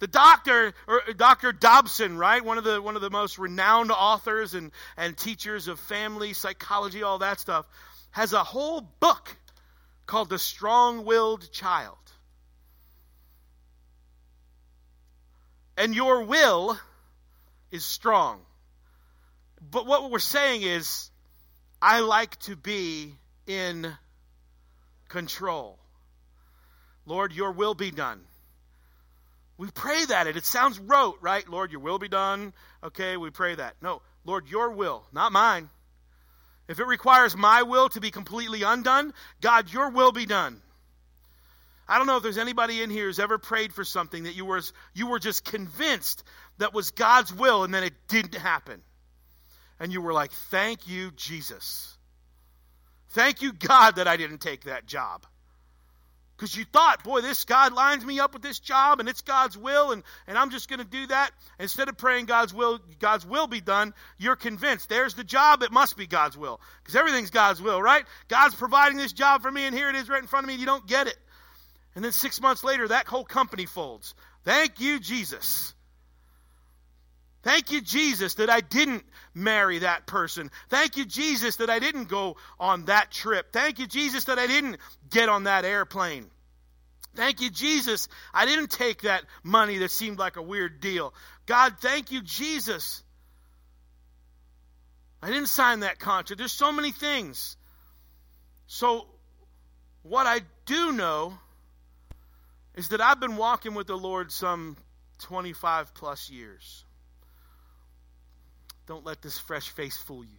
the 0.00 0.08
doctor, 0.08 0.74
or 0.88 1.02
uh, 1.08 1.12
Dr. 1.16 1.52
Dobson, 1.52 2.18
right? 2.18 2.44
One 2.44 2.58
of 2.58 2.64
the 2.64 2.82
one 2.82 2.96
of 2.96 3.02
the 3.02 3.10
most 3.10 3.38
renowned 3.38 3.92
authors 3.92 4.54
and, 4.54 4.72
and 4.96 5.16
teachers 5.16 5.68
of 5.68 5.78
family 5.78 6.32
psychology, 6.32 7.04
all 7.04 7.18
that 7.18 7.38
stuff, 7.38 7.64
has 8.10 8.32
a 8.32 8.42
whole 8.42 8.80
book 8.80 9.36
called 10.06 10.30
The 10.30 10.38
Strong 10.40 11.04
Willed 11.04 11.52
Child. 11.52 11.96
And 15.76 15.94
your 15.94 16.24
will 16.24 16.76
is 17.70 17.84
strong. 17.84 18.40
But 19.70 19.86
what 19.86 20.10
we're 20.10 20.18
saying 20.18 20.62
is, 20.62 21.08
I 21.80 22.00
like 22.00 22.36
to 22.40 22.56
be 22.56 23.14
in 23.46 23.92
control. 25.08 25.78
Lord, 27.04 27.32
your 27.32 27.52
will 27.52 27.74
be 27.74 27.90
done. 27.90 28.20
We 29.58 29.68
pray 29.70 30.04
that. 30.06 30.26
It, 30.26 30.36
it 30.36 30.44
sounds 30.44 30.78
rote, 30.78 31.18
right? 31.20 31.48
Lord, 31.48 31.70
your 31.70 31.80
will 31.80 31.98
be 31.98 32.08
done. 32.08 32.52
Okay, 32.82 33.16
we 33.16 33.30
pray 33.30 33.54
that. 33.54 33.76
No, 33.80 34.02
Lord, 34.24 34.48
your 34.48 34.70
will, 34.70 35.04
not 35.12 35.32
mine. 35.32 35.70
If 36.68 36.80
it 36.80 36.86
requires 36.86 37.36
my 37.36 37.62
will 37.62 37.88
to 37.90 38.00
be 38.00 38.10
completely 38.10 38.62
undone, 38.62 39.14
God, 39.40 39.72
your 39.72 39.90
will 39.90 40.12
be 40.12 40.26
done. 40.26 40.60
I 41.88 41.98
don't 41.98 42.08
know 42.08 42.16
if 42.16 42.24
there's 42.24 42.38
anybody 42.38 42.82
in 42.82 42.90
here 42.90 43.04
who's 43.04 43.20
ever 43.20 43.38
prayed 43.38 43.72
for 43.72 43.84
something 43.84 44.24
that 44.24 44.34
you 44.34 44.44
were, 44.44 44.60
you 44.92 45.06
were 45.06 45.20
just 45.20 45.44
convinced 45.44 46.24
that 46.58 46.74
was 46.74 46.90
God's 46.90 47.32
will 47.32 47.62
and 47.62 47.72
then 47.72 47.84
it 47.84 47.94
didn't 48.08 48.34
happen. 48.34 48.82
And 49.78 49.92
you 49.92 50.00
were 50.00 50.12
like, 50.12 50.32
thank 50.32 50.88
you, 50.88 51.12
Jesus. 51.12 51.95
Thank 53.10 53.42
you, 53.42 53.52
God, 53.52 53.96
that 53.96 54.08
I 54.08 54.16
didn't 54.16 54.38
take 54.38 54.64
that 54.64 54.86
job. 54.86 55.26
Because 56.36 56.54
you 56.54 56.66
thought, 56.70 57.02
boy, 57.02 57.22
this 57.22 57.46
God 57.46 57.72
lines 57.72 58.04
me 58.04 58.20
up 58.20 58.34
with 58.34 58.42
this 58.42 58.58
job 58.58 59.00
and 59.00 59.08
it's 59.08 59.22
God's 59.22 59.56
will 59.56 59.92
and, 59.92 60.02
and 60.26 60.36
I'm 60.36 60.50
just 60.50 60.68
going 60.68 60.80
to 60.80 60.84
do 60.84 61.06
that. 61.06 61.30
Instead 61.58 61.88
of 61.88 61.96
praying 61.96 62.26
God's 62.26 62.52
will, 62.52 62.78
God's 62.98 63.24
will 63.24 63.46
be 63.46 63.62
done, 63.62 63.94
you're 64.18 64.36
convinced 64.36 64.90
there's 64.90 65.14
the 65.14 65.24
job, 65.24 65.62
it 65.62 65.72
must 65.72 65.96
be 65.96 66.06
God's 66.06 66.36
will. 66.36 66.60
Because 66.82 66.94
everything's 66.94 67.30
God's 67.30 67.62
will, 67.62 67.80
right? 67.80 68.04
God's 68.28 68.54
providing 68.54 68.98
this 68.98 69.14
job 69.14 69.40
for 69.40 69.50
me 69.50 69.64
and 69.64 69.74
here 69.74 69.88
it 69.88 69.96
is 69.96 70.10
right 70.10 70.20
in 70.20 70.28
front 70.28 70.44
of 70.44 70.48
me 70.48 70.56
you 70.56 70.66
don't 70.66 70.86
get 70.86 71.06
it. 71.06 71.16
And 71.94 72.04
then 72.04 72.12
six 72.12 72.38
months 72.42 72.62
later, 72.62 72.86
that 72.88 73.06
whole 73.06 73.24
company 73.24 73.64
folds. 73.64 74.14
Thank 74.44 74.78
you, 74.80 75.00
Jesus. 75.00 75.72
Thank 77.42 77.72
you, 77.72 77.80
Jesus, 77.80 78.34
that 78.34 78.50
I 78.50 78.60
didn't 78.60 79.04
marry 79.36 79.80
that 79.80 80.06
person. 80.06 80.50
Thank 80.70 80.96
you, 80.96 81.04
Jesus, 81.04 81.56
that 81.56 81.68
I 81.68 81.78
didn't 81.78 82.08
go 82.08 82.36
on 82.58 82.86
that 82.86 83.10
trip. 83.12 83.52
Thank 83.52 83.78
you, 83.78 83.86
Jesus, 83.86 84.24
that 84.24 84.38
I 84.38 84.46
didn't 84.46 84.78
get 85.10 85.28
on 85.28 85.44
that 85.44 85.64
airplane. 85.64 86.26
Thank 87.14 87.40
you, 87.40 87.50
Jesus, 87.50 88.08
I 88.32 88.46
didn't 88.46 88.70
take 88.70 89.02
that 89.02 89.24
money 89.42 89.78
that 89.78 89.90
seemed 89.90 90.18
like 90.18 90.36
a 90.36 90.42
weird 90.42 90.80
deal. 90.80 91.14
God, 91.46 91.74
thank 91.80 92.10
you, 92.10 92.22
Jesus. 92.22 93.02
I 95.22 95.28
didn't 95.28 95.48
sign 95.48 95.80
that 95.80 95.98
contract. 95.98 96.38
There's 96.38 96.52
so 96.52 96.72
many 96.72 96.92
things. 96.92 97.56
So, 98.66 99.06
what 100.02 100.26
I 100.26 100.40
do 100.66 100.92
know 100.92 101.38
is 102.74 102.88
that 102.88 103.00
I've 103.00 103.20
been 103.20 103.36
walking 103.36 103.74
with 103.74 103.86
the 103.86 103.96
Lord 103.96 104.32
some 104.32 104.76
25 105.20 105.94
plus 105.94 106.30
years. 106.30 106.85
Don't 108.86 109.04
let 109.04 109.22
this 109.22 109.38
fresh 109.38 109.68
face 109.70 109.96
fool 109.96 110.24
you. 110.24 110.38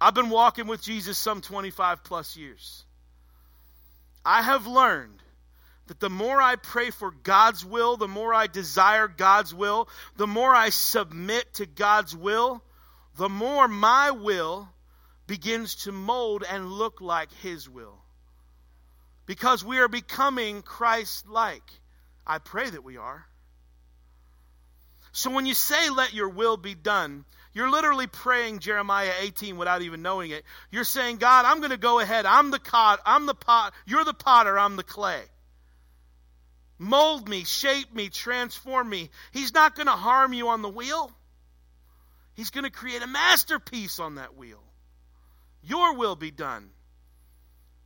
I've 0.00 0.14
been 0.14 0.30
walking 0.30 0.66
with 0.66 0.82
Jesus 0.82 1.18
some 1.18 1.40
25 1.40 2.04
plus 2.04 2.36
years. 2.36 2.84
I 4.24 4.42
have 4.42 4.66
learned 4.66 5.22
that 5.88 5.98
the 6.00 6.10
more 6.10 6.40
I 6.40 6.56
pray 6.56 6.90
for 6.90 7.10
God's 7.10 7.64
will, 7.64 7.96
the 7.96 8.06
more 8.06 8.32
I 8.32 8.46
desire 8.46 9.08
God's 9.08 9.54
will, 9.54 9.88
the 10.16 10.26
more 10.26 10.54
I 10.54 10.68
submit 10.68 11.54
to 11.54 11.66
God's 11.66 12.14
will, 12.14 12.62
the 13.16 13.28
more 13.28 13.66
my 13.66 14.12
will 14.12 14.68
begins 15.26 15.74
to 15.84 15.92
mold 15.92 16.44
and 16.48 16.70
look 16.70 17.00
like 17.00 17.32
His 17.42 17.68
will. 17.68 17.98
Because 19.26 19.64
we 19.64 19.78
are 19.78 19.88
becoming 19.88 20.62
Christ 20.62 21.28
like. 21.28 21.68
I 22.26 22.38
pray 22.38 22.70
that 22.70 22.84
we 22.84 22.96
are. 22.96 23.26
So 25.18 25.30
when 25.30 25.46
you 25.46 25.54
say, 25.54 25.90
let 25.90 26.14
your 26.14 26.28
will 26.28 26.56
be 26.56 26.76
done, 26.76 27.24
you're 27.52 27.72
literally 27.72 28.06
praying 28.06 28.60
Jeremiah 28.60 29.10
18 29.18 29.56
without 29.56 29.82
even 29.82 30.00
knowing 30.00 30.30
it. 30.30 30.44
You're 30.70 30.84
saying, 30.84 31.16
God, 31.16 31.44
I'm 31.44 31.58
going 31.58 31.72
to 31.72 31.76
go 31.76 31.98
ahead. 31.98 32.24
I'm 32.24 32.52
the 32.52 32.60
cod, 32.60 33.00
I'm 33.04 33.26
the 33.26 33.34
pot, 33.34 33.74
you're 33.84 34.04
the 34.04 34.14
potter, 34.14 34.56
I'm 34.56 34.76
the 34.76 34.84
clay. 34.84 35.20
Mold 36.78 37.28
me, 37.28 37.42
shape 37.42 37.92
me, 37.92 38.10
transform 38.10 38.88
me. 38.88 39.10
He's 39.32 39.52
not 39.52 39.74
going 39.74 39.88
to 39.88 39.92
harm 39.92 40.34
you 40.34 40.50
on 40.50 40.62
the 40.62 40.68
wheel. 40.68 41.10
He's 42.34 42.50
going 42.50 42.62
to 42.62 42.70
create 42.70 43.02
a 43.02 43.08
masterpiece 43.08 43.98
on 43.98 44.14
that 44.14 44.36
wheel. 44.36 44.62
Your 45.64 45.96
will 45.96 46.14
be 46.14 46.30
done. 46.30 46.70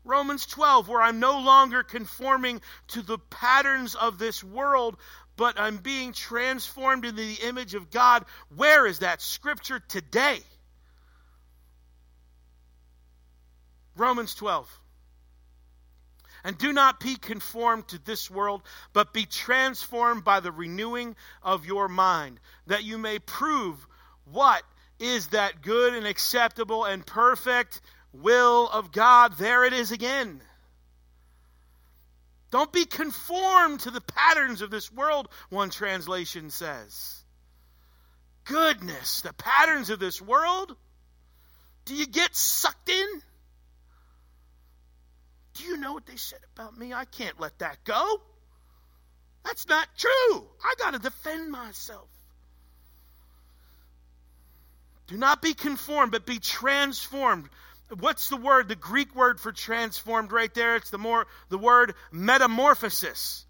Romans 0.04 0.44
12, 0.44 0.86
where 0.86 1.00
I'm 1.00 1.18
no 1.18 1.40
longer 1.40 1.82
conforming 1.82 2.60
to 2.88 3.00
the 3.00 3.16
patterns 3.18 3.94
of 3.94 4.18
this 4.18 4.44
world, 4.44 4.98
but 5.42 5.58
I'm 5.58 5.78
being 5.78 6.12
transformed 6.12 7.04
into 7.04 7.20
the 7.20 7.48
image 7.48 7.74
of 7.74 7.90
God. 7.90 8.24
Where 8.54 8.86
is 8.86 9.00
that 9.00 9.20
scripture 9.20 9.80
today? 9.80 10.38
Romans 13.96 14.36
12. 14.36 14.70
And 16.44 16.56
do 16.56 16.72
not 16.72 17.00
be 17.00 17.16
conformed 17.16 17.88
to 17.88 17.98
this 17.98 18.30
world, 18.30 18.62
but 18.92 19.12
be 19.12 19.26
transformed 19.26 20.22
by 20.22 20.38
the 20.38 20.52
renewing 20.52 21.16
of 21.42 21.66
your 21.66 21.88
mind, 21.88 22.38
that 22.68 22.84
you 22.84 22.96
may 22.96 23.18
prove 23.18 23.84
what 24.30 24.62
is 25.00 25.26
that 25.30 25.60
good 25.60 25.94
and 25.94 26.06
acceptable 26.06 26.84
and 26.84 27.04
perfect 27.04 27.80
will 28.12 28.68
of 28.68 28.92
God. 28.92 29.36
There 29.38 29.64
it 29.64 29.72
is 29.72 29.90
again. 29.90 30.40
Don't 32.52 32.70
be 32.70 32.84
conformed 32.84 33.80
to 33.80 33.90
the 33.90 34.02
patterns 34.02 34.60
of 34.60 34.70
this 34.70 34.92
world, 34.92 35.28
one 35.48 35.70
translation 35.70 36.50
says. 36.50 37.24
Goodness, 38.44 39.22
the 39.22 39.32
patterns 39.32 39.88
of 39.88 39.98
this 39.98 40.20
world? 40.20 40.76
Do 41.86 41.94
you 41.94 42.06
get 42.06 42.36
sucked 42.36 42.90
in? 42.90 43.22
Do 45.54 45.64
you 45.64 45.78
know 45.78 45.94
what 45.94 46.04
they 46.04 46.16
said 46.16 46.40
about 46.54 46.76
me? 46.76 46.92
I 46.92 47.06
can't 47.06 47.40
let 47.40 47.58
that 47.60 47.82
go. 47.84 48.20
That's 49.44 49.66
not 49.66 49.88
true. 49.96 50.46
I 50.62 50.74
got 50.78 50.92
to 50.92 50.98
defend 50.98 51.50
myself. 51.50 52.08
Do 55.06 55.16
not 55.16 55.40
be 55.40 55.54
conformed, 55.54 56.12
but 56.12 56.26
be 56.26 56.38
transformed. 56.38 57.48
What's 57.98 58.28
the 58.28 58.36
word? 58.36 58.68
The 58.68 58.76
Greek 58.76 59.14
word 59.14 59.40
for 59.40 59.52
transformed 59.52 60.32
right 60.32 60.52
there. 60.54 60.76
It's 60.76 60.90
the 60.90 60.98
more 60.98 61.26
the 61.48 61.58
word 61.58 61.94
metamorphosis. 62.10 63.44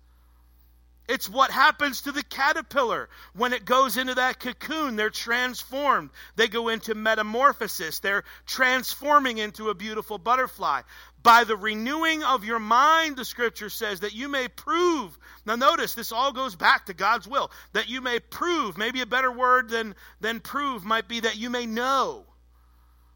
It's 1.09 1.29
what 1.29 1.51
happens 1.51 2.03
to 2.03 2.13
the 2.13 2.23
caterpillar 2.23 3.09
when 3.35 3.53
it 3.53 3.65
goes 3.65 3.97
into 3.97 4.15
that 4.15 4.39
cocoon. 4.39 4.97
They're 4.97 5.11
transformed. 5.11 6.11
They 6.37 6.49
go 6.49 6.69
into 6.69 6.95
metamorphosis. 6.95 7.99
They're 7.99 8.25
transforming 8.47 9.39
into 9.39 9.69
a 9.69 9.75
beautiful 9.75 10.19
butterfly. 10.19 10.83
By 11.23 11.45
the 11.45 11.57
renewing 11.57 12.23
of 12.23 12.45
your 12.45 12.61
mind, 12.61 13.17
the 13.17 13.25
scripture 13.25 13.69
says, 13.69 14.01
that 14.01 14.15
you 14.15 14.29
may 14.29 14.49
prove. 14.49 15.17
Now, 15.45 15.57
notice 15.57 15.95
this 15.95 16.13
all 16.13 16.33
goes 16.33 16.55
back 16.57 16.87
to 16.87 16.95
God's 16.95 17.29
will. 17.29 17.51
That 17.75 17.89
you 17.89 18.01
may 18.01 18.19
prove. 18.21 18.79
Maybe 18.79 19.03
a 19.03 19.07
better 19.07 19.31
word 19.31 19.69
than, 19.71 19.95
than 20.21 20.41
prove 20.41 20.85
might 20.85 21.09
be 21.09 21.21
that 21.21 21.37
you 21.37 21.51
may 21.51 21.67
know 21.67 22.27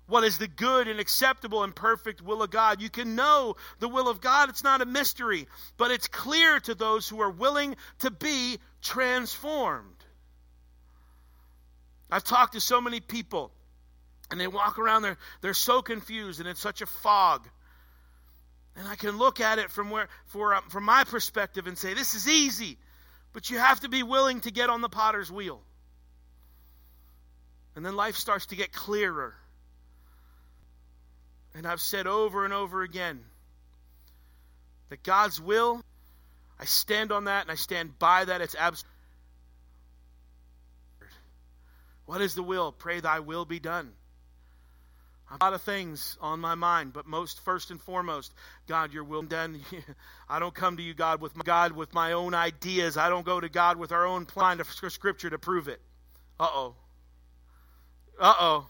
what 0.06 0.24
is 0.24 0.38
the 0.38 0.48
good 0.48 0.88
and 0.88 1.00
acceptable 1.00 1.64
and 1.64 1.74
perfect 1.74 2.22
will 2.22 2.42
of 2.42 2.50
God. 2.50 2.80
You 2.80 2.90
can 2.90 3.16
know 3.16 3.56
the 3.80 3.88
will 3.88 4.08
of 4.08 4.20
God. 4.20 4.48
It's 4.48 4.62
not 4.62 4.80
a 4.80 4.86
mystery, 4.86 5.48
but 5.76 5.90
it's 5.90 6.08
clear 6.08 6.60
to 6.60 6.74
those 6.74 7.08
who 7.08 7.20
are 7.20 7.30
willing 7.30 7.76
to 8.00 8.10
be 8.10 8.58
transformed. 8.82 9.92
I've 12.10 12.24
talked 12.24 12.52
to 12.52 12.60
so 12.60 12.80
many 12.80 13.00
people, 13.00 13.50
and 14.30 14.40
they 14.40 14.46
walk 14.46 14.78
around, 14.78 15.02
they're, 15.02 15.18
they're 15.40 15.54
so 15.54 15.82
confused, 15.82 16.38
and 16.38 16.48
in 16.48 16.54
such 16.54 16.82
a 16.82 16.86
fog. 16.86 17.48
And 18.76 18.86
I 18.86 18.94
can 18.94 19.18
look 19.18 19.40
at 19.40 19.58
it 19.58 19.72
from, 19.72 19.90
where, 19.90 20.08
for, 20.26 20.54
um, 20.54 20.64
from 20.68 20.84
my 20.84 21.02
perspective 21.02 21.66
and 21.66 21.76
say, 21.76 21.94
this 21.94 22.14
is 22.14 22.28
easy, 22.28 22.78
but 23.32 23.50
you 23.50 23.58
have 23.58 23.80
to 23.80 23.88
be 23.88 24.04
willing 24.04 24.40
to 24.42 24.52
get 24.52 24.70
on 24.70 24.82
the 24.82 24.88
potter's 24.88 25.32
wheel. 25.32 25.60
And 27.74 27.84
then 27.84 27.96
life 27.96 28.16
starts 28.16 28.46
to 28.46 28.56
get 28.56 28.72
clearer 28.72 29.34
and 31.56 31.66
I've 31.66 31.80
said 31.80 32.06
over 32.06 32.44
and 32.44 32.52
over 32.52 32.82
again 32.82 33.20
that 34.90 35.02
God's 35.02 35.40
will, 35.40 35.82
I 36.60 36.66
stand 36.66 37.12
on 37.12 37.24
that 37.24 37.42
and 37.42 37.50
I 37.50 37.54
stand 37.54 37.98
by 37.98 38.26
that. 38.26 38.42
It's 38.42 38.54
absolute. 38.54 38.92
What 42.04 42.20
is 42.20 42.34
the 42.34 42.42
will? 42.42 42.72
Pray 42.72 43.00
thy 43.00 43.20
will 43.20 43.46
be 43.46 43.58
done. 43.58 43.92
A 45.28 45.42
lot 45.44 45.54
of 45.54 45.62
things 45.62 46.16
on 46.20 46.38
my 46.38 46.54
mind, 46.54 46.92
but 46.92 47.06
most 47.06 47.40
first 47.40 47.72
and 47.72 47.80
foremost, 47.80 48.32
God, 48.68 48.92
your 48.92 49.02
will 49.02 49.22
be 49.22 49.28
done. 49.28 49.60
I 50.28 50.38
don't 50.38 50.54
come 50.54 50.76
to 50.76 50.82
you, 50.82 50.94
God, 50.94 51.20
with 51.20 51.34
my, 51.36 51.42
God 51.42 51.72
with 51.72 51.92
my 51.94 52.12
own 52.12 52.32
ideas. 52.32 52.96
I 52.96 53.08
don't 53.08 53.26
go 53.26 53.40
to 53.40 53.48
God 53.48 53.76
with 53.76 53.90
our 53.90 54.06
own 54.06 54.26
plan 54.26 54.60
of 54.60 54.68
scripture 54.68 55.30
to 55.30 55.38
prove 55.38 55.66
it. 55.66 55.80
Uh 56.38 56.48
oh. 56.48 56.74
Uh 58.20 58.34
oh. 58.38 58.66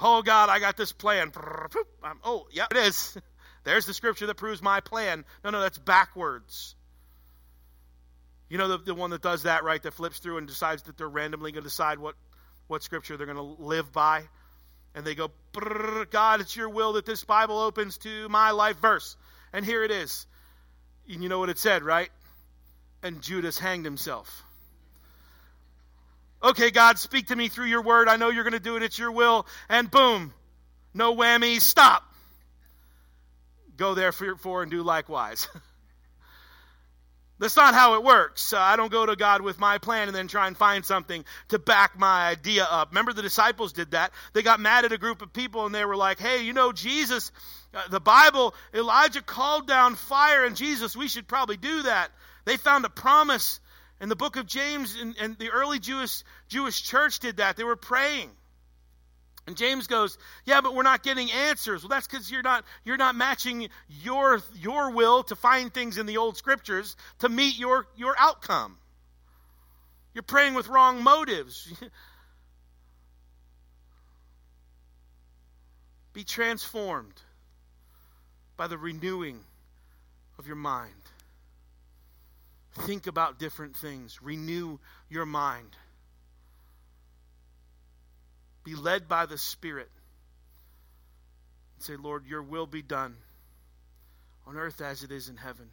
Oh, 0.00 0.22
God, 0.22 0.48
I 0.48 0.58
got 0.58 0.76
this 0.76 0.92
plan. 0.92 1.32
Oh, 2.24 2.46
yeah, 2.52 2.66
it 2.70 2.76
is. 2.76 3.18
There's 3.64 3.84
the 3.84 3.94
scripture 3.94 4.26
that 4.26 4.36
proves 4.36 4.62
my 4.62 4.80
plan. 4.80 5.24
No, 5.42 5.50
no, 5.50 5.60
that's 5.60 5.78
backwards. 5.78 6.76
You 8.48 8.58
know 8.58 8.68
the, 8.68 8.78
the 8.78 8.94
one 8.94 9.10
that 9.10 9.22
does 9.22 9.42
that, 9.42 9.64
right? 9.64 9.82
That 9.82 9.94
flips 9.94 10.20
through 10.20 10.38
and 10.38 10.46
decides 10.46 10.84
that 10.84 10.96
they're 10.96 11.08
randomly 11.08 11.50
going 11.50 11.64
to 11.64 11.68
decide 11.68 11.98
what, 11.98 12.14
what 12.68 12.84
scripture 12.84 13.16
they're 13.16 13.26
going 13.26 13.36
to 13.36 13.62
live 13.62 13.92
by. 13.92 14.22
And 14.94 15.04
they 15.04 15.16
go, 15.16 15.32
God, 16.10 16.40
it's 16.40 16.54
your 16.54 16.68
will 16.68 16.92
that 16.94 17.06
this 17.06 17.24
Bible 17.24 17.58
opens 17.58 17.98
to 17.98 18.28
my 18.28 18.52
life 18.52 18.78
verse. 18.78 19.16
And 19.52 19.64
here 19.64 19.82
it 19.82 19.90
is. 19.90 20.26
And 21.10 21.22
you 21.22 21.28
know 21.28 21.40
what 21.40 21.48
it 21.48 21.58
said, 21.58 21.82
right? 21.82 22.10
And 23.02 23.20
Judas 23.20 23.58
hanged 23.58 23.84
himself. 23.84 24.45
Okay, 26.42 26.70
God, 26.70 26.98
speak 26.98 27.28
to 27.28 27.36
me 27.36 27.48
through 27.48 27.66
your 27.66 27.82
word. 27.82 28.08
I 28.08 28.16
know 28.16 28.30
you're 28.30 28.44
going 28.44 28.52
to 28.52 28.60
do 28.60 28.76
it. 28.76 28.82
It's 28.82 28.98
your 28.98 29.12
will. 29.12 29.46
And 29.68 29.90
boom, 29.90 30.32
no 30.94 31.14
whammy, 31.14 31.60
stop. 31.60 32.02
Go 33.76 33.94
there 33.94 34.12
therefore 34.12 34.62
and 34.62 34.70
do 34.70 34.82
likewise. 34.82 35.48
That's 37.38 37.56
not 37.56 37.74
how 37.74 37.94
it 37.94 38.02
works. 38.02 38.54
Uh, 38.54 38.58
I 38.58 38.76
don't 38.76 38.90
go 38.90 39.04
to 39.04 39.14
God 39.14 39.42
with 39.42 39.58
my 39.58 39.76
plan 39.76 40.08
and 40.08 40.16
then 40.16 40.26
try 40.26 40.46
and 40.46 40.56
find 40.56 40.84
something 40.84 41.22
to 41.48 41.58
back 41.58 41.98
my 41.98 42.28
idea 42.28 42.64
up. 42.64 42.90
Remember, 42.90 43.12
the 43.12 43.20
disciples 43.20 43.74
did 43.74 43.90
that. 43.90 44.12
They 44.32 44.42
got 44.42 44.58
mad 44.58 44.86
at 44.86 44.92
a 44.92 44.98
group 44.98 45.20
of 45.20 45.34
people 45.34 45.66
and 45.66 45.74
they 45.74 45.84
were 45.84 45.96
like, 45.96 46.18
hey, 46.18 46.42
you 46.42 46.54
know, 46.54 46.72
Jesus, 46.72 47.32
uh, 47.74 47.88
the 47.88 48.00
Bible, 48.00 48.54
Elijah 48.72 49.20
called 49.20 49.66
down 49.66 49.96
fire 49.96 50.46
and 50.46 50.56
Jesus, 50.56 50.96
we 50.96 51.08
should 51.08 51.28
probably 51.28 51.58
do 51.58 51.82
that. 51.82 52.10
They 52.46 52.56
found 52.56 52.86
a 52.86 52.90
promise 52.90 53.60
and 54.00 54.10
the 54.10 54.16
book 54.16 54.36
of 54.36 54.46
James 54.46 54.98
and, 55.00 55.14
and 55.20 55.38
the 55.38 55.50
early 55.50 55.78
Jewish, 55.78 56.22
Jewish 56.48 56.82
church 56.82 57.18
did 57.20 57.38
that. 57.38 57.56
They 57.56 57.64
were 57.64 57.76
praying. 57.76 58.30
And 59.46 59.56
James 59.56 59.86
goes, 59.86 60.18
"Yeah, 60.44 60.60
but 60.60 60.74
we're 60.74 60.82
not 60.82 61.04
getting 61.04 61.30
answers." 61.30 61.82
Well, 61.82 61.88
that's 61.88 62.06
because 62.08 62.30
you're 62.30 62.42
not 62.42 62.64
you're 62.84 62.96
not 62.96 63.14
matching 63.14 63.68
your 63.88 64.42
your 64.54 64.90
will 64.90 65.22
to 65.24 65.36
find 65.36 65.72
things 65.72 65.98
in 65.98 66.06
the 66.06 66.16
old 66.16 66.36
scriptures 66.36 66.96
to 67.20 67.28
meet 67.28 67.56
your 67.56 67.86
your 67.96 68.16
outcome. 68.18 68.76
You're 70.14 70.24
praying 70.24 70.54
with 70.54 70.66
wrong 70.68 71.02
motives. 71.02 71.72
Be 76.12 76.24
transformed 76.24 77.22
by 78.56 78.66
the 78.66 78.78
renewing 78.78 79.44
of 80.38 80.46
your 80.46 80.56
mind. 80.56 80.92
Think 82.80 83.06
about 83.06 83.38
different 83.38 83.76
things. 83.76 84.20
Renew 84.22 84.78
your 85.08 85.24
mind. 85.24 85.76
Be 88.64 88.74
led 88.74 89.08
by 89.08 89.26
the 89.26 89.38
Spirit. 89.38 89.90
And 91.76 91.84
say, 91.84 91.96
Lord, 91.96 92.26
your 92.26 92.42
will 92.42 92.66
be 92.66 92.82
done 92.82 93.16
on 94.46 94.56
earth 94.56 94.80
as 94.80 95.02
it 95.02 95.10
is 95.10 95.28
in 95.28 95.36
heaven. 95.36 95.70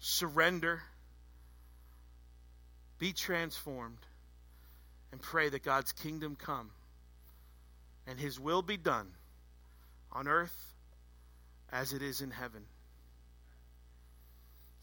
Surrender. 0.00 0.82
Be 2.98 3.12
transformed. 3.12 3.98
And 5.12 5.22
pray 5.22 5.48
that 5.48 5.62
God's 5.62 5.92
kingdom 5.92 6.36
come 6.36 6.70
and 8.06 8.18
his 8.18 8.38
will 8.38 8.62
be 8.62 8.76
done 8.76 9.12
on 10.12 10.28
earth 10.28 10.74
as 11.72 11.92
it 11.92 12.02
is 12.02 12.20
in 12.20 12.30
heaven. 12.30 12.64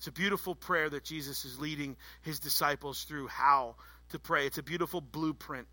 It's 0.02 0.08
a 0.08 0.12
beautiful 0.12 0.56
prayer 0.56 0.90
that 0.90 1.04
Jesus 1.04 1.46
is 1.46 1.60
leading 1.60 1.96
his 2.24 2.40
disciples 2.40 3.04
through 3.04 3.28
how 3.28 3.76
to 4.10 4.18
pray. 4.18 4.48
It's 4.48 4.58
a 4.58 4.64
beautiful 4.64 5.00
blueprint. 5.00 5.68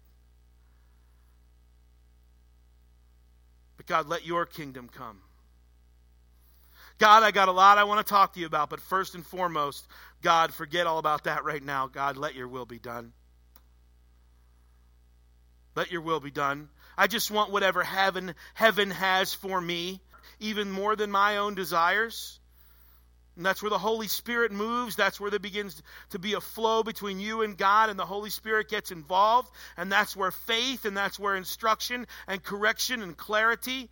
But 3.79 3.87
God, 3.87 4.07
let 4.07 4.27
your 4.27 4.45
kingdom 4.45 4.91
come. 4.95 5.23
God, 6.99 7.23
I 7.23 7.31
got 7.31 7.49
a 7.49 7.53
lot 7.53 7.79
I 7.79 7.85
want 7.85 8.07
to 8.07 8.11
talk 8.11 8.35
to 8.35 8.41
you 8.41 8.45
about, 8.45 8.69
but 8.69 8.81
first 8.81 9.15
and 9.15 9.25
foremost, 9.25 9.89
God, 10.21 10.53
forget 10.53 10.87
all 10.87 10.99
about 10.99 11.25
that 11.25 11.45
right 11.45 11.65
now. 11.65 11.87
God, 11.87 12.19
let 12.19 12.35
your 12.35 12.49
will 12.49 12.67
be 12.67 12.79
done. 12.79 13.15
Let 15.75 15.91
your 15.91 16.03
will 16.03 16.21
be 16.21 16.31
done. 16.31 16.69
I 16.99 17.07
just 17.07 17.31
want 17.31 17.51
whatever 17.51 17.83
heaven 17.83 18.35
heaven 18.53 18.91
has 18.91 19.33
for 19.33 19.59
me, 19.59 20.03
even 20.39 20.71
more 20.71 20.97
than 20.97 21.11
my 21.11 21.39
own 21.39 21.55
desires. 21.55 22.39
And 23.39 23.47
that's 23.47 23.63
where 23.63 23.71
the 23.71 23.79
Holy 23.79 24.09
Spirit 24.09 24.51
moves. 24.51 24.97
That's 24.97 25.21
where 25.21 25.31
there 25.31 25.39
begins 25.39 25.81
to 26.11 26.19
be 26.19 26.33
a 26.33 26.41
flow 26.41 26.83
between 26.83 27.21
you 27.21 27.43
and 27.43 27.57
God, 27.57 27.89
and 27.89 27.97
the 27.97 28.05
Holy 28.05 28.31
Spirit 28.31 28.69
gets 28.69 28.91
involved. 28.91 29.49
And 29.77 29.93
that's 29.93 30.17
where 30.17 30.33
faith 30.33 30.85
and 30.85 30.97
that's 30.97 31.21
where 31.21 31.37
instruction 31.37 32.09
and 32.27 32.43
correction 32.43 33.01
and 33.01 33.17
clarity. 33.17 33.91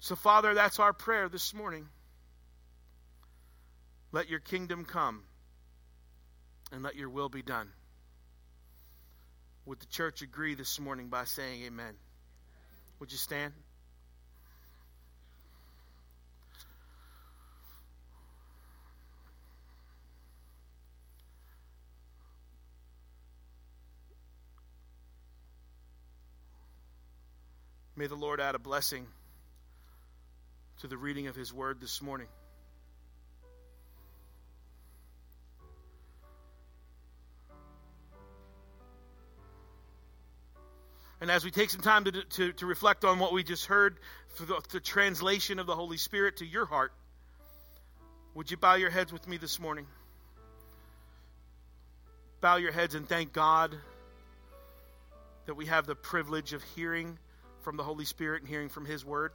So, 0.00 0.16
Father, 0.16 0.54
that's 0.54 0.78
our 0.78 0.94
prayer 0.94 1.28
this 1.28 1.52
morning. 1.52 1.86
Let 4.10 4.30
your 4.30 4.40
kingdom 4.40 4.86
come 4.86 5.24
and 6.72 6.82
let 6.82 6.96
your 6.96 7.10
will 7.10 7.28
be 7.28 7.42
done. 7.42 7.68
Would 9.66 9.80
the 9.80 9.86
church 9.86 10.22
agree 10.22 10.54
this 10.54 10.80
morning 10.80 11.08
by 11.08 11.24
saying 11.24 11.62
amen? 11.64 11.92
Would 13.00 13.12
you 13.12 13.18
stand? 13.18 13.52
May 27.98 28.06
the 28.06 28.14
Lord 28.14 28.40
add 28.40 28.54
a 28.54 28.60
blessing 28.60 29.08
to 30.82 30.86
the 30.86 30.96
reading 30.96 31.26
of 31.26 31.34
His 31.34 31.52
Word 31.52 31.80
this 31.80 32.00
morning. 32.00 32.28
And 41.20 41.28
as 41.28 41.44
we 41.44 41.50
take 41.50 41.70
some 41.70 41.80
time 41.80 42.04
to, 42.04 42.12
to, 42.12 42.52
to 42.52 42.66
reflect 42.66 43.04
on 43.04 43.18
what 43.18 43.32
we 43.32 43.42
just 43.42 43.66
heard, 43.66 43.98
for 44.28 44.44
the, 44.44 44.62
the 44.70 44.78
translation 44.78 45.58
of 45.58 45.66
the 45.66 45.74
Holy 45.74 45.96
Spirit 45.96 46.36
to 46.36 46.46
your 46.46 46.66
heart, 46.66 46.92
would 48.36 48.48
you 48.48 48.56
bow 48.56 48.76
your 48.76 48.90
heads 48.90 49.12
with 49.12 49.26
me 49.26 49.38
this 49.38 49.58
morning? 49.58 49.88
Bow 52.40 52.58
your 52.58 52.70
heads 52.70 52.94
and 52.94 53.08
thank 53.08 53.32
God 53.32 53.74
that 55.46 55.54
we 55.54 55.66
have 55.66 55.86
the 55.86 55.96
privilege 55.96 56.52
of 56.52 56.62
hearing 56.62 57.18
from 57.62 57.76
the 57.76 57.82
Holy 57.82 58.04
Spirit 58.04 58.42
and 58.42 58.48
hearing 58.48 58.68
from 58.68 58.84
His 58.84 59.04
Word. 59.04 59.32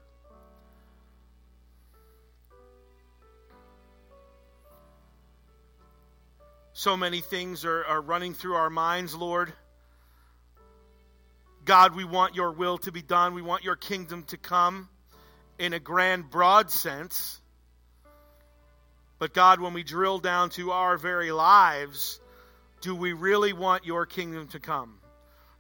So 6.74 6.98
many 6.98 7.22
things 7.22 7.66
are, 7.66 7.86
are 7.86 8.02
running 8.02 8.34
through 8.34 8.56
our 8.56 8.70
minds, 8.70 9.16
Lord. 9.16 9.54
God, 11.66 11.96
we 11.96 12.04
want 12.04 12.36
your 12.36 12.52
will 12.52 12.80
to 12.80 12.92
be 12.92 13.02
done. 13.02 13.36
We 13.36 13.42
want 13.42 13.64
your 13.64 13.76
kingdom 13.76 14.24
to 14.30 14.38
come 14.38 14.90
in 15.60 15.74
a 15.74 15.80
grand, 15.80 16.30
broad 16.30 16.72
sense. 16.72 17.40
But 19.20 19.34
God, 19.34 19.62
when 19.62 19.74
we 19.74 19.84
drill 19.84 20.20
down 20.20 20.50
to 20.52 20.72
our 20.72 20.98
very 20.98 21.32
lives, 21.32 22.20
do 22.82 22.96
we 22.96 23.14
really 23.14 23.54
want 23.54 23.86
your 23.86 24.06
kingdom 24.06 24.48
to 24.50 24.60
come? 24.60 24.98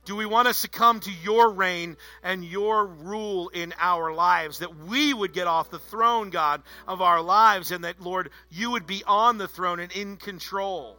Do 0.05 0.17
we 0.17 0.25
want 0.25 0.49
to 0.49 0.53
succumb 0.53 0.99
to 1.01 1.11
your 1.23 1.51
reign 1.51 1.95
and 2.23 2.43
your 2.43 2.85
rule 2.85 3.49
in 3.49 3.73
our 3.79 4.13
lives? 4.13 4.59
That 4.59 4.75
we 4.75 5.13
would 5.13 5.33
get 5.33 5.47
off 5.47 5.69
the 5.69 5.79
throne, 5.79 6.29
God, 6.29 6.61
of 6.87 7.01
our 7.01 7.21
lives, 7.21 7.71
and 7.71 7.85
that, 7.85 8.01
Lord, 8.01 8.29
you 8.49 8.71
would 8.71 8.85
be 8.85 9.03
on 9.07 9.37
the 9.37 9.47
throne 9.47 9.79
and 9.79 9.91
in 9.93 10.17
control. 10.17 10.97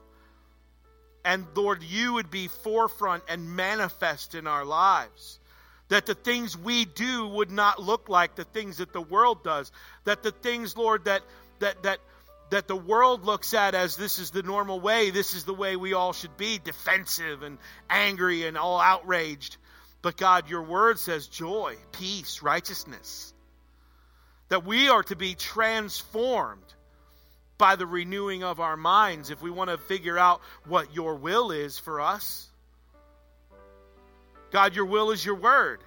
And 1.24 1.46
Lord, 1.54 1.82
you 1.82 2.14
would 2.14 2.30
be 2.30 2.48
forefront 2.48 3.24
and 3.28 3.56
manifest 3.56 4.34
in 4.34 4.46
our 4.46 4.64
lives. 4.64 5.38
That 5.88 6.06
the 6.06 6.14
things 6.14 6.56
we 6.56 6.86
do 6.86 7.28
would 7.28 7.50
not 7.50 7.80
look 7.80 8.08
like 8.08 8.34
the 8.34 8.44
things 8.44 8.78
that 8.78 8.92
the 8.92 9.02
world 9.02 9.44
does. 9.44 9.70
That 10.04 10.22
the 10.22 10.32
things, 10.32 10.76
Lord, 10.76 11.04
that 11.04 11.22
that 11.60 11.82
that 11.82 11.98
that 12.54 12.68
the 12.68 12.76
world 12.76 13.24
looks 13.24 13.52
at 13.52 13.74
as 13.74 13.96
this 13.96 14.20
is 14.20 14.30
the 14.30 14.44
normal 14.44 14.78
way, 14.78 15.10
this 15.10 15.34
is 15.34 15.42
the 15.42 15.52
way 15.52 15.74
we 15.74 15.92
all 15.92 16.12
should 16.12 16.36
be, 16.36 16.56
defensive 16.56 17.42
and 17.42 17.58
angry 17.90 18.46
and 18.46 18.56
all 18.56 18.78
outraged. 18.78 19.56
But 20.02 20.16
God, 20.16 20.48
your 20.48 20.62
word 20.62 21.00
says 21.00 21.26
joy, 21.26 21.74
peace, 21.90 22.42
righteousness. 22.42 23.34
That 24.50 24.64
we 24.64 24.88
are 24.88 25.02
to 25.02 25.16
be 25.16 25.34
transformed 25.34 26.62
by 27.58 27.74
the 27.74 27.88
renewing 27.88 28.44
of 28.44 28.60
our 28.60 28.76
minds 28.76 29.30
if 29.30 29.42
we 29.42 29.50
want 29.50 29.70
to 29.70 29.76
figure 29.76 30.16
out 30.16 30.40
what 30.64 30.94
your 30.94 31.16
will 31.16 31.50
is 31.50 31.80
for 31.80 32.00
us. 32.00 32.48
God, 34.52 34.76
your 34.76 34.86
will 34.86 35.10
is 35.10 35.26
your 35.26 35.34
word. 35.34 35.80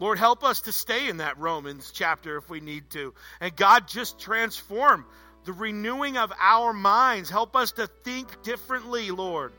Lord, 0.00 0.18
help 0.18 0.42
us 0.42 0.62
to 0.62 0.72
stay 0.72 1.08
in 1.08 1.18
that 1.18 1.38
Romans 1.38 1.92
chapter 1.94 2.38
if 2.38 2.48
we 2.48 2.60
need 2.60 2.90
to. 2.90 3.14
And 3.40 3.54
God, 3.54 3.86
just 3.86 4.18
transform 4.18 5.04
the 5.44 5.52
renewing 5.52 6.16
of 6.16 6.32
our 6.40 6.72
minds. 6.72 7.30
Help 7.30 7.54
us 7.54 7.72
to 7.72 7.86
think 7.86 8.42
differently, 8.42 9.10
Lord. 9.10 9.52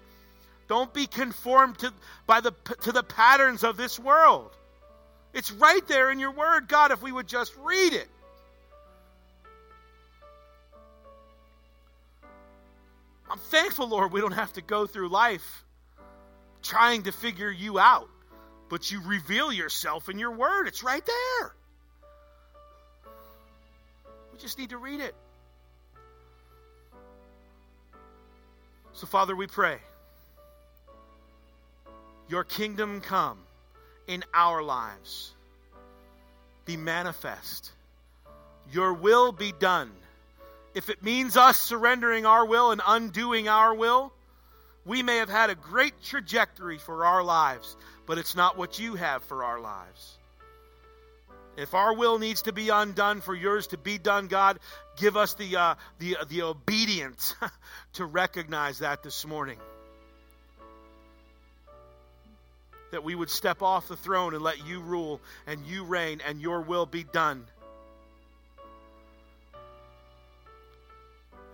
Don't 0.67 0.93
be 0.93 1.05
conformed 1.05 1.79
to, 1.79 1.93
by 2.25 2.41
the, 2.41 2.53
to 2.81 2.91
the 2.91 3.03
patterns 3.03 3.63
of 3.63 3.77
this 3.77 3.99
world. 3.99 4.51
It's 5.33 5.51
right 5.51 5.87
there 5.87 6.11
in 6.11 6.19
your 6.19 6.31
word, 6.31 6.67
God, 6.67 6.91
if 6.91 7.01
we 7.01 7.11
would 7.11 7.27
just 7.27 7.55
read 7.57 7.93
it. 7.93 8.09
I'm 13.29 13.37
thankful, 13.37 13.87
Lord, 13.87 14.11
we 14.11 14.19
don't 14.19 14.33
have 14.33 14.51
to 14.53 14.61
go 14.61 14.87
through 14.87 15.07
life 15.07 15.63
trying 16.61 17.03
to 17.03 17.11
figure 17.11 17.49
you 17.49 17.79
out, 17.79 18.09
but 18.71 18.89
you 18.89 19.01
reveal 19.05 19.51
yourself 19.51 20.07
in 20.07 20.17
your 20.17 20.31
word. 20.31 20.65
It's 20.65 20.81
right 20.81 21.05
there. 21.05 21.53
We 24.31 24.39
just 24.39 24.57
need 24.57 24.69
to 24.69 24.77
read 24.77 25.01
it. 25.01 25.13
So, 28.93 29.07
Father, 29.07 29.35
we 29.35 29.45
pray 29.45 29.77
your 32.29 32.45
kingdom 32.45 33.01
come 33.01 33.37
in 34.07 34.23
our 34.33 34.63
lives, 34.63 35.31
be 36.63 36.77
manifest, 36.77 37.71
your 38.71 38.93
will 38.93 39.33
be 39.33 39.51
done 39.51 39.91
if 40.73 40.89
it 40.89 41.03
means 41.03 41.35
us 41.35 41.59
surrendering 41.59 42.25
our 42.25 42.45
will 42.45 42.71
and 42.71 42.81
undoing 42.87 43.49
our 43.49 43.73
will, 43.73 44.13
we 44.85 45.03
may 45.03 45.17
have 45.17 45.29
had 45.29 45.49
a 45.49 45.55
great 45.55 46.01
trajectory 46.03 46.77
for 46.77 47.05
our 47.05 47.23
lives, 47.23 47.75
but 48.05 48.17
it's 48.17 48.35
not 48.35 48.57
what 48.57 48.79
you 48.79 48.95
have 48.95 49.23
for 49.23 49.43
our 49.43 49.59
lives. 49.59 50.17
If 51.57 51.73
our 51.73 51.93
will 51.93 52.17
needs 52.17 52.43
to 52.43 52.53
be 52.53 52.69
undone 52.69 53.21
for 53.21 53.35
yours 53.35 53.67
to 53.67 53.77
be 53.77 53.97
done, 53.97 54.27
God, 54.27 54.59
give 54.97 55.17
us 55.17 55.33
the, 55.35 55.55
uh, 55.57 55.75
the, 55.99 56.17
uh, 56.17 56.25
the 56.27 56.43
obedience 56.43 57.35
to 57.93 58.05
recognize 58.05 58.79
that 58.79 59.03
this 59.03 59.27
morning. 59.27 59.59
That 62.91 63.03
we 63.03 63.13
would 63.13 63.29
step 63.29 63.61
off 63.61 63.87
the 63.87 63.95
throne 63.95 64.33
and 64.33 64.43
let 64.43 64.65
you 64.65 64.79
rule 64.79 65.21
and 65.45 65.65
you 65.65 65.83
reign 65.83 66.21
and 66.25 66.41
your 66.41 66.61
will 66.61 66.85
be 66.85 67.03
done. 67.03 67.45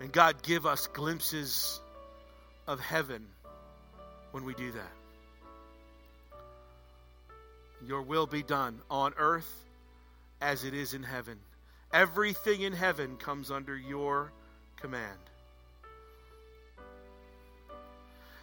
And 0.00 0.12
God, 0.12 0.42
give 0.42 0.64
us 0.64 0.86
glimpses 0.86 1.80
of 2.68 2.78
heaven 2.78 3.26
when 4.30 4.44
we 4.44 4.54
do 4.54 4.70
that. 4.70 4.92
Your 7.86 8.02
will 8.02 8.26
be 8.26 8.42
done 8.42 8.78
on 8.90 9.14
earth 9.16 9.50
as 10.40 10.64
it 10.64 10.74
is 10.74 10.92
in 10.92 11.02
heaven. 11.02 11.38
Everything 11.92 12.60
in 12.60 12.74
heaven 12.74 13.16
comes 13.16 13.50
under 13.50 13.74
your 13.74 14.30
command. 14.76 15.18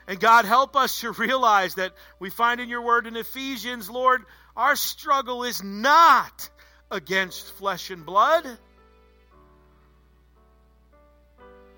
And 0.08 0.20
God, 0.20 0.46
help 0.46 0.76
us 0.76 1.02
to 1.02 1.12
realize 1.12 1.76
that 1.76 1.94
we 2.20 2.32
find 2.32 2.60
in 2.60 2.68
your 2.68 2.82
word 2.82 3.06
in 3.06 3.16
Ephesians, 3.16 3.90
Lord, 3.90 4.24
our 4.58 4.76
struggle 4.76 5.44
is 5.44 5.64
not 5.64 6.50
against 6.90 7.52
flesh 7.54 7.92
and 7.92 8.06
blood 8.06 8.46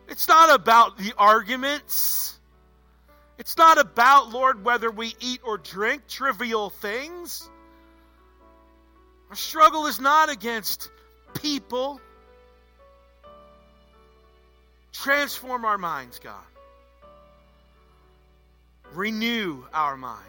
It's 0.07 0.27
not 0.27 0.55
about 0.55 0.97
the 0.97 1.13
arguments. 1.17 2.36
It's 3.37 3.57
not 3.57 3.77
about, 3.77 4.31
Lord, 4.31 4.65
whether 4.65 4.89
we 4.89 5.15
eat 5.19 5.41
or 5.43 5.57
drink 5.57 6.07
trivial 6.07 6.69
things. 6.69 7.47
Our 9.29 9.35
struggle 9.35 9.85
is 9.85 9.99
not 9.99 10.29
against 10.29 10.89
people. 11.39 12.01
Transform 14.91 15.65
our 15.65 15.77
minds, 15.77 16.19
God. 16.19 16.35
Renew 18.93 19.63
our 19.73 19.97
minds. 19.97 20.23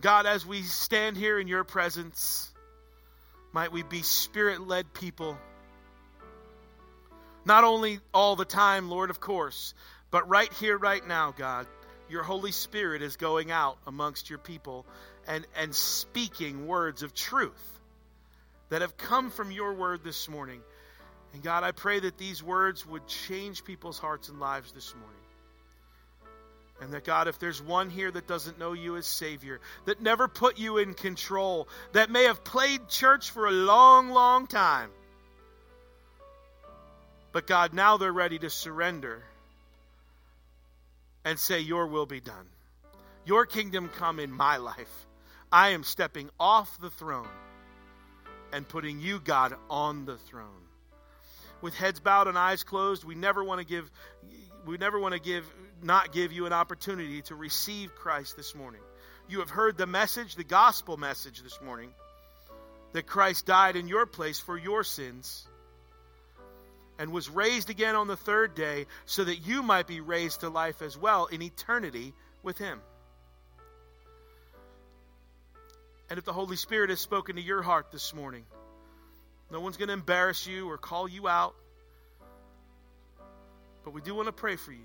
God, 0.00 0.24
as 0.24 0.46
we 0.46 0.62
stand 0.62 1.18
here 1.18 1.38
in 1.38 1.48
your 1.48 1.64
presence, 1.64 2.50
might 3.52 3.72
we 3.72 3.82
be 3.82 4.00
spirit 4.00 4.66
led 4.66 4.94
people. 4.94 5.36
Not 7.44 7.64
only 7.64 8.00
all 8.14 8.36
the 8.36 8.44
time, 8.44 8.88
Lord, 8.88 9.10
of 9.10 9.20
course, 9.20 9.74
but 10.10 10.28
right 10.28 10.52
here, 10.54 10.78
right 10.78 11.06
now, 11.06 11.32
God, 11.36 11.66
your 12.08 12.22
Holy 12.22 12.52
Spirit 12.52 13.02
is 13.02 13.16
going 13.16 13.50
out 13.50 13.78
amongst 13.86 14.30
your 14.30 14.38
people 14.38 14.86
and, 15.26 15.46
and 15.56 15.74
speaking 15.74 16.66
words 16.66 17.02
of 17.02 17.14
truth 17.14 17.80
that 18.68 18.82
have 18.82 18.96
come 18.96 19.30
from 19.30 19.50
your 19.50 19.74
word 19.74 20.04
this 20.04 20.28
morning. 20.28 20.60
And 21.32 21.42
God, 21.42 21.64
I 21.64 21.72
pray 21.72 22.00
that 22.00 22.18
these 22.18 22.42
words 22.42 22.86
would 22.86 23.06
change 23.06 23.64
people's 23.64 23.98
hearts 23.98 24.28
and 24.28 24.38
lives 24.38 24.72
this 24.72 24.94
morning. 24.94 25.16
And 26.80 26.92
that, 26.92 27.04
God, 27.04 27.28
if 27.28 27.38
there's 27.38 27.62
one 27.62 27.90
here 27.90 28.10
that 28.10 28.26
doesn't 28.26 28.58
know 28.58 28.72
you 28.72 28.96
as 28.96 29.06
Savior, 29.06 29.60
that 29.84 30.02
never 30.02 30.26
put 30.26 30.58
you 30.58 30.78
in 30.78 30.94
control, 30.94 31.68
that 31.92 32.10
may 32.10 32.24
have 32.24 32.44
played 32.44 32.88
church 32.88 33.30
for 33.30 33.46
a 33.46 33.52
long, 33.52 34.10
long 34.10 34.46
time, 34.46 34.90
but 37.32 37.46
God, 37.46 37.72
now 37.72 37.96
they're 37.96 38.12
ready 38.12 38.38
to 38.38 38.50
surrender 38.50 39.22
and 41.24 41.38
say, 41.38 41.60
Your 41.60 41.86
will 41.86 42.06
be 42.06 42.20
done. 42.20 42.46
Your 43.24 43.46
kingdom 43.46 43.88
come 43.88 44.18
in 44.18 44.30
my 44.30 44.58
life. 44.58 45.06
I 45.50 45.70
am 45.70 45.84
stepping 45.84 46.30
off 46.40 46.80
the 46.80 46.90
throne 46.90 47.28
and 48.52 48.68
putting 48.68 49.00
you, 49.00 49.20
God, 49.20 49.54
on 49.70 50.04
the 50.04 50.16
throne. 50.16 50.48
With 51.60 51.74
heads 51.74 52.00
bowed 52.00 52.26
and 52.26 52.36
eyes 52.36 52.64
closed, 52.64 53.04
we 53.04 53.14
never 53.14 53.42
want 53.44 53.60
to 53.60 53.66
give 53.66 53.90
we 54.66 54.76
never 54.76 54.98
want 54.98 55.14
to 55.14 55.20
give 55.20 55.44
not 55.82 56.12
give 56.12 56.32
you 56.32 56.46
an 56.46 56.52
opportunity 56.52 57.22
to 57.22 57.34
receive 57.34 57.94
Christ 57.94 58.36
this 58.36 58.54
morning. 58.54 58.80
You 59.28 59.40
have 59.40 59.50
heard 59.50 59.76
the 59.76 59.86
message, 59.86 60.34
the 60.34 60.44
gospel 60.44 60.96
message 60.96 61.42
this 61.42 61.60
morning, 61.62 61.90
that 62.92 63.06
Christ 63.06 63.46
died 63.46 63.76
in 63.76 63.88
your 63.88 64.06
place 64.06 64.38
for 64.38 64.58
your 64.58 64.84
sins 64.84 65.46
and 66.98 67.12
was 67.12 67.28
raised 67.28 67.70
again 67.70 67.96
on 67.96 68.06
the 68.06 68.16
third 68.16 68.54
day 68.54 68.86
so 69.06 69.24
that 69.24 69.46
you 69.46 69.62
might 69.62 69.86
be 69.86 70.00
raised 70.00 70.40
to 70.40 70.48
life 70.48 70.82
as 70.82 70.96
well 70.96 71.26
in 71.26 71.42
eternity 71.42 72.12
with 72.42 72.58
him. 72.58 72.80
And 76.10 76.18
if 76.18 76.24
the 76.24 76.32
Holy 76.32 76.56
Spirit 76.56 76.90
has 76.90 77.00
spoken 77.00 77.36
to 77.36 77.42
your 77.42 77.62
heart 77.62 77.90
this 77.90 78.14
morning, 78.14 78.44
no 79.50 79.60
one's 79.60 79.76
going 79.76 79.88
to 79.88 79.94
embarrass 79.94 80.46
you 80.46 80.68
or 80.68 80.76
call 80.76 81.08
you 81.08 81.28
out. 81.28 81.54
But 83.84 83.94
we 83.94 84.00
do 84.00 84.14
want 84.14 84.26
to 84.26 84.32
pray 84.32 84.56
for 84.56 84.72
you. 84.72 84.84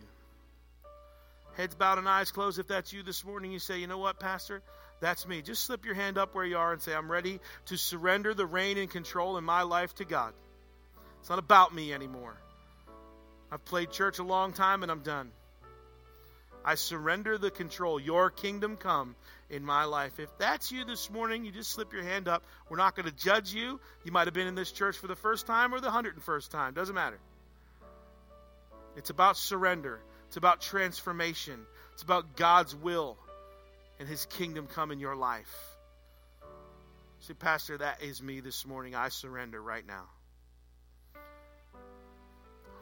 Heads 1.55 1.75
bowed 1.75 1.97
and 1.97 2.07
eyes 2.07 2.31
closed. 2.31 2.59
If 2.59 2.67
that's 2.67 2.93
you 2.93 3.03
this 3.03 3.25
morning, 3.25 3.51
you 3.51 3.59
say, 3.59 3.79
you 3.79 3.87
know 3.87 3.97
what, 3.97 4.19
Pastor? 4.19 4.61
That's 4.99 5.27
me. 5.27 5.41
Just 5.41 5.65
slip 5.65 5.85
your 5.85 5.95
hand 5.95 6.17
up 6.17 6.33
where 6.33 6.45
you 6.45 6.57
are 6.57 6.71
and 6.71 6.81
say, 6.81 6.93
I'm 6.93 7.11
ready 7.11 7.39
to 7.65 7.77
surrender 7.77 8.33
the 8.33 8.45
reign 8.45 8.77
and 8.77 8.89
control 8.89 9.37
in 9.37 9.43
my 9.43 9.63
life 9.63 9.93
to 9.95 10.05
God. 10.05 10.33
It's 11.27 11.29
not 11.29 11.39
about 11.39 11.75
me 11.75 11.91
anymore. 11.91 12.37
I've 13.51 13.65
played 13.65 13.91
church 13.91 14.17
a 14.19 14.23
long 14.23 14.53
time 14.53 14.81
and 14.81 14.89
I'm 14.89 15.01
done. 15.01 15.29
I 16.63 16.75
surrender 16.75 17.37
the 17.37 17.51
control. 17.51 17.99
Your 17.99 18.29
kingdom 18.29 18.77
come 18.77 19.13
in 19.49 19.65
my 19.65 19.83
life. 19.83 20.21
If 20.21 20.29
that's 20.37 20.71
you 20.71 20.85
this 20.85 21.11
morning, 21.11 21.43
you 21.43 21.51
just 21.51 21.71
slip 21.71 21.91
your 21.91 22.03
hand 22.03 22.29
up. 22.29 22.45
We're 22.69 22.77
not 22.77 22.95
going 22.95 23.09
to 23.09 23.13
judge 23.13 23.53
you. 23.53 23.77
You 24.05 24.13
might 24.13 24.27
have 24.27 24.33
been 24.33 24.47
in 24.47 24.55
this 24.55 24.71
church 24.71 24.95
for 24.99 25.07
the 25.07 25.17
first 25.17 25.45
time 25.45 25.73
or 25.73 25.81
the 25.81 25.89
101st 25.89 26.49
time. 26.49 26.73
Doesn't 26.73 26.95
matter. 26.95 27.19
It's 28.95 29.09
about 29.09 29.35
surrender, 29.35 29.99
it's 30.27 30.37
about 30.37 30.61
transformation, 30.61 31.59
it's 31.91 32.03
about 32.03 32.37
God's 32.37 32.73
will 32.73 33.17
and 33.99 34.07
His 34.07 34.25
kingdom 34.27 34.65
come 34.65 34.91
in 34.91 35.01
your 35.01 35.17
life. 35.17 35.53
Say, 37.19 37.33
Pastor, 37.33 37.79
that 37.79 38.01
is 38.01 38.23
me 38.23 38.39
this 38.39 38.65
morning. 38.65 38.95
I 38.95 39.09
surrender 39.09 39.61
right 39.61 39.85
now. 39.85 40.05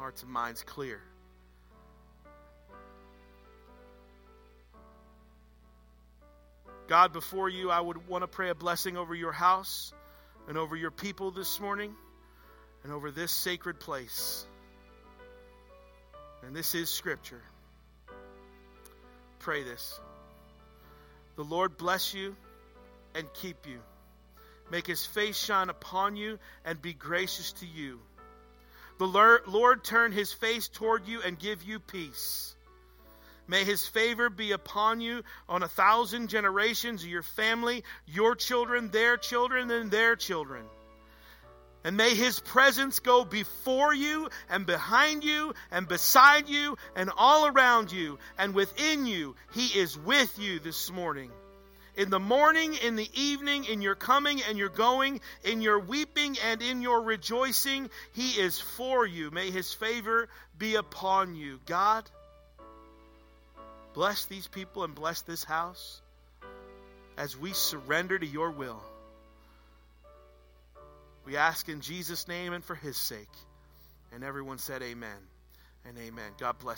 Hearts 0.06 0.22
and 0.22 0.32
minds 0.32 0.62
clear. 0.62 1.02
God, 6.88 7.12
before 7.12 7.50
you, 7.50 7.72
I 7.72 7.82
would 7.82 8.08
want 8.08 8.22
to 8.22 8.28
pray 8.28 8.52
a 8.52 8.54
blessing 8.54 8.98
over 8.98 9.16
your 9.16 9.32
house 9.32 9.92
and 10.48 10.60
over 10.60 10.76
your 10.76 10.92
people 10.92 11.32
this 11.32 11.60
morning 11.60 11.92
and 12.84 12.94
over 12.94 13.10
this 13.10 13.32
sacred 13.32 13.80
place. 13.80 14.46
And 16.46 16.56
this 16.56 16.76
is 16.76 16.92
Scripture. 16.92 17.42
Pray 19.40 19.64
this. 19.64 20.00
The 21.36 21.44
Lord 21.44 21.78
bless 21.78 22.14
you 22.14 22.36
and 23.16 23.26
keep 23.34 23.66
you. 23.66 23.80
Make 24.70 24.86
his 24.86 25.04
face 25.04 25.36
shine 25.36 25.70
upon 25.70 26.16
you 26.16 26.38
and 26.64 26.80
be 26.80 26.94
gracious 26.94 27.54
to 27.54 27.66
you. 27.66 28.02
The 28.98 29.42
Lord 29.48 29.84
turn 29.84 30.12
his 30.12 30.32
face 30.32 30.68
toward 30.68 31.08
you 31.08 31.22
and 31.22 31.38
give 31.38 31.64
you 31.64 31.80
peace. 31.80 32.56
May 33.48 33.64
his 33.64 33.86
favor 33.86 34.30
be 34.30 34.54
upon 34.54 35.02
you 35.02 35.24
on 35.48 35.62
a 35.62 35.68
thousand 35.68 36.30
generations 36.30 37.04
of 37.04 37.10
your 37.10 37.22
family, 37.22 37.84
your 38.08 38.36
children, 38.36 38.90
their 38.90 39.18
children, 39.18 39.70
and 39.70 39.92
their 39.92 40.16
children. 40.16 40.66
And 41.84 41.98
may 41.98 42.16
his 42.16 42.40
presence 42.40 43.00
go 43.00 43.24
before 43.24 43.94
you 43.94 44.30
and 44.50 44.66
behind 44.66 45.24
you 45.24 45.54
and 45.70 45.88
beside 45.88 46.50
you 46.50 46.78
and 46.96 47.12
all 47.16 47.46
around 47.46 47.92
you 47.92 48.18
and 48.40 48.56
within 48.56 49.06
you. 49.06 49.36
He 49.54 49.68
is 49.68 49.96
with 49.96 50.40
you 50.40 50.60
this 50.60 50.90
morning. 50.90 51.30
In 51.98 52.10
the 52.10 52.20
morning, 52.20 52.74
in 52.74 52.98
the 52.98 53.10
evening, 53.14 53.66
in 53.66 53.82
your 53.82 53.96
coming 53.96 54.42
and 54.50 54.58
your 54.58 54.70
going, 54.70 55.22
in 55.44 55.62
your 55.62 55.80
weeping 55.80 56.38
and 56.46 56.62
in 56.62 56.82
your 56.82 57.02
rejoicing, 57.02 57.90
he 58.14 58.32
is 58.32 58.60
for 58.60 59.06
you. 59.06 59.32
May 59.32 59.50
his 59.50 59.74
favor 59.74 60.28
be 60.58 60.76
upon 60.76 61.36
you. 61.36 61.60
God, 61.66 62.04
bless 63.94 64.26
these 64.26 64.48
people 64.48 64.84
and 64.84 64.94
bless 64.94 65.22
this 65.22 65.46
house 65.46 66.02
as 67.18 67.38
we 67.38 67.54
surrender 67.54 68.20
to 68.20 68.26
your 68.26 68.52
will. 68.52 68.82
We 71.26 71.38
ask 71.38 71.70
in 71.70 71.82
Jesus' 71.82 72.28
name 72.28 72.52
and 72.52 72.64
for 72.64 72.76
his 72.76 72.98
sake. 72.98 73.32
And 74.14 74.24
everyone 74.24 74.58
said, 74.58 74.82
Amen 74.82 75.18
and 75.88 75.98
amen. 75.98 76.32
God 76.40 76.60
bless. 76.60 76.74